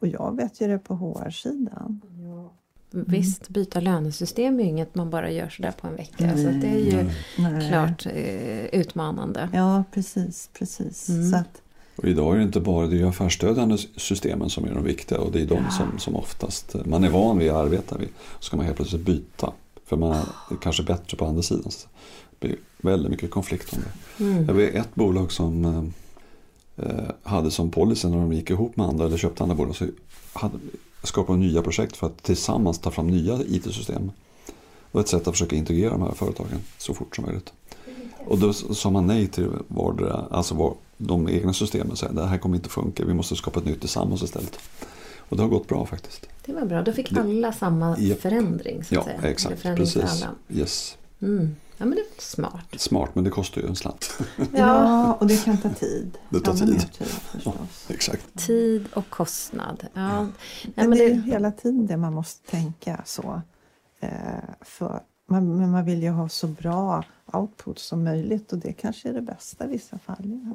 Och 0.01 0.09
jag 0.09 0.37
vet 0.37 0.61
ju 0.61 0.67
det 0.67 0.79
på 0.79 0.95
HR-sidan. 0.95 2.01
Ja. 2.25 2.53
Mm. 2.95 3.07
Visst, 3.09 3.49
byta 3.49 3.81
lönesystem 3.81 4.61
är 4.61 4.65
ju 4.65 4.69
inget 4.69 4.95
man 4.95 5.11
bara 5.11 5.31
gör 5.31 5.49
sådär 5.49 5.73
på 5.81 5.87
en 5.87 5.97
vecka. 5.97 6.15
Nej, 6.27 6.45
så 6.45 6.51
det 6.51 6.67
är 6.67 6.79
ju 6.79 7.11
nej. 7.39 7.69
klart 7.69 8.07
eh, 8.07 8.81
utmanande. 8.81 9.49
Ja, 9.53 9.85
precis. 9.91 10.51
precis. 10.53 11.09
Mm. 11.09 11.31
Så 11.31 11.37
att, 11.37 11.63
och 11.97 12.05
idag 12.05 12.35
är 12.35 12.39
det 12.39 12.45
inte 12.45 12.61
bara 12.61 12.87
de 12.87 13.05
affärsstödjande 13.05 13.79
systemen 13.79 14.51
som 14.51 14.65
är 14.65 14.75
de 14.75 14.85
viktiga 14.85 15.19
och 15.19 15.33
det 15.33 15.43
är 15.43 15.47
de 15.47 15.65
ja. 15.65 15.71
som, 15.71 15.99
som 15.99 16.17
oftast 16.17 16.77
man 16.85 17.05
är 17.05 17.11
van 17.11 17.39
vid 17.39 17.51
att 17.51 17.57
arbeta 17.57 17.99
vid. 17.99 18.09
Så 18.39 18.45
ska 18.45 18.57
man 18.57 18.67
helt 18.67 18.77
plötsligt 18.77 19.07
byta. 19.07 19.53
För 19.91 19.97
man 19.97 20.13
är 20.51 20.57
kanske 20.63 20.83
bättre 20.83 21.17
på 21.17 21.27
andra 21.27 21.43
sidan. 21.43 21.71
Så 21.71 21.89
det 22.39 22.49
blir 22.49 22.59
väldigt 22.79 23.11
mycket 23.11 23.31
konflikt 23.31 23.73
om 23.73 23.79
det. 23.79 24.25
Mm. 24.25 24.47
Jag 24.47 24.55
vet 24.55 24.75
ett 24.75 24.95
bolag 24.95 25.33
som 25.33 25.65
eh, 25.65 25.85
eh, 26.87 27.11
hade 27.23 27.51
som 27.51 27.71
policy 27.71 28.09
när 28.09 28.17
de 28.17 28.33
gick 28.33 28.51
ihop 28.51 28.77
med 28.77 28.87
andra 28.87 29.07
eller 29.07 29.17
köpte 29.17 29.43
andra 29.43 29.57
bolag. 29.57 29.77
Så 29.77 29.87
hade, 30.33 30.59
skapade 31.03 31.39
nya 31.39 31.63
projekt 31.63 31.97
för 31.97 32.07
att 32.07 32.23
tillsammans 32.23 32.79
ta 32.79 32.91
fram 32.91 33.07
nya 33.07 33.43
IT-system. 33.43 34.07
Det 34.47 34.53
var 34.91 35.01
ett 35.01 35.09
sätt 35.09 35.29
att 35.29 35.35
försöka 35.35 35.57
integrera 35.57 35.91
de 35.91 36.03
här 36.03 36.13
företagen 36.13 36.59
så 36.79 36.95
fort 36.95 37.17
som 37.17 37.25
möjligt. 37.25 37.53
Och 38.27 38.39
då 38.39 38.53
sa 38.53 38.91
man 38.91 39.07
nej 39.07 39.27
till 39.27 39.49
vardera, 39.69 40.27
alltså 40.31 40.55
var 40.55 40.75
de 40.97 41.29
egna 41.29 41.53
systemen. 41.53 41.97
Så 41.97 42.09
det 42.13 42.27
här 42.27 42.39
kommer 42.39 42.57
inte 42.57 42.69
funka, 42.69 43.05
vi 43.05 43.15
måste 43.15 43.37
skapa 43.37 43.61
ett 43.61 43.67
nytt 43.67 43.81
tillsammans 43.81 44.23
istället. 44.23 44.59
Och 45.31 45.37
det 45.37 45.43
har 45.43 45.51
gått 45.51 45.69
bra 45.69 45.87
faktiskt. 45.87 46.27
Det 46.45 46.53
var 46.53 46.65
bra, 46.65 46.83
då 46.83 46.93
fick 46.93 47.17
alla 47.17 47.53
samma 47.53 47.99
yep. 47.99 48.21
förändring. 48.21 48.85
Så 48.85 49.01
att 49.01 49.07
ja, 49.07 49.13
säga. 49.13 49.31
exakt. 49.31 49.63
Precis. 49.63 50.27
Yes. 50.49 50.99
Mm. 51.23 51.57
Ja, 51.77 51.87
men 51.87 51.95
det 51.95 52.01
är 52.01 52.23
smart. 52.23 52.81
Smart, 52.81 53.15
men 53.15 53.25
det 53.25 53.31
kostar 53.31 53.61
ju 53.61 53.67
en 53.67 53.77
slant. 53.77 54.19
Ja, 54.53 55.15
och 55.15 55.27
det 55.27 55.45
kan 55.45 55.59
ta 55.59 55.71
tid. 55.71 56.19
Det 56.29 56.41
tar 56.41 56.55
tid. 56.55 56.93
tid 56.93 57.07
ja, 57.45 57.55
exakt. 57.89 58.47
Tid 58.47 58.87
och 58.95 59.11
kostnad. 59.11 59.87
Ja. 59.95 60.27
ja. 60.63 60.71
men, 60.75 60.91
det 60.91 61.05
är 61.05 61.15
det... 61.15 61.21
hela 61.21 61.53
tiden 61.53 61.87
det 61.87 61.97
man 61.97 62.15
måste 62.15 62.51
tänka 62.51 63.03
så. 63.05 63.43
Eh, 64.01 64.11
för 64.61 65.01
man, 65.27 65.57
men 65.57 65.71
man 65.71 65.85
vill 65.85 66.03
ju 66.03 66.11
ha 66.11 66.29
så 66.29 66.47
bra 66.47 67.05
output 67.33 67.79
som 67.79 68.05
möjligt 68.05 68.53
och 68.53 68.59
det 68.59 68.73
kanske 68.73 69.09
är 69.09 69.13
det 69.13 69.23
bästa 69.23 69.65
i 69.65 69.69
vissa 69.69 69.99
fall. 69.99 70.55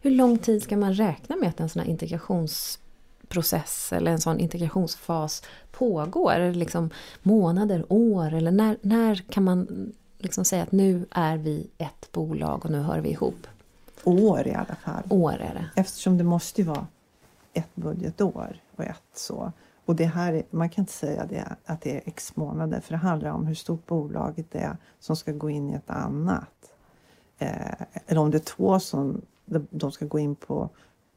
Hur 0.00 0.10
lång 0.10 0.38
tid 0.38 0.62
ska 0.62 0.76
man 0.76 0.94
räkna 0.94 1.36
med 1.36 1.48
att 1.48 1.60
en 1.60 1.68
sån 1.68 1.82
här 1.82 1.88
integrations 1.88 2.78
process 3.28 3.92
eller 3.92 4.10
en 4.10 4.20
sån 4.20 4.38
integrationsfas 4.38 5.42
pågår? 5.70 6.52
Liksom 6.52 6.90
månader, 7.22 7.84
år 7.88 8.34
eller 8.34 8.50
när, 8.50 8.76
när 8.82 9.14
kan 9.14 9.44
man 9.44 9.92
liksom 10.18 10.44
säga 10.44 10.62
att 10.62 10.72
nu 10.72 11.06
är 11.10 11.36
vi 11.36 11.66
ett 11.78 12.12
bolag 12.12 12.64
och 12.64 12.70
nu 12.70 12.78
hör 12.78 12.98
vi 12.98 13.10
ihop? 13.10 13.46
År 14.04 14.46
i 14.46 14.54
alla 14.54 14.76
fall. 14.84 15.02
År 15.08 15.32
är 15.32 15.54
det. 15.54 15.80
Eftersom 15.80 16.18
det 16.18 16.24
måste 16.24 16.60
ju 16.60 16.66
vara 16.66 16.86
ett 17.52 17.74
budgetår 17.74 18.56
och 18.76 18.84
ett 18.84 19.02
så. 19.14 19.52
Och 19.84 19.96
det 19.96 20.04
här, 20.04 20.42
man 20.50 20.68
kan 20.68 20.82
inte 20.82 20.92
säga 20.92 21.26
det, 21.26 21.56
att 21.64 21.80
det 21.80 21.96
är 21.96 22.02
x 22.04 22.36
månader 22.36 22.80
för 22.80 22.92
det 22.92 22.98
handlar 22.98 23.30
om 23.30 23.46
hur 23.46 23.54
stort 23.54 23.86
bolaget 23.86 24.54
är 24.54 24.76
som 25.00 25.16
ska 25.16 25.32
gå 25.32 25.50
in 25.50 25.70
i 25.70 25.74
ett 25.74 25.90
annat. 25.90 26.72
Eh, 27.38 27.72
eller 28.06 28.20
om 28.20 28.30
det 28.30 28.38
är 28.38 28.54
två 28.54 28.80
som 28.80 29.20
de 29.70 29.92
ska 29.92 30.06
gå 30.06 30.18
in 30.18 30.34
på 30.34 30.70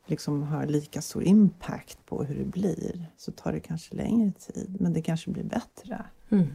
liksom 0.05 0.43
har 0.43 0.65
lika 0.65 1.01
stor 1.01 1.23
impact 1.23 1.97
på 2.05 2.23
hur 2.23 2.35
det 2.35 2.45
blir 2.45 3.05
så 3.17 3.31
tar 3.31 3.53
det 3.53 3.59
kanske 3.59 3.95
längre 3.95 4.31
tid 4.31 4.77
men 4.79 4.93
det 4.93 5.01
kanske 5.01 5.29
blir 5.29 5.43
bättre. 5.43 6.05
Mm. 6.29 6.47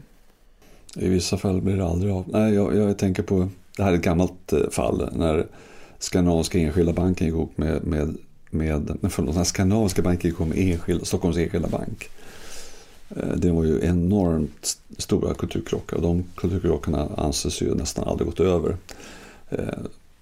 I 0.96 1.08
vissa 1.08 1.36
fall 1.36 1.60
blir 1.60 1.76
det 1.76 1.86
aldrig 1.86 2.12
av. 2.12 2.24
Nej, 2.28 2.54
jag, 2.54 2.76
jag 2.76 2.98
tänker 2.98 3.22
på, 3.22 3.48
det 3.76 3.82
här 3.82 3.92
är 3.92 3.96
ett 3.96 4.02
gammalt 4.02 4.52
eh, 4.52 4.70
fall 4.70 5.10
när 5.12 5.46
Skandinaviska 5.98 6.58
Enskilda 6.58 6.92
Banken 6.92 7.26
gick 7.26 7.34
ihop 7.34 7.58
med, 7.58 7.84
med, 7.84 8.16
med, 8.50 8.98
med 9.00 9.12
förlåt, 9.12 9.36
när 9.36 9.44
Skandinaviska 9.44 10.02
Banken 10.02 10.30
gick 10.30 10.40
ihop 10.40 10.48
med 10.48 10.58
enskilda, 10.58 11.04
Stockholms 11.04 11.36
Enskilda 11.36 11.68
Bank. 11.68 12.08
Eh, 13.16 13.36
det 13.36 13.50
var 13.50 13.64
ju 13.64 13.80
enormt 13.84 14.78
stora 14.98 15.34
kulturkrockar 15.34 15.96
och 15.96 16.02
de 16.02 16.24
kulturkrockarna 16.36 17.08
anses 17.16 17.62
ju 17.62 17.74
nästan 17.74 18.08
aldrig 18.08 18.26
gått 18.26 18.40
över. 18.40 18.76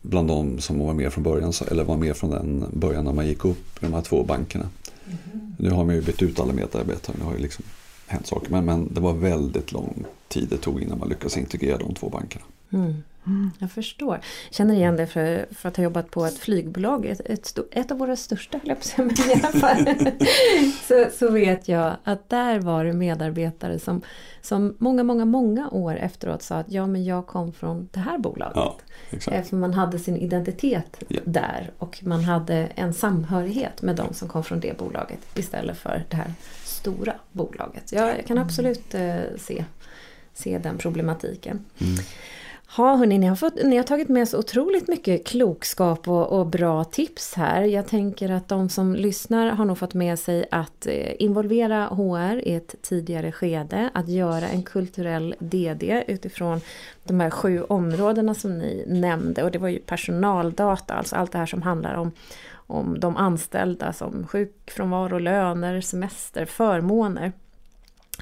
Bland 0.07 0.29
de 0.29 0.59
som 0.61 0.79
var 0.79 0.95
med 0.95 1.13
från 1.13 1.25
början, 1.25 1.53
eller 1.71 1.85
var 1.85 1.97
med 1.97 2.17
från 2.17 2.31
den 2.31 2.65
början 2.73 3.05
när 3.05 3.13
man 3.13 3.27
gick 3.27 3.45
upp 3.45 3.83
i 3.83 3.87
de 3.87 3.95
här 3.95 4.03
två 4.03 4.23
bankerna. 4.23 4.69
Mm. 5.07 5.55
Nu 5.59 5.71
har 5.71 5.85
man 5.85 5.95
ju 5.95 6.03
bytt 6.03 6.23
ut 6.23 6.41
alla 6.41 6.53
medarbetare, 6.53 7.17
det 7.19 7.25
har 7.25 7.33
ju 7.33 7.39
liksom 7.39 7.65
hänt 8.07 8.27
saker. 8.27 8.51
Men, 8.51 8.65
men 8.65 8.95
det 8.95 9.01
var 9.01 9.13
väldigt 9.13 9.73
lång 9.73 10.05
tid 10.29 10.49
det 10.49 10.57
tog 10.57 10.83
innan 10.83 10.99
man 10.99 11.09
lyckades 11.09 11.37
integrera 11.37 11.79
de 11.79 11.95
två 11.95 12.09
bankerna. 12.09 12.45
Mm. 12.75 13.03
Mm, 13.27 13.51
jag 13.59 13.71
förstår. 13.71 14.21
Känner 14.51 14.75
igen 14.75 14.97
det 14.97 15.07
för, 15.07 15.47
för 15.51 15.69
att 15.69 15.77
ha 15.77 15.85
jobbat 15.85 16.11
på 16.11 16.25
ett 16.25 16.39
flygbolag, 16.39 17.07
ett, 17.07 17.21
ett, 17.25 17.59
ett 17.71 17.91
av 17.91 17.99
våra 17.99 18.17
största, 18.17 18.59
höll 18.59 18.77
jag 18.97 19.09
i 19.29 19.43
alla 19.43 19.61
fall. 19.61 19.87
så, 20.89 21.07
så 21.19 21.31
vet 21.31 21.69
jag 21.69 21.97
att 22.05 22.29
där 22.29 22.61
var 22.61 22.85
det 22.85 22.93
medarbetare 22.93 23.79
som, 23.79 24.03
som 24.41 24.77
många, 24.79 25.03
många, 25.03 25.25
många 25.25 25.69
år 25.71 25.97
efteråt 25.97 26.43
sa 26.43 26.57
att 26.57 26.71
ja 26.71 26.87
men 26.87 27.05
jag 27.05 27.27
kom 27.27 27.53
från 27.53 27.89
det 27.93 28.01
här 28.01 28.19
bolaget. 28.19 28.57
Ja, 28.57 28.77
exakt. 29.11 29.49
För 29.49 29.57
man 29.57 29.75
hade 29.75 29.99
sin 29.99 30.17
identitet 30.17 31.03
ja. 31.09 31.21
där 31.25 31.71
och 31.79 32.01
man 32.05 32.25
hade 32.25 32.57
en 32.57 32.95
samhörighet 32.95 33.83
med 33.83 33.97
de 33.97 34.15
som 34.15 34.29
kom 34.29 34.45
från 34.45 34.61
det 34.61 34.79
bolaget 34.79 35.39
istället 35.39 35.79
för 35.79 36.05
det 36.09 36.17
här 36.17 36.33
stora 36.65 37.15
bolaget. 37.33 37.93
Jag 37.93 38.27
kan 38.27 38.39
absolut 38.39 38.95
eh, 38.95 39.17
se, 39.39 39.65
se 40.35 40.59
den 40.59 40.79
problematiken. 40.79 41.65
Mm. 41.81 41.97
Ja, 42.77 42.95
hörni, 42.97 43.19
ni 43.19 43.27
har, 43.27 43.37
fått, 43.37 43.65
ni 43.65 43.77
har 43.77 43.85
tagit 43.85 44.09
med 44.09 44.29
så 44.29 44.39
otroligt 44.39 44.89
mycket 44.89 45.27
klokskap 45.27 46.09
och, 46.09 46.39
och, 46.39 46.47
bra 46.47 46.85
tips 46.85 47.35
här. 47.35 47.63
Jag 47.63 47.87
tänker 47.87 48.31
att 48.31 48.49
de 48.49 48.69
som 48.69 48.95
lyssnar 48.95 49.51
har 49.51 49.65
nog 49.65 49.79
fått 49.79 49.95
med 49.95 50.19
sig 50.19 50.47
att 50.51 50.87
eh, 50.87 51.23
involvera 51.23 51.87
HR 51.87 52.49
i 52.49 52.55
ett 52.55 52.75
tidigare 52.83 53.33
skede, 53.33 53.91
att 53.95 54.09
göra 54.09 54.49
en 54.49 54.63
kulturell 54.63 55.35
DD 55.39 56.05
utifrån 56.07 56.61
de 57.05 57.21
här 57.21 57.31
sju 57.31 57.63
områdena 57.63 58.35
som 58.35 58.59
ni 58.59 58.85
nämnde. 58.87 59.43
Och 59.43 59.51
det 59.51 59.59
var 59.59 59.69
ju 59.69 59.79
personaldata, 59.79 60.95
alltså 60.95 61.17
allt 61.17 61.33
det 61.33 61.39
här 61.39 61.47
som 61.47 61.63
handlar 61.63 61.95
om, 61.95 62.13
om 62.67 63.01
de 63.01 63.17
anställda 63.17 63.93
som 63.93 64.27
sjukfrånvaro, 64.27 65.19
löner, 65.19 65.81
semester, 65.81 66.45
förmåner. 66.45 67.33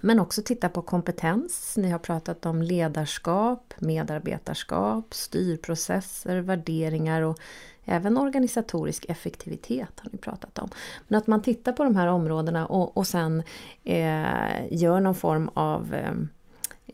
Men 0.05 0.21
också 0.21 0.43
titta 0.43 0.69
på 0.69 0.83
kompetens. 0.83 1.77
Ni 1.77 1.91
har 1.91 1.99
pratat 1.99 2.47
om 2.47 2.63
ledarskap, 2.63 3.75
medarbetarskap, 3.79 5.15
styrprocesser, 5.15 6.41
värderingar 6.41 7.23
och 7.23 7.39
även 7.85 8.19
organisatorisk 8.19 9.05
effektivitet 9.09 10.01
har 10.01 10.11
ni 10.13 10.19
pratat 10.19 10.59
om. 10.59 10.69
Men 11.09 11.19
att 11.19 11.27
man 11.27 11.43
tittar 11.43 11.73
på 11.73 11.85
de 11.85 11.97
här 11.97 12.07
områdena 12.07 12.67
och, 12.67 12.97
och 12.97 13.07
sen 13.07 13.43
eh, 13.85 14.67
gör 14.71 15.01
någon 15.01 15.15
form 15.15 15.51
av 15.55 15.95
eh, 15.95 16.13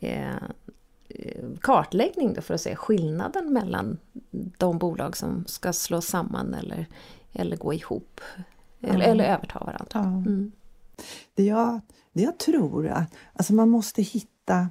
eh 0.01 0.37
kartläggning 1.61 2.35
då 2.35 2.41
för 2.41 2.55
att 2.55 2.61
se 2.61 2.77
skillnaden 2.77 3.53
mellan 3.53 3.99
de 4.59 4.79
bolag 4.79 5.17
som 5.17 5.45
ska 5.47 5.73
slås 5.73 6.07
samman 6.07 6.55
eller, 6.55 6.87
eller 7.33 7.57
gå 7.57 7.75
ihop. 7.75 8.21
Mm. 8.81 8.95
Eller, 8.95 9.07
eller 9.07 9.25
överta 9.25 9.59
varandra. 9.59 10.01
Mm. 10.01 10.53
Det 11.35 11.45
jag 11.45 11.81
jag 12.23 12.39
tror 12.39 12.89
att 12.89 13.15
alltså 13.33 13.55
man 13.55 13.69
måste 13.69 14.03
hitta 14.03 14.69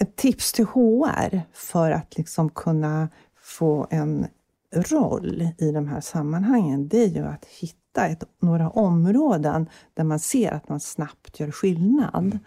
ett 0.00 0.16
tips 0.16 0.52
till 0.52 0.64
HR 0.64 1.40
för 1.52 1.90
att 1.90 2.16
liksom 2.16 2.50
kunna 2.50 3.08
få 3.36 3.86
en 3.90 4.26
roll 4.72 5.48
i 5.58 5.72
de 5.72 5.88
här 5.88 6.00
sammanhangen, 6.00 6.88
det 6.88 7.04
är 7.04 7.08
ju 7.08 7.24
att 7.24 7.44
hitta 7.44 8.06
ett, 8.06 8.24
några 8.40 8.70
områden 8.70 9.68
där 9.94 10.04
man 10.04 10.20
ser 10.20 10.52
att 10.52 10.68
man 10.68 10.80
snabbt 10.80 11.40
gör 11.40 11.50
skillnad. 11.50 12.38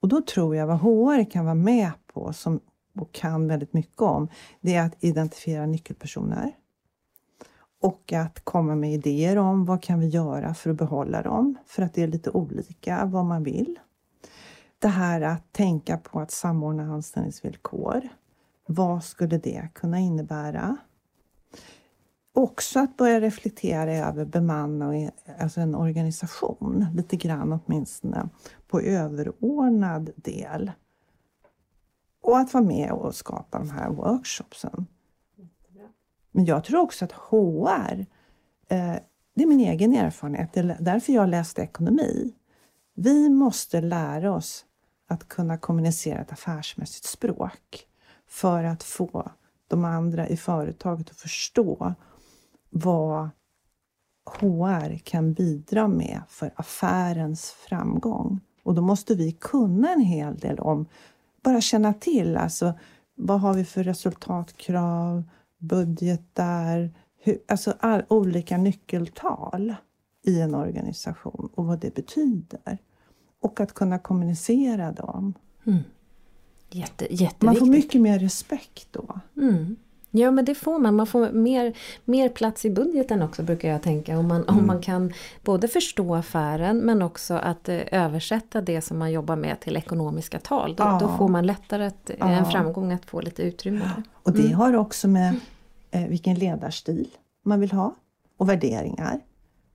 Och 0.00 0.08
då 0.08 0.20
tror 0.20 0.56
jag 0.56 0.66
vad 0.66 0.80
HR 0.80 1.30
kan 1.30 1.44
vara 1.44 1.54
med 1.54 1.90
på, 2.12 2.32
som 2.32 2.60
och 2.98 3.12
kan 3.12 3.48
väldigt 3.48 3.72
mycket 3.72 4.02
om, 4.02 4.28
det 4.60 4.74
är 4.74 4.86
att 4.86 5.04
identifiera 5.04 5.66
nyckelpersoner 5.66 6.52
och 7.82 8.12
att 8.12 8.44
komma 8.44 8.74
med 8.74 8.92
idéer 8.92 9.38
om 9.38 9.64
vad 9.64 9.82
kan 9.82 10.00
vi 10.00 10.06
göra 10.06 10.54
för 10.54 10.70
att 10.70 10.76
behålla 10.76 11.22
dem, 11.22 11.58
för 11.66 11.82
att 11.82 11.94
det 11.94 12.02
är 12.02 12.06
lite 12.06 12.30
olika 12.30 13.04
vad 13.04 13.24
man 13.24 13.42
vill. 13.42 13.78
Det 14.78 14.88
här 14.88 15.20
att 15.20 15.52
tänka 15.52 15.98
på 15.98 16.20
att 16.20 16.30
samordna 16.30 16.82
anställningsvillkor. 16.82 18.08
Vad 18.66 19.04
skulle 19.04 19.38
det 19.38 19.68
kunna 19.74 19.98
innebära? 19.98 20.76
Också 22.32 22.80
att 22.80 22.96
börja 22.96 23.20
reflektera 23.20 23.92
över 23.92 24.24
bemanna 24.24 25.10
alltså 25.38 25.60
en 25.60 25.74
organisation, 25.74 26.86
lite 26.94 27.16
grann 27.16 27.60
åtminstone, 27.64 28.28
på 28.68 28.80
överordnad 28.80 30.10
del. 30.16 30.72
Och 32.22 32.38
att 32.38 32.54
vara 32.54 32.64
med 32.64 32.92
och 32.92 33.14
skapa 33.14 33.58
de 33.58 33.70
här 33.70 33.90
workshopsen. 33.90 34.86
Men 36.32 36.44
jag 36.44 36.64
tror 36.64 36.80
också 36.80 37.04
att 37.04 37.12
HR, 37.12 38.06
eh, 38.68 38.96
det 39.34 39.42
är 39.42 39.46
min 39.46 39.60
egen 39.60 39.94
erfarenhet, 39.94 40.52
det 40.52 40.60
är 40.60 40.76
därför 40.80 41.12
jag 41.12 41.28
läste 41.28 41.62
ekonomi. 41.62 42.34
Vi 42.94 43.28
måste 43.28 43.80
lära 43.80 44.34
oss 44.34 44.64
att 45.08 45.28
kunna 45.28 45.58
kommunicera 45.58 46.20
ett 46.20 46.32
affärsmässigt 46.32 47.06
språk 47.06 47.86
för 48.28 48.64
att 48.64 48.82
få 48.82 49.30
de 49.68 49.84
andra 49.84 50.28
i 50.28 50.36
företaget 50.36 51.10
att 51.10 51.16
förstå 51.16 51.94
vad 52.70 53.30
HR 54.24 54.98
kan 54.98 55.32
bidra 55.32 55.88
med 55.88 56.22
för 56.28 56.52
affärens 56.56 57.50
framgång. 57.50 58.40
Och 58.62 58.74
då 58.74 58.82
måste 58.82 59.14
vi 59.14 59.32
kunna 59.32 59.92
en 59.92 60.00
hel 60.00 60.36
del 60.36 60.58
om, 60.58 60.86
bara 61.42 61.60
känna 61.60 61.94
till, 61.94 62.36
alltså 62.36 62.74
vad 63.14 63.40
har 63.40 63.54
vi 63.54 63.64
för 63.64 63.84
resultatkrav? 63.84 65.22
Budgetar, 65.62 66.90
hur, 67.18 67.38
alltså 67.48 67.74
all, 67.80 68.02
olika 68.08 68.56
nyckeltal 68.56 69.74
i 70.22 70.40
en 70.40 70.54
organisation 70.54 71.50
och 71.54 71.64
vad 71.64 71.80
det 71.80 71.94
betyder. 71.94 72.78
Och 73.40 73.60
att 73.60 73.74
kunna 73.74 73.98
kommunicera 73.98 74.92
dem. 74.92 75.34
Mm. 75.66 75.78
Jätte, 76.70 77.06
man 77.38 77.56
får 77.56 77.66
mycket 77.66 78.00
mer 78.00 78.18
respekt 78.18 78.88
då. 78.90 79.20
Mm. 79.36 79.76
Ja 80.14 80.30
men 80.30 80.44
det 80.44 80.54
får 80.54 80.78
man, 80.78 80.96
man 80.96 81.06
får 81.06 81.30
mer, 81.30 81.76
mer 82.04 82.28
plats 82.28 82.64
i 82.64 82.70
budgeten 82.70 83.22
också 83.22 83.42
brukar 83.42 83.68
jag 83.68 83.82
tänka. 83.82 84.18
Om 84.18 84.28
man, 84.28 84.42
mm. 84.42 84.58
om 84.58 84.66
man 84.66 84.80
kan 84.80 85.12
både 85.44 85.68
förstå 85.68 86.14
affären 86.14 86.78
men 86.78 87.02
också 87.02 87.34
att 87.34 87.68
eh, 87.68 87.80
översätta 87.92 88.60
det 88.60 88.80
som 88.80 88.98
man 88.98 89.12
jobbar 89.12 89.36
med 89.36 89.60
till 89.60 89.76
ekonomiska 89.76 90.38
tal. 90.38 90.74
Då, 90.76 90.84
ja. 90.84 90.98
då 91.00 91.08
får 91.08 91.28
man 91.28 91.46
lättare 91.46 91.86
att, 91.86 92.10
ja. 92.18 92.30
en 92.30 92.46
framgång 92.46 92.92
att 92.92 93.06
få 93.06 93.20
lite 93.20 93.42
utrymme. 93.42 93.90
Och 94.22 94.32
det 94.32 94.42
mm. 94.42 94.54
har 94.54 94.76
också 94.76 95.08
med 95.08 95.28
eh, 95.28 95.34
vilken 95.92 96.34
ledarstil 96.34 97.08
man 97.44 97.60
vill 97.60 97.72
ha 97.72 97.94
och 98.36 98.48
värderingar. 98.48 99.20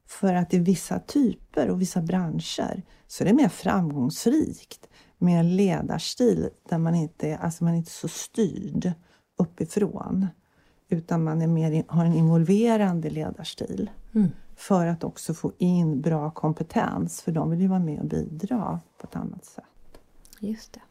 För 0.07 0.33
att 0.33 0.53
i 0.53 0.59
vissa 0.59 0.99
typer 0.99 1.69
och 1.69 1.81
vissa 1.81 2.01
branscher 2.01 2.83
så 3.07 3.23
är 3.23 3.25
det 3.25 3.33
mer 3.33 3.49
framgångsrikt 3.49 4.89
med 5.17 5.39
en 5.39 5.55
ledarstil 5.55 6.49
där 6.69 6.77
man 6.77 6.95
inte, 6.95 7.37
alltså 7.37 7.63
man 7.63 7.75
inte 7.75 7.89
är 7.89 7.91
så 7.91 8.07
styrd 8.07 8.91
uppifrån. 9.37 10.27
Utan 10.89 11.23
man 11.23 11.41
är 11.41 11.47
mer, 11.47 11.83
har 11.87 12.05
en 12.05 12.13
involverande 12.13 13.09
ledarstil. 13.09 13.89
Mm. 14.15 14.29
För 14.55 14.87
att 14.87 15.03
också 15.03 15.33
få 15.33 15.51
in 15.57 16.01
bra 16.01 16.31
kompetens, 16.31 17.21
för 17.21 17.31
de 17.31 17.49
vill 17.49 17.61
ju 17.61 17.67
vara 17.67 17.79
med 17.79 17.99
och 17.99 18.05
bidra 18.05 18.79
på 18.97 19.07
ett 19.07 19.15
annat 19.15 19.45
sätt. 19.45 19.63
Just 20.39 20.73
det. 20.73 20.81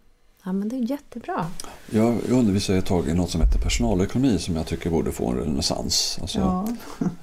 Ja 0.47 0.53
men 0.53 0.69
det 0.69 0.77
är 0.77 0.91
jättebra. 0.91 1.47
Jag 1.91 2.19
undervisade 2.31 2.79
ett 2.79 2.87
tag 2.87 3.09
i 3.09 3.15
något 3.15 3.31
som 3.31 3.41
heter 3.41 3.59
personalekonomi 3.59 4.39
som 4.39 4.57
jag 4.57 4.67
tycker 4.67 4.91
borde 4.91 5.13
få 5.13 5.31
en 5.31 5.39
renässans. 5.39 6.19
Alltså, 6.21 6.39
ja. 6.39 6.69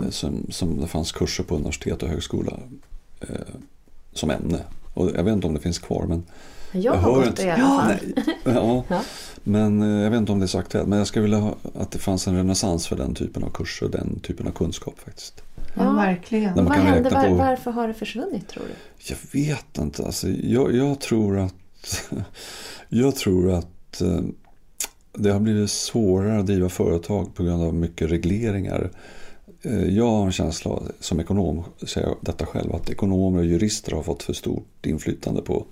som, 0.10 0.46
som 0.50 0.82
det 0.82 0.88
fanns 0.88 1.12
kurser 1.12 1.44
på 1.44 1.56
universitet 1.56 2.04
och 2.04 2.10
högskola 2.10 2.60
eh, 3.22 3.28
som 4.14 4.30
ämne. 4.30 4.60
Och 4.94 5.12
jag 5.16 5.24
vet 5.24 5.34
inte 5.34 5.48
om 5.48 5.54
det 5.54 5.60
finns 5.60 5.80
kvar 5.80 6.06
men 6.08 6.24
jag, 6.72 6.96
jag 6.96 7.00
har 7.00 7.14
gått 7.14 7.36
det 7.36 7.44
i 7.44 7.52
alla 7.52 7.82
fall. 7.82 8.24
Ja, 8.44 8.84
ja. 8.88 9.02
Men 9.44 9.82
eh, 9.82 10.04
jag 10.04 10.12
vet 10.12 10.18
inte 10.18 10.32
om 10.32 10.40
det 10.40 10.46
är 10.46 10.48
så 10.48 10.60
aktuellt. 10.60 10.88
Men 10.88 10.98
jag 10.98 11.08
skulle 11.08 11.24
vilja 11.24 11.40
ha, 11.40 11.56
att 11.80 11.92
det 11.92 12.00
fanns 12.00 12.28
en 12.28 12.36
renässans 12.36 12.88
för 12.88 12.96
den 12.96 13.16
typen 13.16 13.44
av 13.44 13.50
kurser 13.50 13.86
och 13.86 13.92
den 13.92 14.20
typen 14.20 14.48
av 14.48 14.52
kunskap 14.52 15.00
faktiskt. 15.00 15.42
Ja, 15.74 15.92
verkligen. 15.92 16.66
Vad 16.66 16.74
händer? 16.74 17.12
Var, 17.12 17.28
på... 17.28 17.36
Varför 17.36 17.72
har 17.72 17.88
det 17.88 17.94
försvunnit 17.94 18.48
tror 18.48 18.64
du? 18.64 18.74
Jag 19.10 19.18
vet 19.32 19.78
inte. 19.78 20.06
Alltså, 20.06 20.30
jag, 20.30 20.76
jag 20.76 21.00
tror 21.00 21.40
att 21.40 21.56
jag 22.90 23.16
tror 23.16 23.52
att 23.52 24.02
eh, 24.02 24.22
det 25.14 25.30
har 25.30 25.40
blivit 25.40 25.70
svårare 25.70 26.40
att 26.40 26.46
driva 26.46 26.70
företag 26.70 27.36
på 27.36 27.44
grund 27.44 27.64
av 27.64 27.74
mycket 27.74 28.12
regleringar. 28.12 28.92
Eh, 29.62 29.84
jag 29.84 30.08
har 30.08 30.26
en 30.26 30.32
känsla 30.32 30.82
som 31.00 31.20
ekonom, 31.20 31.64
säger 31.88 32.08
jag 32.08 32.18
detta 32.22 32.46
själv, 32.46 32.76
att 32.76 32.90
ekonomer 32.90 33.40
och 33.40 33.46
jurister 33.46 33.92
har 33.92 34.04
fått 34.04 34.24
för 34.24 34.34
stort 34.34 34.86
inflytande 34.86 35.42
på 35.42 35.66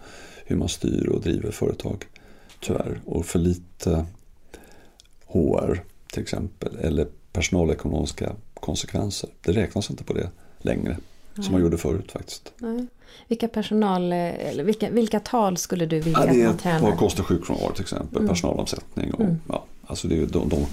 hur 0.45 0.55
man 0.55 0.69
styr 0.69 1.07
och 1.07 1.21
driver 1.21 1.51
företag. 1.51 2.05
Tyvärr. 2.59 2.99
Och 3.05 3.25
för 3.25 3.39
lite 3.39 4.05
HR 5.25 5.83
till 6.11 6.21
exempel. 6.21 6.77
Eller 6.81 7.07
personalekonomiska 7.33 8.35
konsekvenser. 8.53 9.29
Det 9.41 9.51
räknas 9.51 9.89
inte 9.89 10.03
på 10.03 10.13
det 10.13 10.29
längre. 10.57 10.97
Nej. 11.35 11.45
Som 11.45 11.53
man 11.53 11.61
gjorde 11.61 11.77
förut 11.77 12.11
faktiskt. 12.11 12.53
Nej. 12.57 12.87
Vilka 13.27 13.47
personal, 13.47 14.13
eller 14.13 14.63
vilka, 14.63 14.89
vilka 14.89 15.19
tal 15.19 15.57
skulle 15.57 15.85
du 15.85 15.99
vilja 15.99 16.19
ja, 16.25 16.33
det 16.33 16.41
är 16.41 16.45
att 16.45 16.49
man 16.49 16.57
tränar? 16.57 16.91
På 16.91 16.97
kost 16.97 17.19
och 17.19 17.25
sjukfrånvaro 17.25 17.71
till 17.71 17.81
exempel. 17.81 18.17
Mm. 18.17 18.29
Personalomsättning. 18.29 19.13
Och, 19.13 19.21
mm. 19.21 19.39
ja, 19.47 19.65
alltså 19.85 20.07
det 20.07 20.17
är 20.17 20.25
de, 20.25 20.49
de 20.49 20.65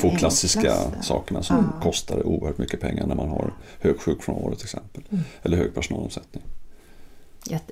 två 0.00 0.10
klassiska 0.10 0.76
sakerna 1.02 1.42
som 1.42 1.58
mm. 1.58 1.70
kostar 1.82 2.26
oerhört 2.26 2.58
mycket 2.58 2.80
pengar 2.80 3.06
när 3.06 3.14
man 3.14 3.28
har 3.28 3.52
hög 3.80 4.00
sjukfrånvaro 4.00 4.54
till 4.54 4.64
exempel. 4.64 5.02
Mm. 5.10 5.24
Eller 5.42 5.56
hög 5.56 5.74
personalomsättning. 5.74 6.42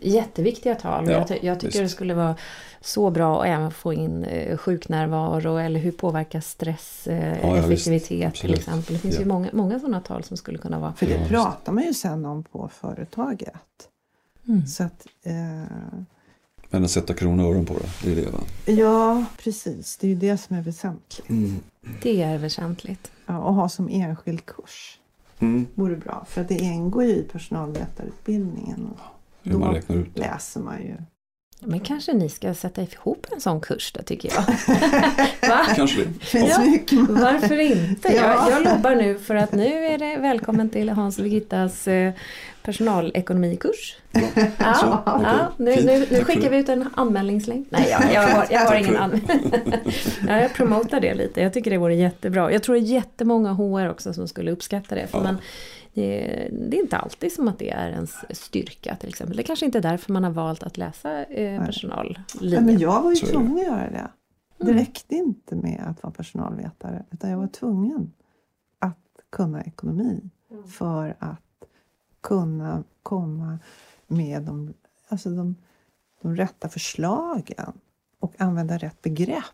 Jätteviktiga 0.03 0.75
tal. 0.75 1.11
Ja, 1.11 1.13
jag, 1.29 1.45
jag, 1.45 1.61
tycker 1.61 1.67
visst. 1.67 1.79
det 1.79 1.89
skulle 1.89 2.15
vara 2.15 2.37
så 2.81 3.11
bra 3.11 3.41
att 3.41 3.47
även 3.47 3.71
få 3.71 3.93
in 3.93 4.25
eh, 4.25 4.57
sjuknärvaro 4.57 5.57
eller 5.57 5.81
hur 5.81 5.93
påverkar 5.93 6.41
stress 6.41 7.07
eh, 7.07 7.39
ja, 7.43 7.57
effektivitet 7.57 8.21
ja, 8.21 8.31
till 8.31 8.55
exempel. 8.55 8.95
Det 8.95 9.01
finns 9.01 9.21
ju 9.21 9.25
många, 9.25 9.49
många 9.53 9.81
sådana 9.81 10.01
tal 10.01 10.25
som 10.25 10.37
skulle 10.37 10.59
kunna 10.59 10.79
vara. 10.79 10.93
För 10.93 11.07
det 11.07 11.29
pratar 11.29 11.73
man 11.73 11.85
ju 11.85 11.95
sen 11.95 12.27
om 12.27 12.43
på 12.43 12.69
företaget. 12.69 13.89
Mm. 14.49 14.67
Så 14.67 14.85
att, 14.85 15.07
eh... 15.23 15.33
Men 16.71 16.85
att 16.85 16.91
sätta 16.91 17.15
kronor 17.15 17.45
och 17.45 17.51
öron 17.51 17.67
på 17.67 17.75
det, 17.75 17.89
det 18.03 18.21
är 18.21 18.25
det 18.25 18.31
va? 18.31 18.41
Ja, 18.67 19.25
precis. 19.39 19.97
Det 19.97 20.07
är 20.07 20.09
ju 20.09 20.17
det 20.17 20.39
som 20.39 20.57
är 20.57 20.63
väsentligt. 20.63 21.31
Mm. 21.31 21.61
Det 22.03 22.23
är 22.23 22.39
väsentligt. 22.39 23.11
Ja, 23.27 23.39
och 23.39 23.55
ha 23.55 23.69
som 23.69 23.89
enskild 23.89 24.47
kurs. 24.47 24.99
Mm. 25.39 25.67
Vore 25.75 25.97
bra. 25.97 26.27
För 26.29 26.41
att 26.41 26.49
det 26.49 26.55
ingår 26.55 27.05
ju 27.05 27.11
i 27.11 27.23
personalvetarutbildningen. 27.23 28.87
Och 28.87 28.99
hur 29.45 29.59
man 29.59 29.75
räknar 29.75 29.97
ut 29.97 30.15
det. 30.15 30.21
läser 30.21 30.61
man 30.61 30.83
ju. 30.83 30.97
Men 31.67 31.81
kanske 31.81 32.13
ni 32.13 32.29
ska 32.29 32.55
sätta 32.55 32.83
ihop 32.83 33.27
en 33.33 33.41
sån 33.41 33.61
kurs 33.61 33.93
då 33.93 34.03
tycker 34.03 34.33
jag. 34.35 34.45
Va? 35.49 35.67
Kanske 35.77 36.05
det. 36.05 36.39
Ja, 36.39 36.59
varför 37.09 37.61
inte? 37.61 38.15
Jag, 38.15 38.51
jag 38.51 38.65
lobbar 38.65 38.95
nu 38.95 39.19
för 39.19 39.35
att 39.35 39.53
nu 39.53 39.87
är 39.87 39.99
det 39.99 40.17
välkommen 40.17 40.71
till 40.71 40.89
Hans 40.89 41.17
Birgittas 41.17 41.89
eh, 41.89 42.13
personalekonomikurs. 42.63 43.97
Ja, 44.13 44.21
ja, 44.59 45.03
ja 45.07 45.53
nu, 45.57 45.77
nu, 45.77 46.07
nu 46.11 46.25
skickar 46.25 46.51
vi 46.51 46.57
ut 46.57 46.69
en 46.69 46.89
anmälningslänk. 46.95 47.67
Nej, 47.71 47.89
jag, 47.91 48.13
jag, 48.13 48.29
har, 48.29 48.47
jag 48.51 48.61
har 48.61 48.75
ingen 48.75 48.97
anmälning. 48.97 49.53
ja, 50.29 50.41
jag 50.41 50.55
promotar 50.55 51.01
det 51.01 51.15
lite. 51.15 51.41
Jag 51.41 51.53
tycker 51.53 51.71
det 51.71 51.79
vore 51.79 51.95
jättebra. 51.95 52.53
Jag 52.53 52.63
tror 52.63 52.75
det 52.75 52.81
är 52.81 52.83
jättemånga 52.83 53.53
HR 53.53 53.91
också 53.91 54.13
som 54.13 54.29
skulle 54.29 54.51
uppskatta 54.51 54.95
det. 54.95 55.07
För 55.07 55.21
man, 55.21 55.39
det, 55.95 56.49
det, 56.53 56.77
är 56.77 56.83
inte 56.83 56.97
alltid 56.97 57.33
som 57.33 57.49
att 57.49 57.59
det 57.59 57.71
är 57.71 57.91
ens 57.91 58.15
styrka 58.31 58.97
till 58.97 59.09
exempel. 59.09 59.37
Det 59.37 59.43
kanske 59.43 59.67
inte 59.67 59.79
är 59.79 59.83
därför 59.83 60.13
man 60.13 60.25
har 60.25 60.31
valt 60.31 60.63
att 60.63 60.77
läsa 60.77 61.25
eh, 61.25 61.65
personallinjen. 61.65 62.25
men 62.41 62.79
jag 62.79 63.03
var 63.03 63.11
ju 63.11 63.17
tvungen 63.17 63.57
att 63.59 63.65
göra 63.65 63.91
det. 63.91 64.11
Det 64.59 64.65
mm. 64.65 64.77
räckte 64.77 65.15
inte 65.15 65.57
med 65.57 65.85
att 65.87 66.03
vara 66.03 66.13
personalvetare 66.13 67.05
utan 67.11 67.31
jag 67.31 67.39
var 67.39 67.47
tvungen 67.47 68.13
att 68.79 68.99
kunna 69.31 69.63
ekonomi 69.63 70.31
mm. 70.51 70.65
för 70.69 71.17
att 71.19 71.41
kunna 72.21 72.85
komma 73.03 73.59
med 74.07 74.43
de, 74.43 74.75
alltså 75.09 75.31
de, 75.31 75.57
de 76.23 76.37
rätta 76.37 76.69
förslagen 76.69 77.73
och 78.19 78.41
använda 78.41 78.79
rätt 78.79 79.03
begrepp 79.03 79.45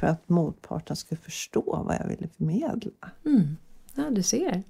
för 0.00 0.06
att 0.06 0.28
motparten 0.28 0.96
skulle 0.96 1.20
förstå 1.20 1.82
vad 1.86 1.96
jag 2.00 2.08
ville 2.08 2.28
förmedla. 2.28 3.10
Mm. 3.24 3.56
Ja, 3.94 4.10
du 4.10 4.22
ser. 4.22 4.62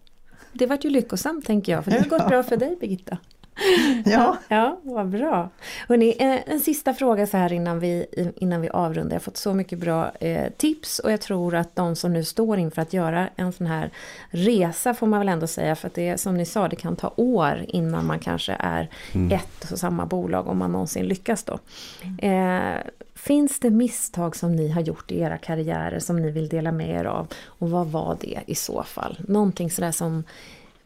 Det 0.53 0.67
vart 0.67 0.85
ju 0.85 0.91
lyckosamt 0.91 1.47
tänker 1.47 1.73
jag, 1.73 1.85
för 1.85 1.91
det 1.91 1.99
har 1.99 2.19
gått 2.19 2.29
bra 2.29 2.43
för 2.43 2.57
dig 2.57 2.77
Birgitta. 2.81 3.19
Ja. 4.05 4.37
ja, 4.49 4.79
vad 4.83 5.09
bra. 5.09 5.51
Hörrni, 5.89 6.17
en, 6.19 6.39
en 6.47 6.61
sista 6.61 6.95
fråga 6.95 7.27
så 7.27 7.37
här 7.37 7.53
innan 7.53 7.81
vi, 7.81 8.07
innan 8.37 8.61
vi 8.61 8.69
avrundar. 8.69 9.11
Jag 9.11 9.15
har 9.15 9.21
fått 9.21 9.37
så 9.37 9.55
mycket 9.55 9.79
bra 9.79 10.11
eh, 10.21 10.53
tips 10.57 10.99
och 10.99 11.13
jag 11.13 11.21
tror 11.21 11.55
att 11.55 11.77
de 11.77 11.97
som 11.97 12.13
nu 12.13 12.25
står 12.25 12.59
inför 12.59 12.83
att 12.83 12.93
göra 12.93 13.29
en 13.37 13.53
sån 13.53 13.67
här 13.67 13.91
resa 14.31 14.95
får 14.95 15.07
man 15.07 15.19
väl 15.19 15.29
ändå 15.29 15.47
säga 15.47 15.77
för 15.77 15.87
att 15.87 15.95
det 15.95 16.21
som 16.21 16.37
ni 16.37 16.45
sa, 16.45 16.69
det 16.69 16.77
kan 16.77 16.97
ta 16.97 17.13
år 17.17 17.65
innan 17.69 18.07
man 18.07 18.19
kanske 18.19 18.57
är 18.59 18.89
mm. 19.13 19.33
ett 19.33 19.73
och 19.73 19.79
samma 19.79 20.07
bolag 20.07 20.49
om 20.49 20.59
man 20.59 20.73
någonsin 20.73 21.07
lyckas 21.07 21.45
då. 21.45 21.59
Eh, 22.27 22.77
finns 23.15 23.61
det 23.61 23.71
misstag 23.71 24.37
som 24.37 24.57
ni 24.57 24.69
har 24.69 24.81
gjort 24.81 25.11
i 25.11 25.21
era 25.21 25.39
karriärer 25.39 25.99
som 25.99 26.17
ni 26.23 26.31
vill 26.31 26.49
dela 26.49 26.73
med 26.73 27.01
er 27.01 27.05
av? 27.05 27.27
Och 27.45 27.71
vad 27.71 27.87
var 27.87 28.17
det 28.21 28.41
i 28.47 28.55
så 28.55 28.83
fall? 28.83 29.19
Någonting 29.29 29.71
sådär 29.71 29.93
som 29.93 30.25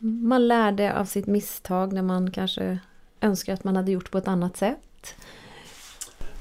man 0.02 0.48
lärde 0.48 0.98
av 0.98 1.04
sitt 1.04 1.26
misstag 1.26 1.92
när 1.92 2.02
man 2.02 2.30
kanske 2.30 2.78
önskar 3.20 3.54
att 3.54 3.64
man 3.64 3.76
hade 3.76 3.92
gjort 3.92 4.10
på 4.10 4.18
ett 4.18 4.28
annat 4.28 4.56
sätt? 4.56 5.14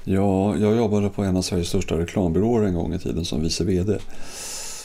Ja, 0.04 0.56
jag 0.56 0.76
jobbade 0.76 1.08
på 1.08 1.22
en 1.22 1.36
av 1.36 1.42
Sveriges 1.42 1.68
största 1.68 1.98
reklambyråer 1.98 2.62
en 2.62 2.74
gång 2.74 2.94
i 2.94 2.98
tiden 2.98 3.24
som 3.24 3.42
vice 3.42 3.64
VD. 3.64 3.98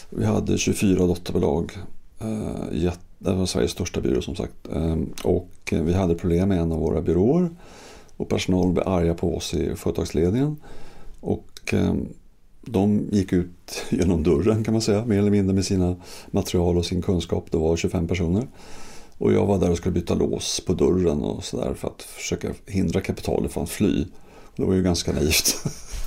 Vi 0.09 0.25
hade 0.25 0.57
24 0.57 1.07
dotterbolag. 1.07 1.77
Eh, 2.19 2.93
det 3.19 3.33
var 3.33 3.45
Sveriges 3.45 3.71
största 3.71 4.01
byrå 4.01 4.21
som 4.21 4.35
sagt. 4.35 4.67
Ehm, 4.75 5.13
och 5.23 5.51
vi 5.71 5.93
hade 5.93 6.15
problem 6.15 6.49
med 6.49 6.59
en 6.59 6.71
av 6.71 6.79
våra 6.79 7.01
byråer. 7.01 7.49
Och 8.17 8.29
personal 8.29 8.71
blev 8.71 8.87
arga 8.87 9.13
på 9.13 9.37
oss 9.37 9.53
i 9.53 9.75
företagsledningen. 9.75 10.55
Och 11.19 11.73
ehm, 11.73 12.07
de 12.67 13.07
gick 13.11 13.33
ut 13.33 13.83
genom 13.89 14.23
dörren 14.23 14.63
kan 14.63 14.73
man 14.73 14.81
säga, 14.81 15.05
mer 15.05 15.17
eller 15.17 15.31
mindre 15.31 15.55
med 15.55 15.65
sina 15.65 15.95
material 16.31 16.77
och 16.77 16.85
sin 16.85 17.01
kunskap. 17.01 17.51
Det 17.51 17.57
var 17.57 17.77
25 17.77 18.07
personer. 18.07 18.47
Och 19.17 19.33
jag 19.33 19.45
var 19.45 19.59
där 19.59 19.71
och 19.71 19.77
skulle 19.77 19.93
byta 19.93 20.15
lås 20.15 20.59
på 20.59 20.73
dörren 20.73 21.21
och 21.21 21.43
sådär 21.43 21.73
för 21.73 21.87
att 21.87 22.01
försöka 22.01 22.47
hindra 22.65 23.01
kapitalet 23.01 23.51
från 23.51 23.63
att 23.63 23.69
fly. 23.69 24.05
Det 24.55 24.65
var 24.65 24.73
ju 24.73 24.83
ganska 24.83 25.13
naivt. 25.13 25.55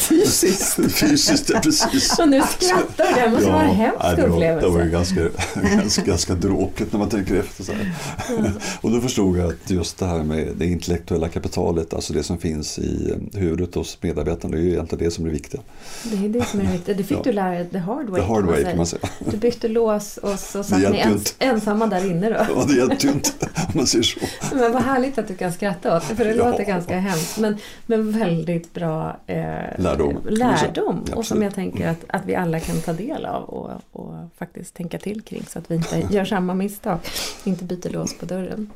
Fysiskt? 0.00 0.74
Fysiskt, 0.94 1.50
ja, 1.50 1.60
precis. 1.60 2.18
Och 2.18 2.28
nu 2.28 2.42
skrattar 2.58 3.14
du, 3.14 3.20
det 3.20 3.30
måste 3.30 3.46
ja, 3.46 3.52
vara 3.52 3.64
en 3.64 3.74
hemsk 3.74 3.98
nej, 4.02 4.16
det 4.16 4.22
var, 4.22 4.36
upplevelse. 4.36 4.66
Det 4.66 4.72
var 4.72 4.84
ju 4.84 4.90
ganska, 4.90 5.20
ganska, 5.54 6.02
ganska 6.02 6.34
dråkigt 6.34 6.92
när 6.92 6.98
man 6.98 7.08
tänker 7.08 7.34
efter. 7.34 7.64
Så 7.64 7.72
mm. 7.72 8.52
Och 8.80 8.90
då 8.90 9.00
förstod 9.00 9.38
jag 9.38 9.48
att 9.48 9.70
just 9.70 9.98
det 9.98 10.06
här 10.06 10.22
med 10.22 10.48
det 10.56 10.66
intellektuella 10.66 11.28
kapitalet, 11.28 11.94
alltså 11.94 12.12
det 12.12 12.22
som 12.22 12.38
finns 12.38 12.78
i 12.78 13.14
huvudet 13.34 13.74
hos 13.74 13.98
medarbetarna, 14.00 14.56
det 14.56 14.62
är 14.62 14.64
ju 14.64 14.72
egentligen 14.72 15.04
det 15.04 15.10
som 15.10 15.24
är 15.24 15.28
det 15.28 15.34
viktiga. 15.34 15.60
Det 16.02 16.24
är 16.24 16.28
det 16.28 16.44
som 16.44 16.60
är 16.60 16.64
det 16.64 16.72
viktiga. 16.72 16.94
Det 16.94 17.04
fick 17.04 17.18
ja. 17.18 17.22
du 17.24 17.32
lära 17.32 17.50
dig 17.50 17.68
the 17.70 17.78
hard 17.78 18.08
way, 18.08 18.20
the 18.20 18.26
hard 18.26 18.44
way 18.44 18.64
kan 18.64 18.76
man 18.76 18.86
säga. 18.86 19.08
Du 19.30 19.36
bytte 19.36 19.68
lås 19.68 20.16
och 20.16 20.38
så 20.38 20.64
satt 20.64 20.78
ni 20.78 20.98
ens, 20.98 21.34
ensamma 21.38 21.86
där 21.86 22.10
inne 22.10 22.28
då. 22.28 22.46
Ja, 22.56 22.64
det 22.68 22.76
hjälpte 22.76 23.06
ju 23.06 23.12
inte 23.12 23.30
om 23.56 23.72
man 23.74 23.86
säger 23.86 24.04
så. 24.04 24.20
Men 24.52 24.72
vad 24.72 24.82
härligt 24.82 25.18
att 25.18 25.28
du 25.28 25.34
kan 25.34 25.52
skratta 25.52 25.96
åt 25.96 26.08
det, 26.08 26.16
för 26.16 26.24
det 26.24 26.34
ja. 26.34 26.50
låter 26.50 26.64
ganska 26.64 26.98
hemskt. 26.98 27.38
Men, 27.38 27.56
men 27.86 28.12
väldigt 28.46 28.74
bra 28.74 29.16
eh, 29.26 29.80
lärdom, 29.80 30.20
lärdom 30.24 31.04
och 31.16 31.26
som 31.26 31.42
jag 31.42 31.54
tänker 31.54 31.88
att, 31.88 32.04
att 32.08 32.24
vi 32.26 32.34
alla 32.34 32.60
kan 32.60 32.80
ta 32.80 32.92
del 32.92 33.26
av 33.26 33.44
och, 33.44 33.70
och 33.92 34.14
faktiskt 34.36 34.74
tänka 34.74 34.98
till 34.98 35.22
kring 35.22 35.42
så 35.46 35.58
att 35.58 35.70
vi 35.70 35.74
inte 35.74 35.98
gör 36.10 36.24
samma 36.24 36.54
misstag. 36.54 36.98
Inte 37.44 37.64
byter 37.64 37.90
lås 37.90 38.18
på 38.18 38.26
dörren. 38.26 38.72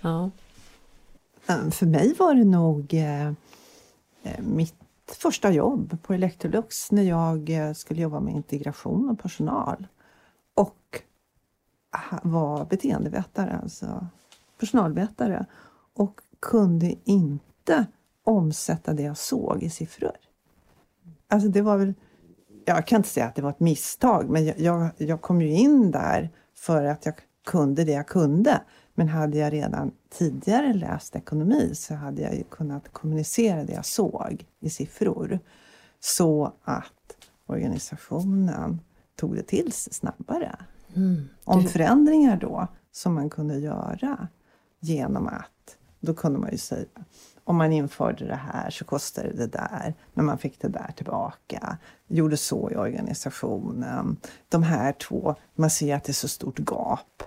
Ja. 0.00 0.30
För 1.70 1.86
mig 1.86 2.14
var 2.18 2.34
det 2.34 2.44
nog 2.44 2.94
eh, 2.94 3.26
eh, 4.22 4.40
mitt 4.40 4.74
första 5.06 5.50
jobb 5.50 5.98
på 6.02 6.14
Electrolux 6.14 6.92
när 6.92 7.02
jag 7.02 7.50
eh, 7.50 7.72
skulle 7.72 8.02
jobba 8.02 8.20
med 8.20 8.34
integration 8.34 9.10
och 9.10 9.18
personal. 9.18 9.86
Och 10.54 11.00
var 12.22 12.64
beteendevetare, 12.64 13.58
alltså 13.62 14.06
personalvetare. 14.58 15.46
Och 15.94 16.20
kunde 16.40 16.94
inte 17.04 17.86
omsätta 18.24 18.92
det 18.92 19.02
jag 19.02 19.16
såg 19.16 19.62
i 19.62 19.70
siffror. 19.70 20.16
Alltså 21.28 21.48
det 21.48 21.62
var 21.62 21.76
väl, 21.76 21.94
jag 22.64 22.86
kan 22.86 22.96
inte 22.96 23.08
säga 23.08 23.26
att 23.26 23.34
det 23.34 23.42
var 23.42 23.50
ett 23.50 23.60
misstag, 23.60 24.30
men 24.30 24.44
jag, 24.44 24.60
jag, 24.60 24.88
jag 24.96 25.20
kom 25.20 25.40
ju 25.40 25.50
in 25.50 25.90
där 25.90 26.30
för 26.54 26.84
att 26.84 27.06
jag 27.06 27.14
kunde 27.46 27.84
det 27.84 27.92
jag 27.92 28.08
kunde. 28.08 28.60
Men 28.94 29.08
hade 29.08 29.38
jag 29.38 29.52
redan 29.52 29.92
tidigare 30.10 30.72
läst 30.72 31.16
ekonomi 31.16 31.70
så 31.74 31.94
hade 31.94 32.22
jag 32.22 32.34
ju 32.34 32.44
kunnat 32.44 32.92
kommunicera 32.92 33.64
det 33.64 33.72
jag 33.72 33.84
såg 33.84 34.46
i 34.60 34.70
siffror 34.70 35.38
så 36.00 36.52
att 36.64 37.16
organisationen 37.46 38.80
tog 39.16 39.36
det 39.36 39.42
till 39.42 39.72
sig 39.72 39.92
snabbare. 39.92 40.56
Mm. 40.94 41.28
Om 41.44 41.64
förändringar 41.64 42.36
då 42.36 42.68
som 42.92 43.14
man 43.14 43.30
kunde 43.30 43.58
göra 43.58 44.28
genom 44.80 45.26
att, 45.26 45.76
då 46.04 46.14
kunde 46.14 46.38
man 46.38 46.50
ju 46.50 46.58
säga 46.58 46.86
om 47.44 47.56
man 47.56 47.72
införde 47.72 48.26
det 48.26 48.40
här 48.52 48.70
så 48.70 48.84
kostade 48.84 49.32
det 49.32 49.46
där, 49.46 49.94
men 50.14 50.24
man 50.24 50.38
fick 50.38 50.60
det 50.60 50.68
där 50.68 50.92
tillbaka. 50.96 51.78
Gjorde 52.08 52.36
så 52.36 52.70
i 52.70 52.76
organisationen. 52.76 54.16
De 54.48 54.62
här 54.62 54.92
två, 54.92 55.34
man 55.54 55.70
ser 55.70 55.96
att 55.96 56.04
det 56.04 56.10
är 56.10 56.14
så 56.14 56.28
stort 56.28 56.58
gap 56.58 57.22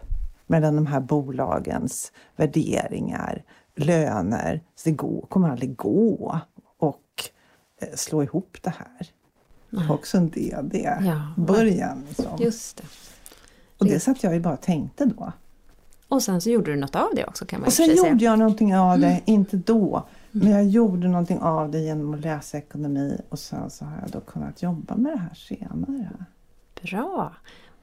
mellan 0.48 0.76
de 0.76 0.88
här 0.88 1.00
bolagens 1.00 2.12
värderingar, 2.36 3.44
löner. 3.76 4.62
Så 4.76 4.90
det 4.90 4.96
går, 4.96 5.26
kommer 5.30 5.50
aldrig 5.50 5.76
gå 5.76 6.40
att 6.80 7.32
eh, 7.82 7.96
slå 7.96 8.24
ihop 8.24 8.58
det 8.62 8.74
här. 8.78 9.12
Det 9.70 9.88
var 9.88 9.96
också 9.96 10.18
en 10.18 10.30
del 10.30 10.70
det. 10.70 11.02
Ja, 11.06 11.34
början. 11.38 12.06
Liksom. 12.08 12.38
Just 12.40 12.78
det. 12.78 12.84
Och 13.78 13.86
det 13.86 14.00
satt 14.00 14.24
jag 14.24 14.34
ju 14.34 14.40
bara 14.40 14.54
och 14.54 14.62
tänkte 14.62 15.06
då. 15.06 15.32
Och 16.08 16.24
sen 16.24 16.42
så 16.42 16.50
gjorde 16.50 16.72
du 16.72 16.78
något 16.78 16.96
av 16.96 17.10
det 17.16 17.26
också 17.26 17.46
kan 17.46 17.60
man 17.60 17.68
Och 17.68 17.74
sen 17.74 17.96
gjorde 17.96 18.26
jag 18.26 18.40
någonting 18.40 18.76
av 18.76 19.00
det, 19.00 19.08
mm. 19.08 19.22
inte 19.26 19.58
då. 19.58 20.08
Men 20.32 20.52
jag 20.52 20.66
gjorde 20.66 21.08
någonting 21.08 21.40
av 21.40 21.72
det 21.72 21.80
genom 21.80 22.14
att 22.14 22.20
läsa 22.20 22.58
ekonomi 22.58 23.22
och 23.30 23.40
sen 23.40 23.70
så 23.70 23.86
har 23.86 23.98
jag 24.02 24.12
då 24.12 24.20
kunnat 24.20 24.64
jobba 24.64 24.96
med 24.96 25.14
det 25.14 25.20
här 25.20 25.34
senare. 25.36 26.10
Bra! 26.82 27.34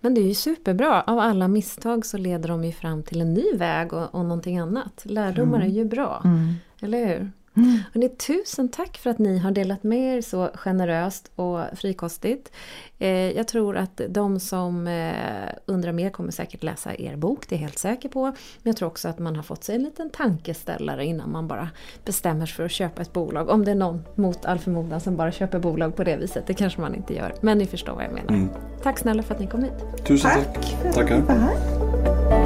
Men 0.00 0.14
det 0.14 0.20
är 0.20 0.28
ju 0.28 0.34
superbra. 0.34 1.02
Av 1.02 1.18
alla 1.18 1.48
misstag 1.48 2.06
så 2.06 2.18
leder 2.18 2.48
de 2.48 2.64
ju 2.64 2.72
fram 2.72 3.02
till 3.02 3.20
en 3.20 3.34
ny 3.34 3.52
väg 3.56 3.92
och, 3.92 4.14
och 4.14 4.24
någonting 4.24 4.58
annat. 4.58 5.02
Lärdomar 5.04 5.58
mm. 5.58 5.70
är 5.70 5.74
ju 5.74 5.84
bra, 5.84 6.22
mm. 6.24 6.54
eller 6.80 7.06
hur? 7.06 7.32
Mm. 7.56 7.78
Hörrni, 7.92 8.08
tusen 8.08 8.68
tack 8.68 8.96
för 8.96 9.10
att 9.10 9.18
ni 9.18 9.38
har 9.38 9.50
delat 9.50 9.82
med 9.82 10.16
er 10.16 10.20
så 10.20 10.50
generöst 10.54 11.30
och 11.34 11.60
frikostigt. 11.72 12.52
Eh, 12.98 13.08
jag 13.08 13.48
tror 13.48 13.76
att 13.76 14.00
de 14.08 14.40
som 14.40 14.86
eh, 14.86 15.54
undrar 15.66 15.92
mer 15.92 16.10
kommer 16.10 16.30
säkert 16.30 16.62
läsa 16.62 16.94
er 16.94 17.16
bok, 17.16 17.48
det 17.48 17.54
är 17.54 17.56
jag 17.56 17.60
helt 17.60 17.78
säker 17.78 18.08
på. 18.08 18.22
Men 18.22 18.34
jag 18.62 18.76
tror 18.76 18.88
också 18.88 19.08
att 19.08 19.18
man 19.18 19.36
har 19.36 19.42
fått 19.42 19.64
sig 19.64 19.74
en 19.74 19.82
liten 19.82 20.10
tankeställare 20.10 21.04
innan 21.04 21.30
man 21.32 21.48
bara 21.48 21.68
bestämmer 22.04 22.46
sig 22.46 22.54
för 22.54 22.64
att 22.64 22.70
köpa 22.70 23.02
ett 23.02 23.12
bolag. 23.12 23.48
Om 23.48 23.64
det 23.64 23.70
är 23.70 23.74
någon 23.74 24.02
mot 24.14 24.44
all 24.44 24.58
förmodan 24.58 25.00
som 25.00 25.16
bara 25.16 25.32
köper 25.32 25.58
bolag 25.58 25.96
på 25.96 26.04
det 26.04 26.16
viset, 26.16 26.46
det 26.46 26.54
kanske 26.54 26.80
man 26.80 26.94
inte 26.94 27.14
gör. 27.14 27.34
Men 27.40 27.58
ni 27.58 27.66
förstår 27.66 27.94
vad 27.94 28.04
jag 28.04 28.12
menar. 28.12 28.28
Mm. 28.28 28.48
Tack 28.82 28.98
snälla 28.98 29.22
för 29.22 29.34
att 29.34 29.40
ni 29.40 29.46
kom 29.46 29.62
hit. 29.62 30.06
Tusen 30.06 30.30
tack. 30.30 30.76
Tack 30.94 31.08
för 31.08 32.43